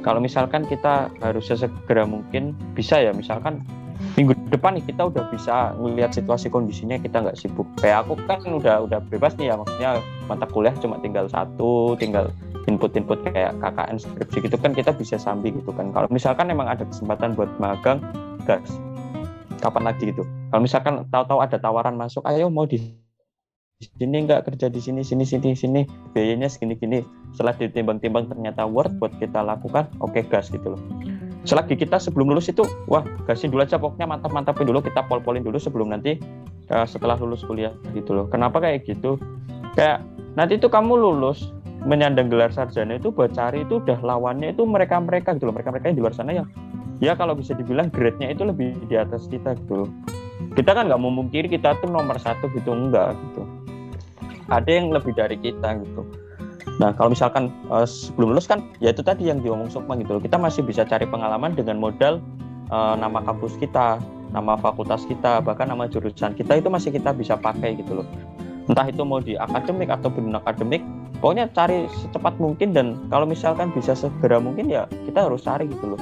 Kalau 0.00 0.22
misalkan 0.22 0.62
kita 0.64 1.10
harus 1.18 1.50
sesegera 1.50 2.06
mungkin 2.06 2.54
bisa 2.78 3.02
ya. 3.02 3.10
Misalkan 3.10 3.58
minggu 4.14 4.36
depan 4.54 4.78
nih 4.78 4.84
kita 4.86 5.10
udah 5.10 5.26
bisa 5.34 5.74
melihat 5.82 6.14
situasi 6.14 6.46
kondisinya 6.46 6.96
kita 7.02 7.26
nggak 7.26 7.36
sibuk. 7.36 7.66
Kayak 7.82 8.06
aku 8.06 8.14
kan 8.24 8.38
udah 8.46 8.86
udah 8.86 9.02
bebas 9.10 9.34
nih 9.34 9.50
ya. 9.50 9.54
Maksudnya 9.58 9.90
mata 10.30 10.46
kuliah 10.46 10.74
cuma 10.78 10.96
tinggal 11.02 11.26
satu 11.26 11.98
tinggal 11.98 12.30
input-input 12.66 13.22
kayak 13.26 13.54
KKN 13.62 13.98
skripsi 13.98 14.38
gitu 14.46 14.56
kan 14.58 14.74
kita 14.74 14.90
bisa 14.94 15.18
sambil 15.18 15.50
gitu 15.54 15.74
kan. 15.74 15.90
Kalau 15.90 16.06
misalkan 16.10 16.54
emang 16.54 16.70
ada 16.70 16.86
kesempatan 16.86 17.34
buat 17.34 17.50
magang 17.58 17.98
gas 18.46 18.78
kapan 19.58 19.92
lagi 19.92 20.12
gitu. 20.12 20.22
Kalau 20.24 20.62
misalkan 20.62 20.94
tahu-tahu 21.08 21.40
ada 21.42 21.56
tawaran 21.60 21.96
masuk 21.96 22.22
ayo 22.28 22.48
mau 22.52 22.64
di 22.64 22.78
sini 23.76 24.24
nggak 24.24 24.48
kerja 24.48 24.72
di 24.72 24.80
sini 24.80 25.04
sini 25.04 25.28
sini 25.28 25.52
sini 25.52 25.80
biayanya 26.16 26.48
segini 26.48 26.80
gini 26.80 27.04
setelah 27.36 27.52
ditimbang-timbang 27.60 28.24
ternyata 28.32 28.64
worth 28.64 28.96
buat 28.96 29.12
kita 29.20 29.44
lakukan 29.44 29.92
oke 30.00 30.16
okay, 30.16 30.24
gas 30.24 30.48
gitu 30.48 30.72
loh. 30.72 30.80
Selagi 31.46 31.76
kita 31.78 32.00
sebelum 32.00 32.32
lulus 32.32 32.48
itu 32.48 32.64
wah 32.88 33.04
gasin 33.28 33.52
dulu 33.52 33.62
aja 33.62 33.76
pokoknya 33.76 34.08
mantap 34.08 34.32
mantapin 34.32 34.66
dulu 34.66 34.80
kita 34.80 35.04
pol-polin 35.04 35.44
dulu 35.44 35.60
sebelum 35.60 35.92
nanti 35.92 36.16
uh, 36.72 36.88
setelah 36.88 37.20
lulus 37.20 37.44
kuliah 37.44 37.70
gitu 37.92 38.16
loh. 38.16 38.26
Kenapa 38.32 38.58
kayak 38.58 38.88
gitu? 38.88 39.20
Kayak 39.76 40.02
nanti 40.34 40.56
itu 40.56 40.66
kamu 40.72 40.96
lulus 40.96 41.52
menyandang 41.86 42.26
gelar 42.26 42.50
sarjana 42.50 42.98
itu 42.98 43.14
buat 43.14 43.30
cari 43.36 43.62
itu 43.62 43.78
udah 43.78 44.02
lawannya 44.02 44.56
itu 44.56 44.66
mereka 44.66 44.98
mereka 44.98 45.38
gitu 45.38 45.46
loh. 45.46 45.54
Mereka 45.54 45.70
mereka 45.70 45.86
yang 45.92 45.96
di 46.00 46.02
luar 46.02 46.14
sana 46.16 46.34
yang 46.34 46.48
ya 47.00 47.12
kalau 47.16 47.36
bisa 47.36 47.52
dibilang 47.52 47.92
grade-nya 47.92 48.32
itu 48.32 48.42
lebih 48.46 48.76
di 48.88 48.96
atas 48.96 49.28
kita 49.28 49.56
gitu. 49.64 49.88
Kita 50.56 50.72
kan 50.72 50.88
nggak 50.88 51.00
memungkiri 51.00 51.48
kita 51.48 51.76
tuh 51.80 51.88
nomor 51.88 52.16
satu 52.20 52.48
gitu 52.52 52.72
enggak 52.72 53.16
gitu. 53.30 53.42
Ada 54.48 54.70
yang 54.70 54.94
lebih 54.94 55.12
dari 55.16 55.36
kita 55.36 55.80
gitu. 55.82 56.06
Nah 56.80 56.92
kalau 56.96 57.12
misalkan 57.12 57.52
uh, 57.72 57.88
sebelum 57.88 58.36
lulus 58.36 58.48
kan 58.48 58.64
ya 58.80 58.92
itu 58.92 59.00
tadi 59.00 59.28
yang 59.28 59.40
diomong 59.40 59.68
Sukma 59.68 59.96
gitu 60.00 60.16
loh. 60.16 60.22
Kita 60.22 60.36
masih 60.40 60.64
bisa 60.64 60.84
cari 60.84 61.04
pengalaman 61.08 61.56
dengan 61.56 61.80
modal 61.80 62.20
uh, 62.72 62.94
nama 62.96 63.20
kampus 63.24 63.56
kita 63.60 64.00
nama 64.34 64.58
fakultas 64.58 65.06
kita 65.06 65.38
bahkan 65.40 65.70
nama 65.70 65.86
jurusan 65.86 66.34
kita 66.34 66.58
itu 66.58 66.68
masih 66.68 66.90
kita 66.92 67.12
bisa 67.16 67.36
pakai 67.36 67.76
gitu 67.80 68.02
loh. 68.02 68.06
Entah 68.66 68.86
itu 68.90 69.06
mau 69.06 69.22
di 69.22 69.38
akademik 69.38 69.88
atau 69.88 70.10
non 70.18 70.42
akademik 70.42 70.82
pokoknya 71.22 71.48
cari 71.54 71.88
secepat 71.88 72.36
mungkin 72.36 72.76
dan 72.76 72.86
kalau 73.08 73.24
misalkan 73.24 73.72
bisa 73.72 73.96
segera 73.96 74.36
mungkin 74.36 74.68
ya 74.68 74.84
kita 75.08 75.26
harus 75.26 75.46
cari 75.46 75.64
gitu 75.70 75.96
loh 75.96 76.00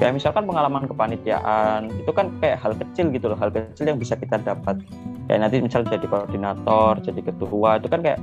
kayak 0.00 0.16
misalkan 0.16 0.48
pengalaman 0.48 0.88
kepanitiaan 0.88 1.92
itu 1.92 2.08
kan 2.16 2.32
kayak 2.40 2.56
hal 2.56 2.72
kecil 2.72 3.12
gitu 3.12 3.28
loh 3.28 3.36
hal 3.36 3.52
kecil 3.52 3.84
yang 3.84 4.00
bisa 4.00 4.16
kita 4.16 4.40
dapat. 4.40 4.80
Kayak 5.28 5.40
nanti 5.46 5.56
misal 5.60 5.84
jadi 5.84 6.08
koordinator 6.08 7.04
jadi 7.04 7.20
ketua 7.20 7.76
itu 7.76 7.86
kan 7.92 8.00
kayak 8.00 8.18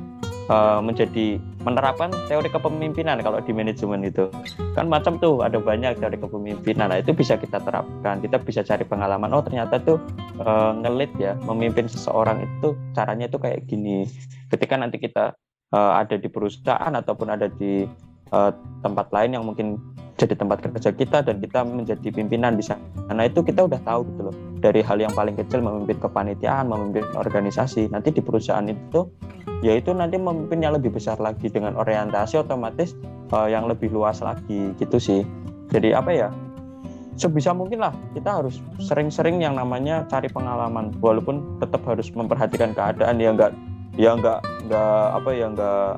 uh, 0.50 0.82
menjadi 0.82 1.38
menerapkan 1.62 2.10
teori 2.26 2.50
kepemimpinan 2.50 3.22
kalau 3.22 3.38
di 3.46 3.54
manajemen 3.54 4.10
itu. 4.10 4.26
Kan 4.74 4.90
macam 4.90 5.22
tuh 5.22 5.46
ada 5.46 5.62
banyak 5.62 6.02
teori 6.02 6.18
kepemimpinan 6.18 6.90
nah 6.90 6.98
itu 6.98 7.14
bisa 7.14 7.38
kita 7.38 7.62
terapkan. 7.62 8.26
Kita 8.26 8.42
bisa 8.42 8.66
cari 8.66 8.82
pengalaman 8.82 9.30
oh 9.38 9.46
ternyata 9.46 9.78
tuh 9.78 10.02
uh, 10.42 10.74
ngelit 10.82 11.14
ya 11.22 11.38
memimpin 11.46 11.86
seseorang 11.86 12.42
itu 12.42 12.74
caranya 12.98 13.30
itu 13.30 13.38
kayak 13.38 13.70
gini. 13.70 14.10
Ketika 14.50 14.82
nanti 14.82 14.98
kita 14.98 15.38
uh, 15.78 15.94
ada 16.02 16.18
di 16.18 16.26
perusahaan 16.26 16.90
ataupun 16.90 17.28
ada 17.30 17.46
di 17.54 17.86
uh, 18.34 18.52
tempat 18.82 19.14
lain 19.14 19.38
yang 19.38 19.46
mungkin 19.46 19.78
jadi 20.18 20.34
tempat 20.34 20.66
kerja 20.66 20.90
kita 20.90 21.22
dan 21.22 21.38
kita 21.38 21.62
menjadi 21.62 22.10
pimpinan 22.10 22.58
di 22.58 22.66
sana. 22.66 22.82
Nah 23.14 23.30
itu 23.30 23.46
kita 23.46 23.70
udah 23.70 23.78
tahu 23.86 24.02
gitu 24.10 24.22
loh 24.28 24.36
dari 24.58 24.82
hal 24.82 24.98
yang 24.98 25.14
paling 25.14 25.38
kecil 25.38 25.62
memimpin 25.62 26.02
kepanitiaan, 26.02 26.66
memimpin 26.66 27.06
organisasi. 27.14 27.94
Nanti 27.94 28.10
di 28.10 28.22
perusahaan 28.26 28.66
itu 28.66 29.06
yaitu 29.62 29.94
nanti 29.94 30.18
memimpin 30.18 30.62
yang 30.62 30.74
lebih 30.74 30.94
besar 30.94 31.18
lagi 31.22 31.50
dengan 31.50 31.78
orientasi 31.78 32.38
otomatis 32.42 32.98
uh, 33.34 33.46
yang 33.46 33.70
lebih 33.70 33.94
luas 33.94 34.20
lagi 34.26 34.74
gitu 34.82 34.98
sih. 34.98 35.22
Jadi 35.70 35.94
apa 35.94 36.10
ya? 36.10 36.30
Sebisa 37.18 37.50
mungkin 37.50 37.82
lah 37.82 37.94
kita 38.14 38.42
harus 38.42 38.62
sering-sering 38.78 39.42
yang 39.42 39.58
namanya 39.58 40.06
cari 40.06 40.30
pengalaman 40.30 40.94
walaupun 41.02 41.58
tetap 41.58 41.82
harus 41.90 42.14
memperhatikan 42.14 42.78
keadaan 42.78 43.18
ya 43.18 43.34
enggak 43.34 43.52
ya 43.98 44.14
enggak 44.14 44.46
enggak 44.62 45.06
apa 45.18 45.30
ya 45.34 45.46
enggak 45.50 45.92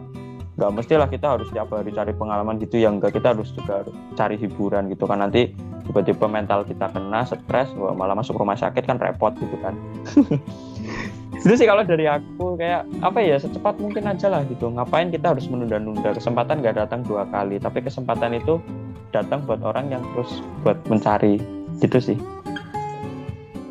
nggak 0.59 0.75
mestilah 0.75 1.07
kita 1.07 1.39
harus 1.39 1.47
tiap 1.55 1.71
hari 1.71 1.95
cari 1.95 2.11
pengalaman 2.11 2.59
gitu 2.59 2.83
yang 2.83 2.99
enggak 2.99 3.15
kita 3.15 3.31
harus 3.31 3.47
juga 3.55 3.81
harus 3.81 3.95
cari 4.19 4.35
hiburan 4.35 4.91
gitu 4.91 5.07
kan. 5.07 5.23
Nanti 5.23 5.55
tiba-tiba 5.87 6.27
mental 6.27 6.67
kita 6.67 6.91
kena 6.91 7.23
stres 7.23 7.71
malah 7.73 8.13
masuk 8.13 8.35
rumah 8.35 8.59
sakit 8.59 8.83
kan 8.83 8.99
repot 8.99 9.31
gitu 9.39 9.55
kan. 9.63 9.73
Itu 11.39 11.55
sih 11.55 11.63
kalau 11.63 11.87
dari 11.87 12.03
aku 12.03 12.59
kayak 12.59 12.83
apa 12.99 13.23
ya 13.23 13.39
secepat 13.39 13.79
mungkin 13.79 14.11
aja 14.11 14.27
lah 14.27 14.43
gitu. 14.51 14.67
Ngapain 14.67 15.07
kita 15.07 15.31
harus 15.31 15.47
menunda-nunda? 15.47 16.11
Kesempatan 16.11 16.59
nggak 16.59 16.75
datang 16.75 17.07
dua 17.07 17.23
kali 17.31 17.55
tapi 17.63 17.79
kesempatan 17.79 18.35
itu 18.35 18.59
datang 19.15 19.47
buat 19.47 19.63
orang 19.63 19.87
yang 19.87 20.03
terus 20.11 20.43
buat 20.67 20.75
mencari. 20.91 21.39
Gitu 21.79 21.97
sih. 22.03 22.17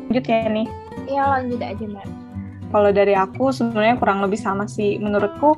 Lanjut 0.09 0.25
ya 0.25 0.49
nih 0.49 0.65
iya 1.09 1.23
lanjut 1.25 1.59
aja 1.59 1.85
mbak. 1.85 2.07
Kalau 2.69 2.89
dari 2.93 3.13
aku 3.17 3.49
sebenarnya 3.49 3.97
kurang 3.97 4.21
lebih 4.21 4.37
sama 4.37 4.69
sih. 4.69 5.01
Menurutku 5.01 5.57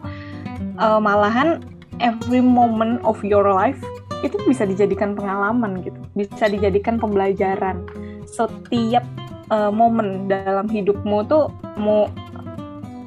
uh, 0.81 0.97
malahan 0.97 1.61
every 2.01 2.41
moment 2.41 2.99
of 3.05 3.21
your 3.21 3.45
life 3.53 3.77
itu 4.21 4.37
bisa 4.45 4.65
dijadikan 4.65 5.13
pengalaman 5.17 5.81
gitu, 5.81 5.97
bisa 6.13 6.49
dijadikan 6.49 6.97
pembelajaran. 6.97 7.85
Setiap 8.25 9.05
uh, 9.49 9.69
momen 9.69 10.29
dalam 10.29 10.69
hidupmu 10.69 11.25
tuh 11.25 11.49
mau 11.77 12.09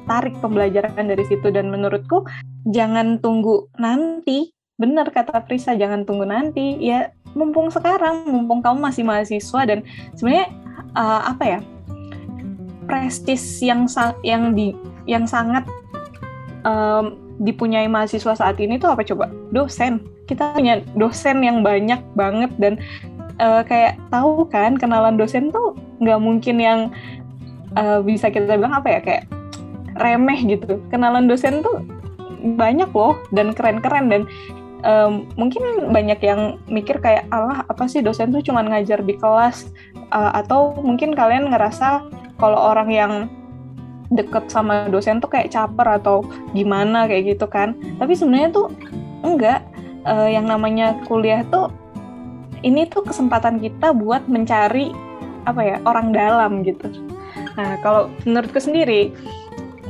tarik 0.05 0.35
pembelajaran 0.39 1.07
dari 1.07 1.23
situ 1.25 1.49
dan 1.51 1.71
menurutku 1.71 2.23
jangan 2.71 3.19
tunggu 3.19 3.67
nanti. 3.79 4.51
Benar 4.75 5.07
kata 5.15 5.47
Prisa, 5.47 5.71
jangan 5.79 6.03
tunggu 6.03 6.27
nanti. 6.27 6.75
Ya 6.83 7.15
mumpung 7.31 7.71
sekarang, 7.71 8.27
mumpung 8.27 8.59
kamu 8.59 8.91
masih 8.91 9.07
mahasiswa 9.07 9.61
dan 9.63 9.87
sebenarnya 10.19 10.51
uh, 10.95 11.31
apa 11.31 11.43
ya? 11.43 11.59
prestis 12.85 13.41
yang 13.65 13.89
yang 14.21 14.53
di 14.53 14.77
yang 15.09 15.25
sangat 15.25 15.65
um, 16.61 17.24
dipunyai 17.41 17.89
mahasiswa 17.89 18.35
saat 18.35 18.57
ini 18.61 18.79
tuh 18.79 18.93
apa 18.93 19.03
coba? 19.03 19.31
Dosen. 19.51 20.03
Kita 20.25 20.55
punya 20.55 20.81
dosen 20.97 21.43
yang 21.45 21.61
banyak 21.61 22.01
banget 22.17 22.51
dan 22.57 22.79
uh, 23.39 23.61
kayak 23.61 23.99
tahu 24.09 24.47
kan 24.49 24.79
kenalan 24.79 25.19
dosen 25.19 25.53
tuh 25.53 25.75
nggak 26.01 26.19
mungkin 26.21 26.57
yang 26.57 26.79
uh, 27.75 27.99
bisa 28.01 28.31
kita 28.31 28.57
bilang 28.57 28.73
apa 28.73 28.87
ya 28.87 28.99
kayak 29.03 29.23
remeh 29.99 30.39
gitu. 30.47 30.79
Kenalan 30.89 31.27
dosen 31.27 31.61
tuh 31.61 31.83
banyak 32.55 32.89
loh 32.93 33.17
dan 33.33 33.51
keren-keren 33.57 34.05
dan 34.11 34.21
um, 34.85 35.25
mungkin 35.35 35.89
banyak 35.89 36.21
yang 36.21 36.61
mikir 36.69 37.01
kayak 37.01 37.25
Allah 37.33 37.65
apa 37.65 37.89
sih 37.89 38.05
dosen 38.05 38.29
tuh 38.29 38.45
cuma 38.45 38.61
ngajar 38.61 39.01
di 39.01 39.17
kelas 39.17 39.73
uh, 40.13 40.37
atau 40.37 40.77
mungkin 40.85 41.17
kalian 41.17 41.49
ngerasa 41.49 42.05
kalau 42.37 42.59
orang 42.59 42.89
yang 42.93 43.13
deket 44.13 44.49
sama 44.51 44.89
dosen 44.89 45.17
tuh 45.17 45.29
kayak 45.31 45.53
caper 45.53 46.01
atau 46.01 46.25
gimana 46.53 47.09
kayak 47.09 47.35
gitu 47.37 47.45
kan 47.49 47.73
tapi 47.97 48.13
sebenarnya 48.13 48.49
tuh 48.53 48.67
enggak 49.25 49.65
uh, 50.05 50.29
yang 50.29 50.45
namanya 50.45 50.97
kuliah 51.09 51.41
tuh 51.49 51.73
ini 52.61 52.85
tuh 52.89 53.05
kesempatan 53.05 53.61
kita 53.61 53.93
buat 53.93 54.25
mencari 54.29 54.93
apa 55.45 55.61
ya 55.61 55.77
orang 55.85 56.13
dalam 56.13 56.61
gitu 56.65 56.89
nah 57.55 57.77
kalau 57.81 58.11
menurutku 58.25 58.59
sendiri 58.59 59.13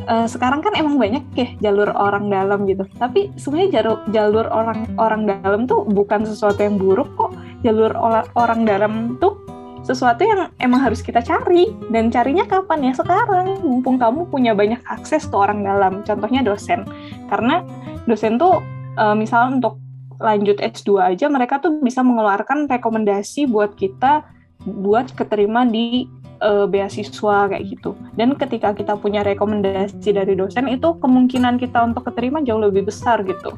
uh, 0.07 0.27
sekarang 0.29 0.61
kan 0.61 0.73
emang 0.77 0.95
banyak 0.97 1.23
ya 1.35 1.47
jalur 1.69 1.89
orang 1.93 2.29
dalam 2.29 2.65
gitu. 2.69 2.85
Tapi 2.97 3.33
sebenarnya 3.35 3.81
jalur 3.81 3.97
jalur 4.13 4.45
orang 4.49 4.79
orang 5.01 5.21
dalam 5.25 5.65
tuh 5.65 5.85
bukan 5.85 6.25
sesuatu 6.25 6.61
yang 6.61 6.77
buruk 6.77 7.09
kok. 7.17 7.33
Jalur 7.65 7.93
orang 8.37 8.61
dalam 8.65 9.17
tuh 9.17 9.44
sesuatu 9.85 10.25
yang 10.25 10.49
emang 10.57 10.81
harus 10.81 11.05
kita 11.05 11.21
cari 11.21 11.69
dan 11.93 12.09
carinya 12.09 12.43
kapan 12.49 12.89
ya 12.89 12.93
sekarang 12.97 13.61
mumpung 13.61 14.01
kamu 14.01 14.25
punya 14.33 14.57
banyak 14.57 14.81
akses 14.89 15.29
ke 15.29 15.35
orang 15.37 15.61
dalam 15.61 16.01
contohnya 16.01 16.41
dosen 16.41 16.83
karena 17.29 17.61
dosen 18.09 18.41
tuh 18.41 18.65
uh, 18.97 19.13
misal 19.13 19.61
untuk 19.61 19.77
lanjut 20.17 20.57
S2 20.57 21.15
aja 21.15 21.29
mereka 21.29 21.61
tuh 21.61 21.77
bisa 21.85 22.01
mengeluarkan 22.01 22.65
rekomendasi 22.65 23.45
buat 23.45 23.77
kita 23.77 24.25
buat 24.65 25.13
keterima 25.13 25.67
di 25.69 26.09
uh, 26.41 26.65
beasiswa 26.65 27.51
kayak 27.51 27.63
gitu. 27.69 27.93
Dan 28.17 28.33
ketika 28.35 28.73
kita 28.73 28.97
punya 28.97 29.21
rekomendasi 29.21 30.15
dari 30.15 30.33
dosen 30.33 30.67
itu 30.71 30.97
kemungkinan 30.99 31.61
kita 31.61 31.85
untuk 31.85 32.09
keterima 32.09 32.41
jauh 32.41 32.59
lebih 32.59 32.87
besar 32.89 33.21
gitu. 33.23 33.53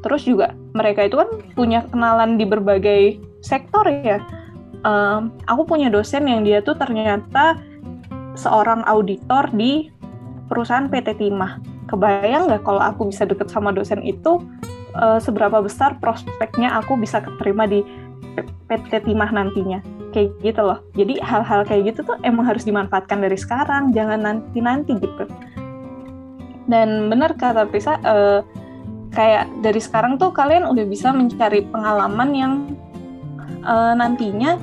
Terus 0.00 0.22
juga 0.24 0.54
mereka 0.72 1.04
itu 1.04 1.18
kan 1.18 1.28
punya 1.58 1.84
kenalan 1.90 2.38
di 2.38 2.46
berbagai 2.46 3.18
sektor 3.42 3.84
ya. 3.86 4.22
Um, 4.86 5.34
aku 5.50 5.66
punya 5.66 5.90
dosen 5.90 6.30
yang 6.30 6.46
dia 6.46 6.62
tuh 6.62 6.78
ternyata 6.78 7.58
seorang 8.38 8.86
auditor 8.86 9.50
di 9.50 9.90
perusahaan 10.46 10.86
PT 10.86 11.18
Timah. 11.18 11.58
Kebayang 11.90 12.46
nggak 12.46 12.62
kalau 12.62 12.78
aku 12.78 13.10
bisa 13.10 13.26
deket 13.26 13.50
sama 13.50 13.74
dosen 13.74 14.04
itu 14.06 14.38
uh, 14.94 15.18
seberapa 15.18 15.58
besar 15.58 15.98
prospeknya 15.98 16.78
aku 16.78 16.94
bisa 16.94 17.18
keterima 17.18 17.66
di 17.66 17.82
PT 18.70 19.08
Timah 19.08 19.30
nantinya? 19.34 19.82
Kayak 20.14 20.38
gitu 20.40 20.62
loh. 20.62 20.78
Jadi 20.94 21.20
hal-hal 21.20 21.66
kayak 21.66 21.92
gitu 21.94 22.14
tuh 22.14 22.16
emang 22.22 22.46
harus 22.46 22.62
dimanfaatkan 22.62 23.18
dari 23.18 23.36
sekarang 23.36 23.90
jangan 23.90 24.22
nanti-nanti 24.24 24.94
gitu. 24.96 25.24
Dan 26.68 27.08
benar 27.08 27.34
kata 27.34 27.66
Prisa 27.66 27.96
uh, 28.04 28.44
kayak 29.12 29.48
dari 29.64 29.80
sekarang 29.80 30.20
tuh 30.20 30.30
kalian 30.30 30.68
udah 30.68 30.84
bisa 30.84 31.10
mencari 31.10 31.64
pengalaman 31.66 32.30
yang 32.36 32.52
uh, 33.68 33.92
nantinya 33.92 34.56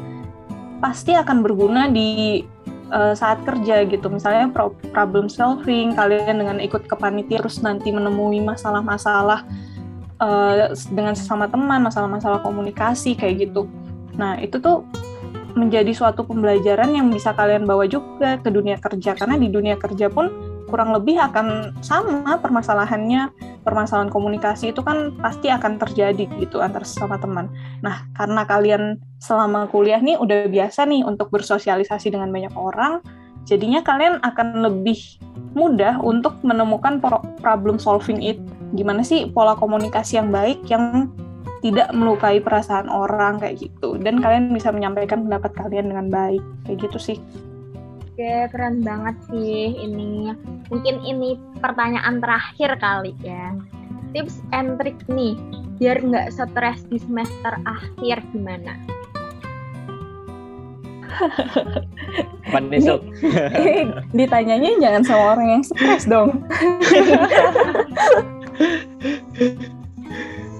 pasti 0.81 1.13
akan 1.13 1.45
berguna 1.45 1.87
di 1.87 2.41
uh, 2.89 3.13
saat 3.13 3.45
kerja 3.45 3.85
gitu. 3.85 4.09
Misalnya 4.09 4.49
problem 4.91 5.29
solving 5.29 5.93
kalian 5.93 6.41
dengan 6.41 6.57
ikut 6.59 6.89
ke 6.89 6.95
panitia 6.97 7.39
terus 7.45 7.61
nanti 7.61 7.93
menemui 7.93 8.41
masalah-masalah 8.41 9.45
uh, 10.19 10.73
dengan 10.91 11.13
sesama 11.13 11.45
teman 11.45 11.85
masalah-masalah 11.85 12.41
komunikasi 12.41 13.13
kayak 13.13 13.49
gitu. 13.49 13.69
Nah 14.17 14.41
itu 14.41 14.57
tuh 14.57 14.83
menjadi 15.55 15.95
suatu 15.95 16.27
pembelajaran 16.27 16.91
yang 16.91 17.07
bisa 17.07 17.31
kalian 17.31 17.63
bawa 17.63 17.87
juga 17.87 18.35
ke 18.43 18.49
dunia 18.51 18.75
kerja. 18.75 19.15
Karena 19.15 19.39
di 19.39 19.47
dunia 19.47 19.79
kerja 19.79 20.11
pun 20.11 20.54
kurang 20.75 20.91
lebih 20.91 21.15
akan 21.15 21.71
sama 21.79 22.35
permasalahannya 22.43 23.31
permasalahan 23.63 24.11
komunikasi 24.11 24.75
itu 24.75 24.83
kan 24.83 25.15
pasti 25.23 25.47
akan 25.47 25.79
terjadi 25.79 26.27
gitu 26.35 26.59
antar 26.59 26.83
sesama 26.83 27.15
teman. 27.15 27.47
Nah 27.79 28.03
karena 28.11 28.43
kalian 28.43 28.99
selama 29.23 29.71
kuliah 29.71 30.03
nih 30.03 30.19
udah 30.19 30.51
biasa 30.51 30.83
nih 30.83 31.07
untuk 31.07 31.31
bersosialisasi 31.31 32.11
dengan 32.11 32.27
banyak 32.27 32.51
orang, 32.59 32.99
jadinya 33.47 33.79
kalian 33.87 34.19
akan 34.19 34.67
lebih 34.67 34.99
mudah 35.55 35.95
untuk 36.03 36.35
menemukan 36.43 36.99
problem 37.39 37.79
solving 37.79 38.19
it. 38.19 38.35
Gimana 38.75 38.99
sih 38.99 39.31
pola 39.31 39.55
komunikasi 39.55 40.19
yang 40.19 40.27
baik 40.27 40.59
yang 40.67 41.07
tidak 41.63 41.87
melukai 41.95 42.43
perasaan 42.43 42.91
orang 42.91 43.39
kayak 43.39 43.63
gitu 43.63 43.95
dan 43.95 44.19
kalian 44.19 44.51
bisa 44.51 44.75
menyampaikan 44.75 45.23
pendapat 45.23 45.55
kalian 45.55 45.87
dengan 45.87 46.11
baik 46.11 46.43
kayak 46.67 46.77
gitu 46.83 46.99
sih 46.99 47.17
Oke, 48.15 48.47
keren 48.47 48.79
banget 48.79 49.11
sih 49.27 49.75
ini. 49.75 50.31
Mungkin 50.71 51.03
ini 51.03 51.35
pertanyaan 51.59 52.23
terakhir 52.23 52.79
kali 52.79 53.11
ya. 53.19 53.51
Tips 54.15 54.39
and 54.55 54.79
trick 54.79 54.95
nih, 55.11 55.35
biar 55.83 55.99
nggak 55.99 56.31
stres 56.31 56.87
di 56.87 56.95
semester 56.95 57.59
akhir 57.67 58.23
gimana? 58.31 58.79
Manisuk. 62.55 63.03
Ditanyanya 64.15 64.79
jangan 64.79 65.03
sama 65.03 65.35
orang 65.35 65.59
yang 65.59 65.63
stres 65.67 66.07
dong. 66.07 66.39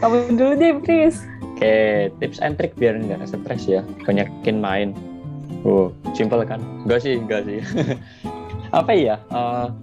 Kamu 0.03 0.35
dulu 0.35 0.59
deh, 0.59 0.75
Pris. 0.83 1.23
Oke, 1.55 2.11
tips 2.19 2.43
and 2.43 2.59
trick 2.59 2.75
biar 2.75 2.99
nggak 2.99 3.23
stres 3.31 3.63
ya. 3.63 3.79
Banyakin 4.03 4.59
main. 4.59 5.14
Oh, 5.65 5.89
simple 6.13 6.45
kan? 6.45 6.61
Enggak 6.85 7.01
sih, 7.01 7.17
enggak 7.17 7.41
sih. 7.49 7.59
Apa 8.79 8.93
ya? 8.93 9.17
Uh, 9.33 9.73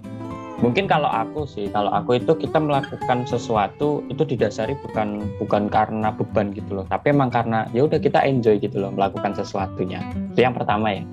mungkin 0.63 0.87
kalau 0.87 1.11
aku 1.11 1.43
sih, 1.43 1.67
kalau 1.67 1.91
aku 1.91 2.15
itu 2.23 2.31
kita 2.39 2.55
melakukan 2.55 3.27
sesuatu 3.27 3.99
itu 4.07 4.23
didasari 4.23 4.79
bukan 4.79 5.27
bukan 5.43 5.67
karena 5.67 6.15
beban 6.15 6.55
gitu 6.55 6.79
loh, 6.79 6.85
tapi 6.87 7.11
emang 7.11 7.27
karena 7.27 7.67
ya 7.75 7.83
udah 7.83 7.99
kita 7.99 8.23
enjoy 8.23 8.55
gitu 8.63 8.79
loh 8.79 8.95
melakukan 8.95 9.35
sesuatunya. 9.35 9.99
Itu 10.31 10.39
yang 10.39 10.55
pertama 10.55 10.95
ya. 10.95 11.03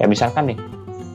Ya 0.00 0.08
misalkan 0.08 0.56
nih, 0.56 0.58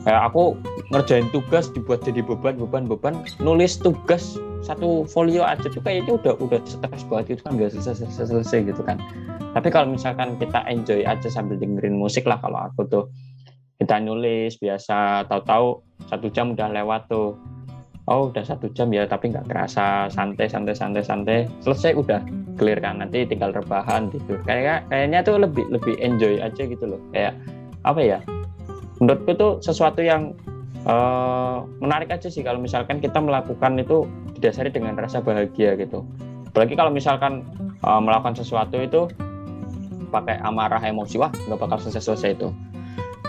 kayak 0.04 0.32
aku 0.32 0.56
ngerjain 0.90 1.28
tugas 1.30 1.68
dibuat 1.70 2.00
jadi 2.02 2.24
beban 2.24 2.56
beban 2.56 2.88
beban. 2.88 3.14
Nulis 3.40 3.76
tugas 3.78 4.40
satu 4.60 5.08
folio 5.08 5.44
aja 5.44 5.68
tuh 5.68 5.80
kayaknya 5.80 6.16
udah 6.20 6.34
udah 6.40 6.60
stres 6.68 7.02
banget 7.08 7.36
itu 7.36 7.42
kan 7.44 7.56
biasa 7.56 7.76
selesai, 7.80 8.28
selesai 8.28 8.58
gitu 8.68 8.82
kan. 8.84 9.00
Tapi 9.56 9.68
kalau 9.72 9.92
misalkan 9.92 10.36
kita 10.36 10.62
enjoy 10.68 11.02
aja 11.04 11.28
sambil 11.28 11.56
dengerin 11.56 11.96
musik 11.96 12.24
lah 12.28 12.38
kalau 12.38 12.70
aku 12.70 12.86
tuh 12.86 13.04
kita 13.80 13.96
nulis 14.00 14.60
biasa 14.60 15.24
tahu-tahu 15.26 15.80
satu 16.08 16.26
jam 16.32 16.52
udah 16.52 16.68
lewat 16.70 17.08
tuh. 17.08 17.36
Oh 18.10 18.26
udah 18.26 18.42
satu 18.42 18.66
jam 18.74 18.90
ya 18.90 19.06
tapi 19.06 19.30
nggak 19.30 19.46
kerasa. 19.46 20.10
Santai 20.10 20.50
santai 20.50 20.74
santai 20.74 21.04
santai. 21.04 21.38
Selesai 21.62 21.94
udah 21.94 22.20
clear 22.58 22.82
kan 22.82 22.98
nanti 22.98 23.22
tinggal 23.22 23.54
rebahan 23.54 24.10
gitu. 24.10 24.36
Kayak 24.44 24.88
kayaknya 24.90 25.22
tuh 25.22 25.38
lebih 25.38 25.64
lebih 25.70 25.94
enjoy 26.02 26.42
aja 26.42 26.62
gitu 26.66 26.84
loh. 26.90 27.00
Kayak 27.14 27.38
apa 27.86 28.00
ya 28.02 28.18
menurutku 29.00 29.30
itu 29.32 29.48
sesuatu 29.64 30.04
yang 30.04 30.36
uh, 30.84 31.64
menarik 31.80 32.12
aja 32.12 32.28
sih 32.28 32.44
kalau 32.44 32.60
misalkan 32.60 33.00
kita 33.00 33.18
melakukan 33.18 33.80
itu 33.80 34.04
didasari 34.36 34.68
dengan 34.68 34.94
rasa 34.96 35.24
bahagia 35.24 35.74
gitu. 35.80 36.04
Apalagi 36.52 36.76
kalau 36.76 36.92
misalkan 36.92 37.42
uh, 37.82 38.00
melakukan 38.00 38.36
sesuatu 38.36 38.76
itu 38.76 39.08
pakai 40.10 40.42
amarah 40.42 40.82
emosi 40.82 41.16
wah 41.16 41.32
nggak 41.48 41.58
bakal 41.58 41.78
selesai-selesai 41.80 42.30
itu. 42.36 42.48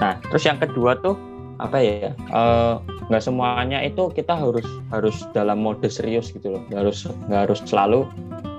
Nah 0.04 0.20
terus 0.28 0.44
yang 0.44 0.60
kedua 0.60 1.00
tuh 1.00 1.16
apa 1.62 1.78
ya 1.78 2.12
uh, 2.34 2.82
nggak 3.08 3.22
semuanya 3.22 3.86
itu 3.86 4.10
kita 4.12 4.34
harus 4.34 4.66
harus 4.90 5.24
dalam 5.32 5.64
mode 5.64 5.88
serius 5.88 6.36
gitu 6.36 6.58
loh. 6.58 6.62
Nggak 6.68 6.80
harus 6.84 7.00
nggak 7.32 7.42
harus 7.48 7.60
selalu 7.64 8.00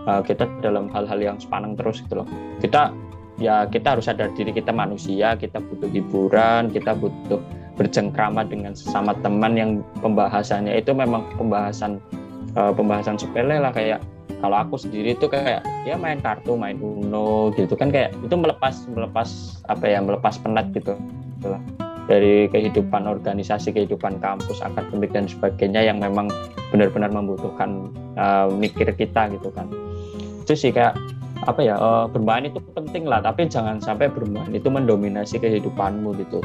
uh, 0.08 0.22
kita 0.24 0.48
dalam 0.64 0.88
hal-hal 0.94 1.18
yang 1.18 1.36
sepaneng 1.36 1.74
terus 1.76 2.00
gitu 2.00 2.22
loh. 2.22 2.26
Kita 2.62 2.94
ya 3.42 3.66
kita 3.66 3.98
harus 3.98 4.06
sadar 4.06 4.30
diri 4.38 4.54
kita 4.54 4.70
manusia, 4.70 5.34
kita 5.34 5.58
butuh 5.58 5.90
hiburan, 5.90 6.70
kita 6.70 6.94
butuh 6.94 7.42
bercengkrama 7.74 8.46
dengan 8.46 8.78
sesama 8.78 9.16
teman 9.26 9.58
yang 9.58 9.70
pembahasannya 9.98 10.78
itu 10.78 10.94
memang 10.94 11.26
pembahasan 11.34 11.98
uh, 12.54 12.70
pembahasan 12.70 13.18
sepele 13.18 13.58
lah. 13.58 13.74
Kayak 13.74 14.06
kalau 14.38 14.62
aku 14.62 14.78
sendiri 14.78 15.18
itu 15.18 15.26
kayak 15.26 15.66
ya 15.82 15.98
main 15.98 16.22
kartu, 16.22 16.54
main 16.54 16.78
Uno 16.78 17.50
gitu 17.58 17.74
kan. 17.74 17.90
Kayak 17.90 18.14
itu 18.22 18.34
melepas 18.38 18.86
melepas 18.94 19.58
apa 19.66 19.84
ya 19.90 19.98
melepas 19.98 20.38
penat 20.38 20.70
gitu, 20.70 20.94
lah. 21.42 21.62
Dari 22.10 22.50
kehidupan 22.50 23.06
organisasi, 23.06 23.70
kehidupan 23.70 24.18
kampus, 24.18 24.58
akademik 24.58 25.14
dan 25.14 25.30
sebagainya 25.30 25.86
yang 25.86 26.02
memang 26.02 26.26
benar-benar 26.74 27.14
membutuhkan 27.14 27.94
uh, 28.18 28.50
mikir 28.50 28.90
kita 28.90 29.30
gitu 29.30 29.54
kan. 29.54 29.70
Itu 30.42 30.58
sih 30.58 30.74
kayak 30.74 30.98
apa 31.46 31.60
ya 31.62 31.74
uh, 31.78 32.06
bermain 32.06 32.46
itu 32.46 32.62
penting 32.72 33.04
lah 33.06 33.18
tapi 33.22 33.50
jangan 33.50 33.82
sampai 33.82 34.10
bermain 34.10 34.50
itu 34.54 34.68
mendominasi 34.70 35.42
kehidupanmu 35.42 36.14
gitu. 36.22 36.38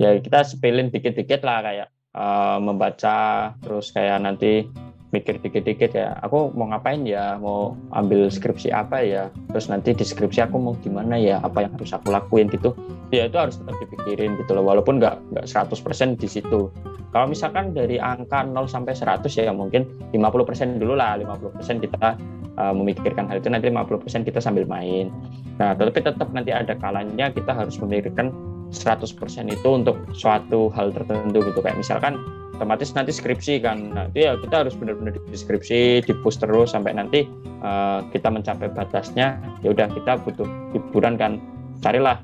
Ya 0.00 0.16
kita 0.18 0.46
sepilin 0.46 0.88
dikit-dikit 0.88 1.42
lah 1.42 1.62
kayak 1.62 1.88
uh, 2.14 2.58
membaca 2.62 3.52
terus 3.60 3.90
kayak 3.90 4.22
nanti 4.22 4.66
mikir 5.12 5.36
dikit-dikit 5.44 5.92
ya 5.92 6.16
aku 6.24 6.54
mau 6.56 6.72
ngapain 6.72 7.04
ya? 7.04 7.36
Mau 7.36 7.76
ambil 7.92 8.32
skripsi 8.32 8.72
apa 8.72 9.04
ya? 9.04 9.28
Terus 9.52 9.68
nanti 9.68 9.92
di 9.92 10.04
skripsi 10.06 10.48
aku 10.48 10.56
mau 10.56 10.74
gimana 10.80 11.20
ya? 11.20 11.38
Apa 11.44 11.68
yang 11.68 11.76
harus 11.76 11.92
aku 11.92 12.08
lakuin? 12.10 12.48
gitu. 12.48 12.72
Ya 13.12 13.28
itu 13.28 13.36
harus 13.36 13.60
tetap 13.60 13.76
dipikirin 13.76 14.40
gitu 14.40 14.56
loh 14.56 14.64
walaupun 14.64 15.02
nggak 15.02 15.20
nggak 15.36 15.46
100% 15.46 16.16
di 16.16 16.28
situ 16.30 16.72
kalau 17.12 17.28
misalkan 17.28 17.76
dari 17.76 18.00
angka 18.00 18.40
0 18.42 18.56
sampai 18.64 18.96
100 18.96 19.28
ya 19.28 19.52
mungkin 19.52 19.84
50% 20.16 20.80
dulu 20.80 20.96
lah 20.96 21.20
50% 21.20 21.84
kita 21.84 22.16
uh, 22.56 22.72
memikirkan 22.72 23.28
hal 23.28 23.38
itu 23.38 23.52
nanti 23.52 23.68
50% 23.68 24.24
kita 24.24 24.40
sambil 24.40 24.64
main. 24.64 25.12
Nah 25.60 25.76
tetapi 25.76 26.00
tetap 26.00 26.32
nanti 26.32 26.56
ada 26.56 26.72
kalanya 26.72 27.28
kita 27.28 27.52
harus 27.52 27.76
memikirkan 27.76 28.32
100% 28.72 29.04
itu 29.52 29.68
untuk 29.68 30.00
suatu 30.16 30.72
hal 30.72 30.88
tertentu 30.96 31.44
gitu. 31.44 31.60
Kayak 31.60 31.84
misalkan 31.84 32.16
otomatis 32.56 32.94
nanti 32.94 33.10
skripsi 33.10 33.58
kan 33.58 33.90
nah 33.90 34.06
itu 34.06 34.22
ya 34.22 34.38
kita 34.38 34.62
harus 34.62 34.78
benar-benar 34.78 35.18
di 35.18 36.14
push 36.22 36.38
terus 36.38 36.70
sampai 36.70 36.94
nanti 36.94 37.26
uh, 37.64 38.06
kita 38.14 38.30
mencapai 38.30 38.70
batasnya 38.70 39.42
ya 39.66 39.68
udah 39.74 39.90
kita 39.90 40.22
butuh 40.22 40.46
hiburan 40.70 41.18
kan 41.18 41.42
carilah 41.82 42.22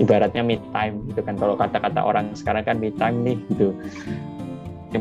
ibaratnya 0.00 0.40
me 0.40 0.56
time 0.72 1.04
gitu 1.12 1.20
kan. 1.20 1.34
Kalau 1.36 1.58
kata-kata 1.58 2.00
orang 2.00 2.32
sekarang 2.32 2.64
kan 2.64 2.76
me 2.80 2.94
time 2.96 3.16
nih 3.26 3.36
gitu. 3.52 3.76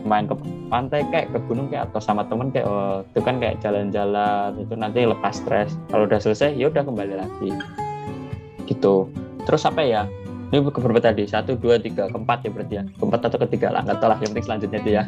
Main 0.07 0.23
ke 0.23 0.35
pantai 0.71 1.03
kayak 1.11 1.35
ke 1.35 1.39
gunung 1.51 1.67
kayak 1.67 1.91
atau 1.91 1.99
sama 1.99 2.23
temen 2.23 2.47
kayak 2.47 2.63
oh, 2.63 3.03
itu 3.11 3.19
kan 3.19 3.43
kayak 3.43 3.59
jalan-jalan 3.59 4.55
itu 4.59 4.73
nanti 4.75 5.03
lepas 5.03 5.35
stres. 5.35 5.75
Kalau 5.91 6.07
udah 6.07 6.19
selesai 6.19 6.55
ya 6.55 6.71
udah 6.71 6.83
kembali 6.83 7.13
lagi. 7.19 7.49
Gitu. 8.67 9.11
Terus 9.43 9.63
apa 9.67 9.83
ya? 9.83 10.07
Ini 10.51 10.67
berapa 10.67 10.99
tadi. 10.99 11.23
Satu 11.27 11.55
dua 11.55 11.79
tiga 11.79 12.11
keempat 12.11 12.43
ya 12.43 12.49
berarti 12.51 12.73
ya. 12.79 12.83
Keempat 12.99 13.19
atau 13.31 13.39
ketiga 13.47 13.71
lah 13.71 13.83
nggak 13.83 13.99
tahu 13.99 14.09
lah. 14.11 14.17
Yang 14.19 14.29
penting 14.35 14.45
selanjutnya 14.47 14.79
itu 14.79 14.91
ya. 14.91 15.03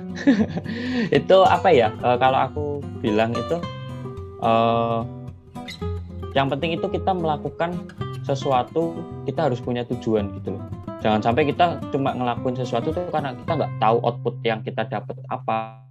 Itu 1.19 1.37
apa 1.43 1.69
ya? 1.71 1.87
E, 1.99 2.09
kalau 2.19 2.39
aku 2.39 2.65
bilang 3.03 3.35
itu 3.35 3.57
e, 4.39 4.51
yang 6.33 6.47
penting 6.49 6.75
itu 6.75 6.87
kita 6.89 7.11
melakukan 7.13 7.75
sesuatu 8.23 8.95
kita 9.27 9.51
harus 9.51 9.59
punya 9.59 9.83
tujuan 9.87 10.31
gitu 10.39 10.55
loh. 10.55 10.63
Jangan 11.03 11.19
sampai 11.19 11.51
kita 11.51 11.83
cuma 11.91 12.15
ngelakuin 12.15 12.55
sesuatu 12.55 12.95
tuh 12.95 13.03
karena 13.11 13.35
kita 13.35 13.51
nggak 13.59 13.73
tahu 13.83 13.97
output 14.01 14.35
yang 14.47 14.63
kita 14.63 14.87
dapat 14.87 15.19
apa 15.27 15.83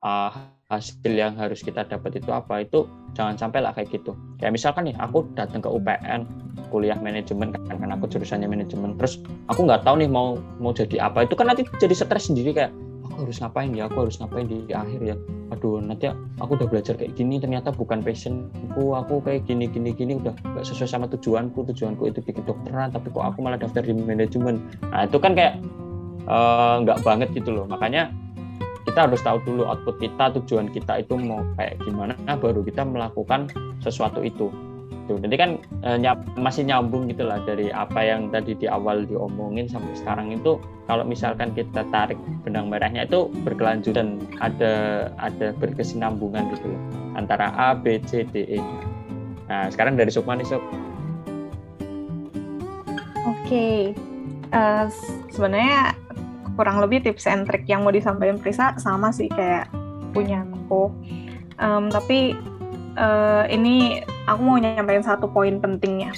uh, 0.00 0.32
hasil 0.72 1.12
yang 1.12 1.36
harus 1.36 1.60
kita 1.60 1.84
dapat 1.84 2.16
itu 2.16 2.32
apa. 2.32 2.64
Itu 2.64 2.88
jangan 3.12 3.36
sampai 3.36 3.60
lah 3.60 3.76
kayak 3.76 3.92
gitu. 3.92 4.16
Kayak 4.40 4.56
misalkan 4.56 4.88
nih 4.88 4.96
aku 4.96 5.28
datang 5.36 5.60
ke 5.60 5.68
UPN 5.68 6.24
kuliah 6.72 6.96
manajemen 6.98 7.52
kan 7.52 7.76
kan 7.76 7.90
aku 7.92 8.08
jurusannya 8.08 8.48
manajemen. 8.48 8.96
Terus 8.96 9.20
aku 9.52 9.68
nggak 9.68 9.84
tahu 9.84 10.00
nih 10.00 10.08
mau 10.08 10.40
mau 10.58 10.72
jadi 10.72 11.04
apa. 11.04 11.28
Itu 11.28 11.36
kan 11.36 11.52
nanti 11.52 11.68
jadi 11.76 11.92
stres 11.92 12.32
sendiri 12.32 12.56
kayak 12.56 12.72
aku 13.04 13.28
harus 13.28 13.36
ngapain 13.38 13.70
ya? 13.76 13.86
Aku 13.86 14.08
harus 14.08 14.16
ngapain 14.18 14.48
di 14.48 14.64
akhir 14.72 15.00
ya? 15.04 15.16
Aduh 15.52 15.78
nanti 15.78 16.08
aku 16.40 16.56
udah 16.56 16.68
belajar 16.68 16.96
kayak 16.96 17.14
gini 17.14 17.36
ternyata 17.38 17.70
bukan 17.70 18.00
passionku. 18.00 18.96
Aku 18.96 19.20
kayak 19.20 19.44
gini 19.44 19.68
gini 19.68 19.92
gini 19.92 20.16
udah 20.18 20.34
gak 20.56 20.64
sesuai 20.64 20.88
sama 20.88 21.06
tujuanku. 21.12 21.68
Tujuanku 21.70 22.08
itu 22.08 22.24
bikin 22.24 22.42
dokteran 22.48 22.90
tapi 22.90 23.12
kok 23.12 23.22
aku 23.22 23.38
malah 23.44 23.60
daftar 23.60 23.84
di 23.84 23.92
manajemen? 23.92 24.64
Nah 24.88 25.04
itu 25.04 25.20
kan 25.20 25.36
kayak 25.36 25.60
eh, 26.26 26.74
nggak 26.82 26.98
uh, 26.98 27.02
banget 27.04 27.28
gitu 27.36 27.52
loh. 27.52 27.68
Makanya 27.68 28.10
kita 28.84 29.08
harus 29.10 29.20
tahu 29.24 29.40
dulu 29.42 29.62
output 29.64 29.96
kita 29.98 30.30
tujuan 30.40 30.68
kita 30.70 31.00
itu 31.02 31.16
mau 31.16 31.40
kayak 31.56 31.80
gimana 31.82 32.14
baru 32.36 32.60
kita 32.60 32.84
melakukan 32.84 33.48
sesuatu 33.80 34.20
itu 34.20 34.52
gitu. 35.04 35.20
Jadi 35.20 35.36
kan 35.36 35.50
e, 35.84 36.00
nyap, 36.00 36.24
masih 36.40 36.64
nyambung 36.64 37.12
gitulah 37.12 37.36
dari 37.44 37.68
apa 37.68 38.00
yang 38.00 38.32
tadi 38.32 38.56
di 38.56 38.64
awal 38.64 39.04
diomongin 39.04 39.68
sampai 39.68 39.92
sekarang 39.92 40.32
itu 40.32 40.56
kalau 40.88 41.04
misalkan 41.04 41.52
kita 41.52 41.84
tarik 41.92 42.16
benang 42.40 42.72
merahnya 42.72 43.04
itu 43.04 43.28
berkelanjutan 43.44 44.16
ada 44.40 45.06
ada 45.20 45.52
berkesinambungan 45.60 46.48
gitu 46.56 46.72
loh 46.72 46.82
antara 47.20 47.52
A, 47.52 47.76
B, 47.76 48.00
C, 48.08 48.24
D, 48.24 48.56
E. 48.56 48.60
Nah 49.52 49.68
sekarang 49.68 50.00
dari 50.00 50.08
Sukmani 50.08 50.48
Suk. 50.48 50.64
Oke, 53.24 53.44
okay. 53.44 53.76
uh, 54.56 54.88
sebenarnya 55.28 55.92
kurang 56.56 56.80
lebih 56.80 57.04
tips 57.04 57.28
and 57.28 57.44
trick 57.44 57.68
yang 57.68 57.84
mau 57.84 57.92
disampaikan 57.92 58.40
Prisa 58.40 58.72
sama 58.80 59.12
sih 59.12 59.28
kayak 59.28 59.68
punya 60.16 60.48
aku. 60.48 60.88
Um, 61.60 61.92
tapi 61.92 62.32
uh, 62.96 63.44
ini 63.50 64.02
aku 64.24 64.40
mau 64.40 64.56
nyampaikan 64.56 65.04
satu 65.04 65.28
poin 65.28 65.60
pentingnya. 65.60 66.12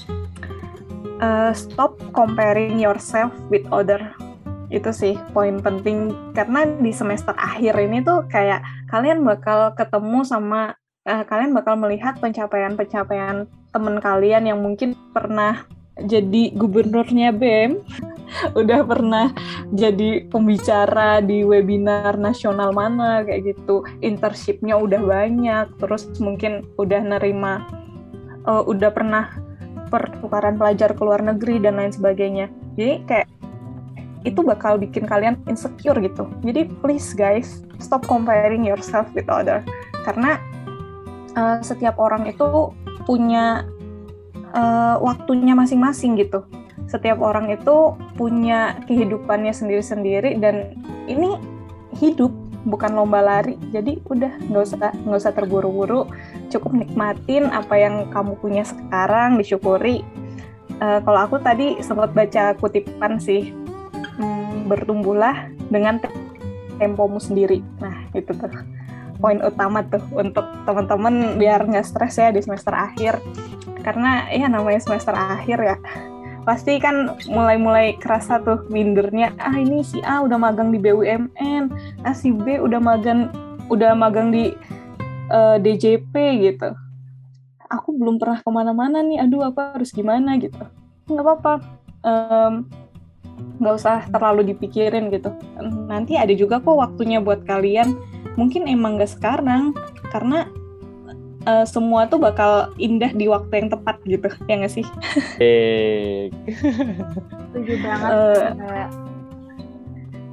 Uh, 1.16 1.50
stop 1.56 1.96
comparing 2.12 2.76
yourself 2.76 3.32
with 3.48 3.64
other. 3.72 4.12
Itu 4.68 4.90
sih 4.90 5.16
poin 5.30 5.62
penting 5.62 6.12
karena 6.34 6.66
di 6.66 6.92
semester 6.92 7.32
akhir 7.38 7.78
ini 7.78 8.02
tuh 8.02 8.26
kayak 8.28 8.60
kalian 8.90 9.22
bakal 9.22 9.72
ketemu 9.78 10.26
sama 10.26 10.74
uh, 11.06 11.24
kalian 11.24 11.54
bakal 11.54 11.78
melihat 11.78 12.18
pencapaian-pencapaian 12.18 13.46
teman 13.70 13.96
kalian 14.02 14.44
yang 14.44 14.58
mungkin 14.60 14.98
pernah 15.14 15.64
jadi 15.96 16.52
gubernurnya 16.52 17.32
BEM 17.32 17.80
udah 18.60 18.84
pernah 18.84 19.32
jadi 19.72 20.28
pembicara 20.28 21.24
di 21.24 21.40
webinar 21.46 22.20
nasional 22.20 22.74
mana 22.76 23.24
kayak 23.24 23.56
gitu 23.56 23.86
internshipnya 24.04 24.76
udah 24.76 25.00
banyak 25.00 25.66
terus 25.80 26.10
mungkin 26.20 26.66
udah 26.76 27.00
nerima 27.00 27.64
uh, 28.46 28.62
udah 28.64 28.90
pernah 28.94 29.34
pertukaran 29.90 30.58
pelajar 30.58 30.94
ke 30.94 31.02
luar 31.02 31.22
negeri 31.22 31.62
dan 31.62 31.78
lain 31.78 31.92
sebagainya. 31.94 32.50
Jadi 32.74 32.94
kayak 33.06 33.28
itu 34.26 34.42
bakal 34.42 34.74
bikin 34.74 35.06
kalian 35.06 35.38
insecure 35.46 35.98
gitu. 36.02 36.26
Jadi 36.42 36.66
please 36.82 37.14
guys 37.14 37.62
stop 37.78 38.02
comparing 38.10 38.66
yourself 38.66 39.06
with 39.14 39.30
other. 39.30 39.62
Karena 40.02 40.42
uh, 41.38 41.62
setiap 41.62 41.94
orang 42.02 42.26
itu 42.26 42.74
punya 43.06 43.62
uh, 44.50 44.98
waktunya 44.98 45.54
masing-masing 45.54 46.18
gitu. 46.18 46.42
Setiap 46.90 47.22
orang 47.22 47.50
itu 47.54 47.94
punya 48.18 48.78
kehidupannya 48.90 49.54
sendiri-sendiri 49.54 50.38
dan 50.42 50.74
ini 51.06 51.38
hidup 51.94 52.34
bukan 52.66 52.98
lomba 52.98 53.22
lari. 53.22 53.54
Jadi 53.70 54.02
udah 54.10 54.42
nggak 54.50 54.62
usah 54.66 54.90
nggak 55.06 55.18
usah 55.22 55.34
terburu-buru 55.34 56.10
cukup 56.56 56.72
nikmatin 56.72 57.52
apa 57.52 57.76
yang 57.76 58.08
kamu 58.08 58.34
punya 58.40 58.64
sekarang 58.64 59.36
disyukuri. 59.36 60.00
Uh, 60.80 61.00
kalau 61.04 61.24
aku 61.24 61.36
tadi 61.40 61.80
sempat 61.80 62.12
baca 62.12 62.52
kutipan 62.56 63.20
sih 63.20 63.52
hmm, 64.16 64.68
bertumbuhlah 64.68 65.52
dengan 65.68 66.00
tempomu 66.80 67.20
sendiri. 67.20 67.60
Nah 67.80 68.08
itu 68.12 68.32
tuh 68.32 68.52
poin 69.20 69.40
utama 69.40 69.80
tuh 69.84 70.04
untuk 70.12 70.44
teman-teman 70.68 71.40
biar 71.40 71.64
nggak 71.64 71.86
stres 71.86 72.20
ya 72.20 72.32
di 72.32 72.40
semester 72.40 72.72
akhir. 72.72 73.20
Karena 73.84 74.28
ya 74.32 74.48
namanya 74.48 74.82
semester 74.82 75.14
akhir 75.14 75.58
ya 75.62 75.76
pasti 76.46 76.78
kan 76.78 77.18
mulai-mulai 77.26 77.98
kerasa 77.98 78.38
tuh 78.38 78.62
mindernya 78.70 79.34
ah 79.42 79.58
ini 79.58 79.82
si 79.82 79.98
A 80.06 80.22
udah 80.22 80.38
magang 80.38 80.70
di 80.70 80.78
BUMN 80.78 81.74
ah 82.06 82.14
si 82.14 82.30
B 82.30 82.62
udah 82.62 82.78
magang 82.78 83.34
udah 83.66 83.98
magang 83.98 84.30
di 84.30 84.54
uh, 85.30 85.56
eh, 85.56 85.62
DJP 85.62 86.14
gitu. 86.42 86.68
Aku 87.66 87.94
belum 87.98 88.22
pernah 88.22 88.38
ke 88.38 88.50
mana-mana 88.50 89.02
nih 89.02 89.26
aduh 89.26 89.50
apa 89.50 89.74
harus 89.74 89.90
gimana 89.90 90.38
gitu. 90.38 90.62
Nggak 91.10 91.24
apa-apa 91.24 91.54
nggak 93.58 93.74
um, 93.74 93.78
usah 93.78 94.06
terlalu 94.10 94.54
dipikirin 94.54 95.10
gitu. 95.10 95.34
Nanti 95.90 96.14
ada 96.14 96.30
juga 96.30 96.62
kok 96.62 96.78
waktunya 96.78 97.18
buat 97.18 97.42
kalian. 97.42 97.98
Mungkin 98.38 98.70
emang 98.70 99.00
nggak 99.00 99.18
sekarang 99.18 99.74
karena 100.14 100.46
uh, 101.46 101.66
semua 101.66 102.06
tuh 102.06 102.20
bakal 102.22 102.74
indah 102.76 103.10
di 103.10 103.26
waktu 103.30 103.64
yang 103.64 103.68
tepat 103.72 103.96
gitu 104.06 104.28
ya 104.46 104.54
nggak 104.60 104.74
sih? 104.74 104.86
Eh, 105.42 106.30
setuju 107.50 107.74
banget. 107.80 108.10
Uh, 108.12 108.88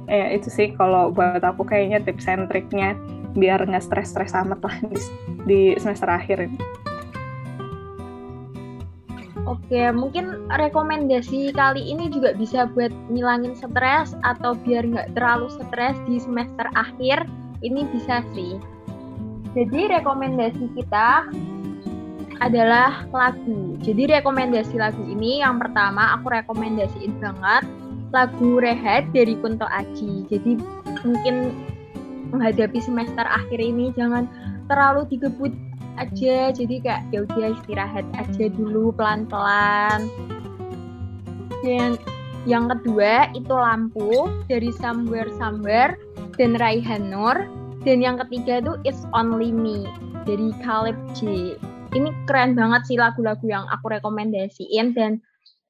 ya 0.04 0.36
itu 0.36 0.52
sih 0.52 0.68
kalau 0.76 1.08
buat 1.08 1.40
aku 1.40 1.64
kayaknya 1.64 2.04
tips 2.04 2.28
and 2.28 2.46
triknya 2.52 2.92
biar 3.34 3.66
nggak 3.66 3.82
stres-stres 3.82 4.32
amat 4.34 4.62
lah 4.62 4.76
di, 4.86 4.98
di 5.44 5.60
semester 5.76 6.08
akhir 6.08 6.48
ini. 6.48 6.58
Oke, 9.44 9.92
mungkin 9.92 10.48
rekomendasi 10.48 11.52
kali 11.52 11.84
ini 11.84 12.08
juga 12.08 12.32
bisa 12.32 12.64
buat 12.64 12.88
ngilangin 13.12 13.52
stres 13.52 14.16
atau 14.24 14.56
biar 14.56 14.88
nggak 14.88 15.12
terlalu 15.12 15.52
stres 15.52 16.00
di 16.08 16.16
semester 16.16 16.64
akhir. 16.72 17.28
Ini 17.60 17.84
bisa 17.92 18.24
sih. 18.32 18.56
Jadi 19.52 19.92
rekomendasi 19.92 20.64
kita 20.74 21.28
adalah 22.40 23.04
lagu. 23.12 23.76
Jadi 23.84 24.16
rekomendasi 24.16 24.80
lagu 24.80 25.04
ini 25.06 25.44
yang 25.44 25.60
pertama 25.60 26.16
aku 26.18 26.32
rekomendasiin 26.32 27.20
banget 27.20 27.68
lagu 28.10 28.58
Rehat 28.58 29.12
dari 29.12 29.36
Kunto 29.38 29.68
Aji. 29.68 30.24
Jadi 30.32 30.56
mungkin 31.04 31.52
menghadapi 32.34 32.82
semester 32.82 33.22
akhir 33.22 33.62
ini 33.62 33.94
jangan 33.94 34.26
terlalu 34.66 35.06
digebut 35.08 35.54
aja. 35.96 36.50
Jadi 36.50 36.82
kayak 36.82 37.06
ya 37.14 37.22
udah 37.22 37.54
istirahat 37.54 38.06
aja 38.18 38.46
dulu 38.50 38.90
pelan-pelan. 38.94 40.10
Dan 41.64 41.96
yang 42.44 42.68
kedua 42.68 43.32
itu 43.32 43.54
Lampu 43.54 44.28
dari 44.52 44.68
Somewhere 44.76 45.32
Somewhere 45.40 45.96
dan 46.36 46.60
Raihan 46.60 47.08
Nur 47.08 47.48
dan 47.88 48.04
yang 48.04 48.20
ketiga 48.20 48.60
itu 48.60 48.72
It's 48.84 49.04
Only 49.16 49.52
Me 49.52 49.88
dari 50.28 50.52
Caleb 50.60 50.96
J. 51.16 51.54
Ini 51.94 52.10
keren 52.26 52.58
banget 52.58 52.90
sih 52.90 52.98
lagu-lagu 52.98 53.44
yang 53.46 53.64
aku 53.70 53.92
rekomendasiin 53.92 54.92
dan 54.98 55.22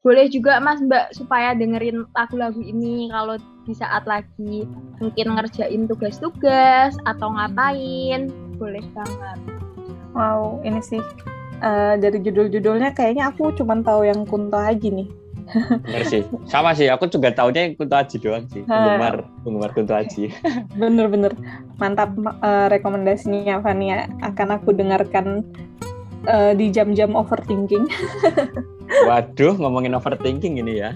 boleh 0.05 0.29
juga 0.29 0.61
Mas 0.61 0.85
Mbak 0.85 1.17
supaya 1.17 1.57
dengerin 1.57 2.05
lagu-lagu 2.13 2.61
ini 2.61 3.09
kalau 3.09 3.41
di 3.65 3.73
saat 3.73 4.05
lagi 4.05 4.69
mungkin 5.01 5.27
ngerjain 5.33 5.89
tugas-tugas 5.89 6.93
atau 7.09 7.33
ngapain, 7.33 8.29
boleh 8.61 8.85
banget. 8.93 9.39
Wow, 10.13 10.61
ini 10.61 10.85
sih 10.85 11.01
uh, 11.65 11.97
dari 11.97 12.21
judul-judulnya 12.21 12.93
kayaknya 12.93 13.33
aku 13.33 13.57
cuma 13.57 13.81
tahu 13.81 14.05
yang 14.05 14.29
Kunto 14.29 14.61
Haji 14.61 14.93
nih. 14.93 15.09
Bener 15.85 16.05
sih. 16.09 16.23
Sama 16.49 16.73
sih, 16.73 16.89
aku 16.89 17.09
juga 17.09 17.33
taunya 17.33 17.73
Kunto 17.73 17.97
Aji 17.97 18.17
doang 18.21 18.45
sih. 18.53 18.65
Penggemar 18.65 19.25
penggemar 19.41 19.71
Kunto 19.73 19.97
Aji. 19.97 20.29
Bener-bener. 20.81 21.33
Mantap 21.81 22.13
uh, 22.45 22.69
rekomendasinya 22.69 23.61
Fania. 23.65 24.09
Akan 24.21 24.53
aku 24.53 24.77
dengarkan 24.77 25.45
uh, 26.27 26.53
di 26.57 26.71
jam-jam 26.73 27.13
overthinking. 27.17 27.89
Waduh, 29.09 29.57
ngomongin 29.59 29.97
overthinking 29.97 30.61
ini 30.61 30.85
ya. 30.85 30.91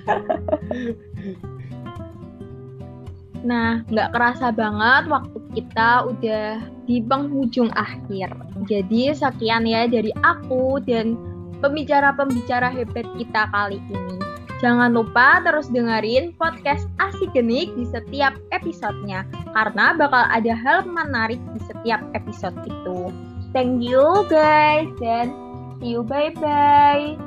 Nah, 3.46 3.86
nggak 3.86 4.12
kerasa 4.12 4.50
banget 4.50 5.08
waktu 5.08 5.38
kita 5.54 6.10
udah 6.10 6.48
di 6.84 7.00
penghujung 7.00 7.70
akhir. 7.78 8.34
Jadi 8.66 9.14
sekian 9.14 9.64
ya 9.64 9.86
dari 9.86 10.10
aku 10.26 10.82
dan 10.82 11.14
pembicara-pembicara 11.62 12.70
hebat 12.70 13.06
kita 13.16 13.46
kali 13.54 13.78
ini. 13.88 14.18
Jangan 14.58 14.90
lupa 14.90 15.38
terus 15.46 15.70
dengerin 15.70 16.34
podcast 16.34 16.90
Asik 16.98 17.30
Genik 17.30 17.70
di 17.78 17.86
setiap 17.86 18.34
episodenya, 18.50 19.22
karena 19.54 19.94
bakal 19.94 20.26
ada 20.26 20.50
hal 20.58 20.82
menarik 20.82 21.38
di 21.54 21.62
setiap 21.62 22.02
episode 22.18 22.58
itu. 22.66 23.14
Thank 23.58 23.82
you 23.82 24.22
guys, 24.30 24.86
dan 25.02 25.34
see 25.82 25.98
you 25.98 26.06
bye-bye. 26.06 27.18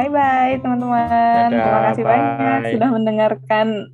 Bye-bye 0.00 0.64
teman-teman. 0.64 1.52
Terima 1.52 1.80
kasih 1.92 2.04
bye. 2.08 2.12
banyak 2.16 2.60
sudah 2.72 2.88
mendengarkan 2.88 3.92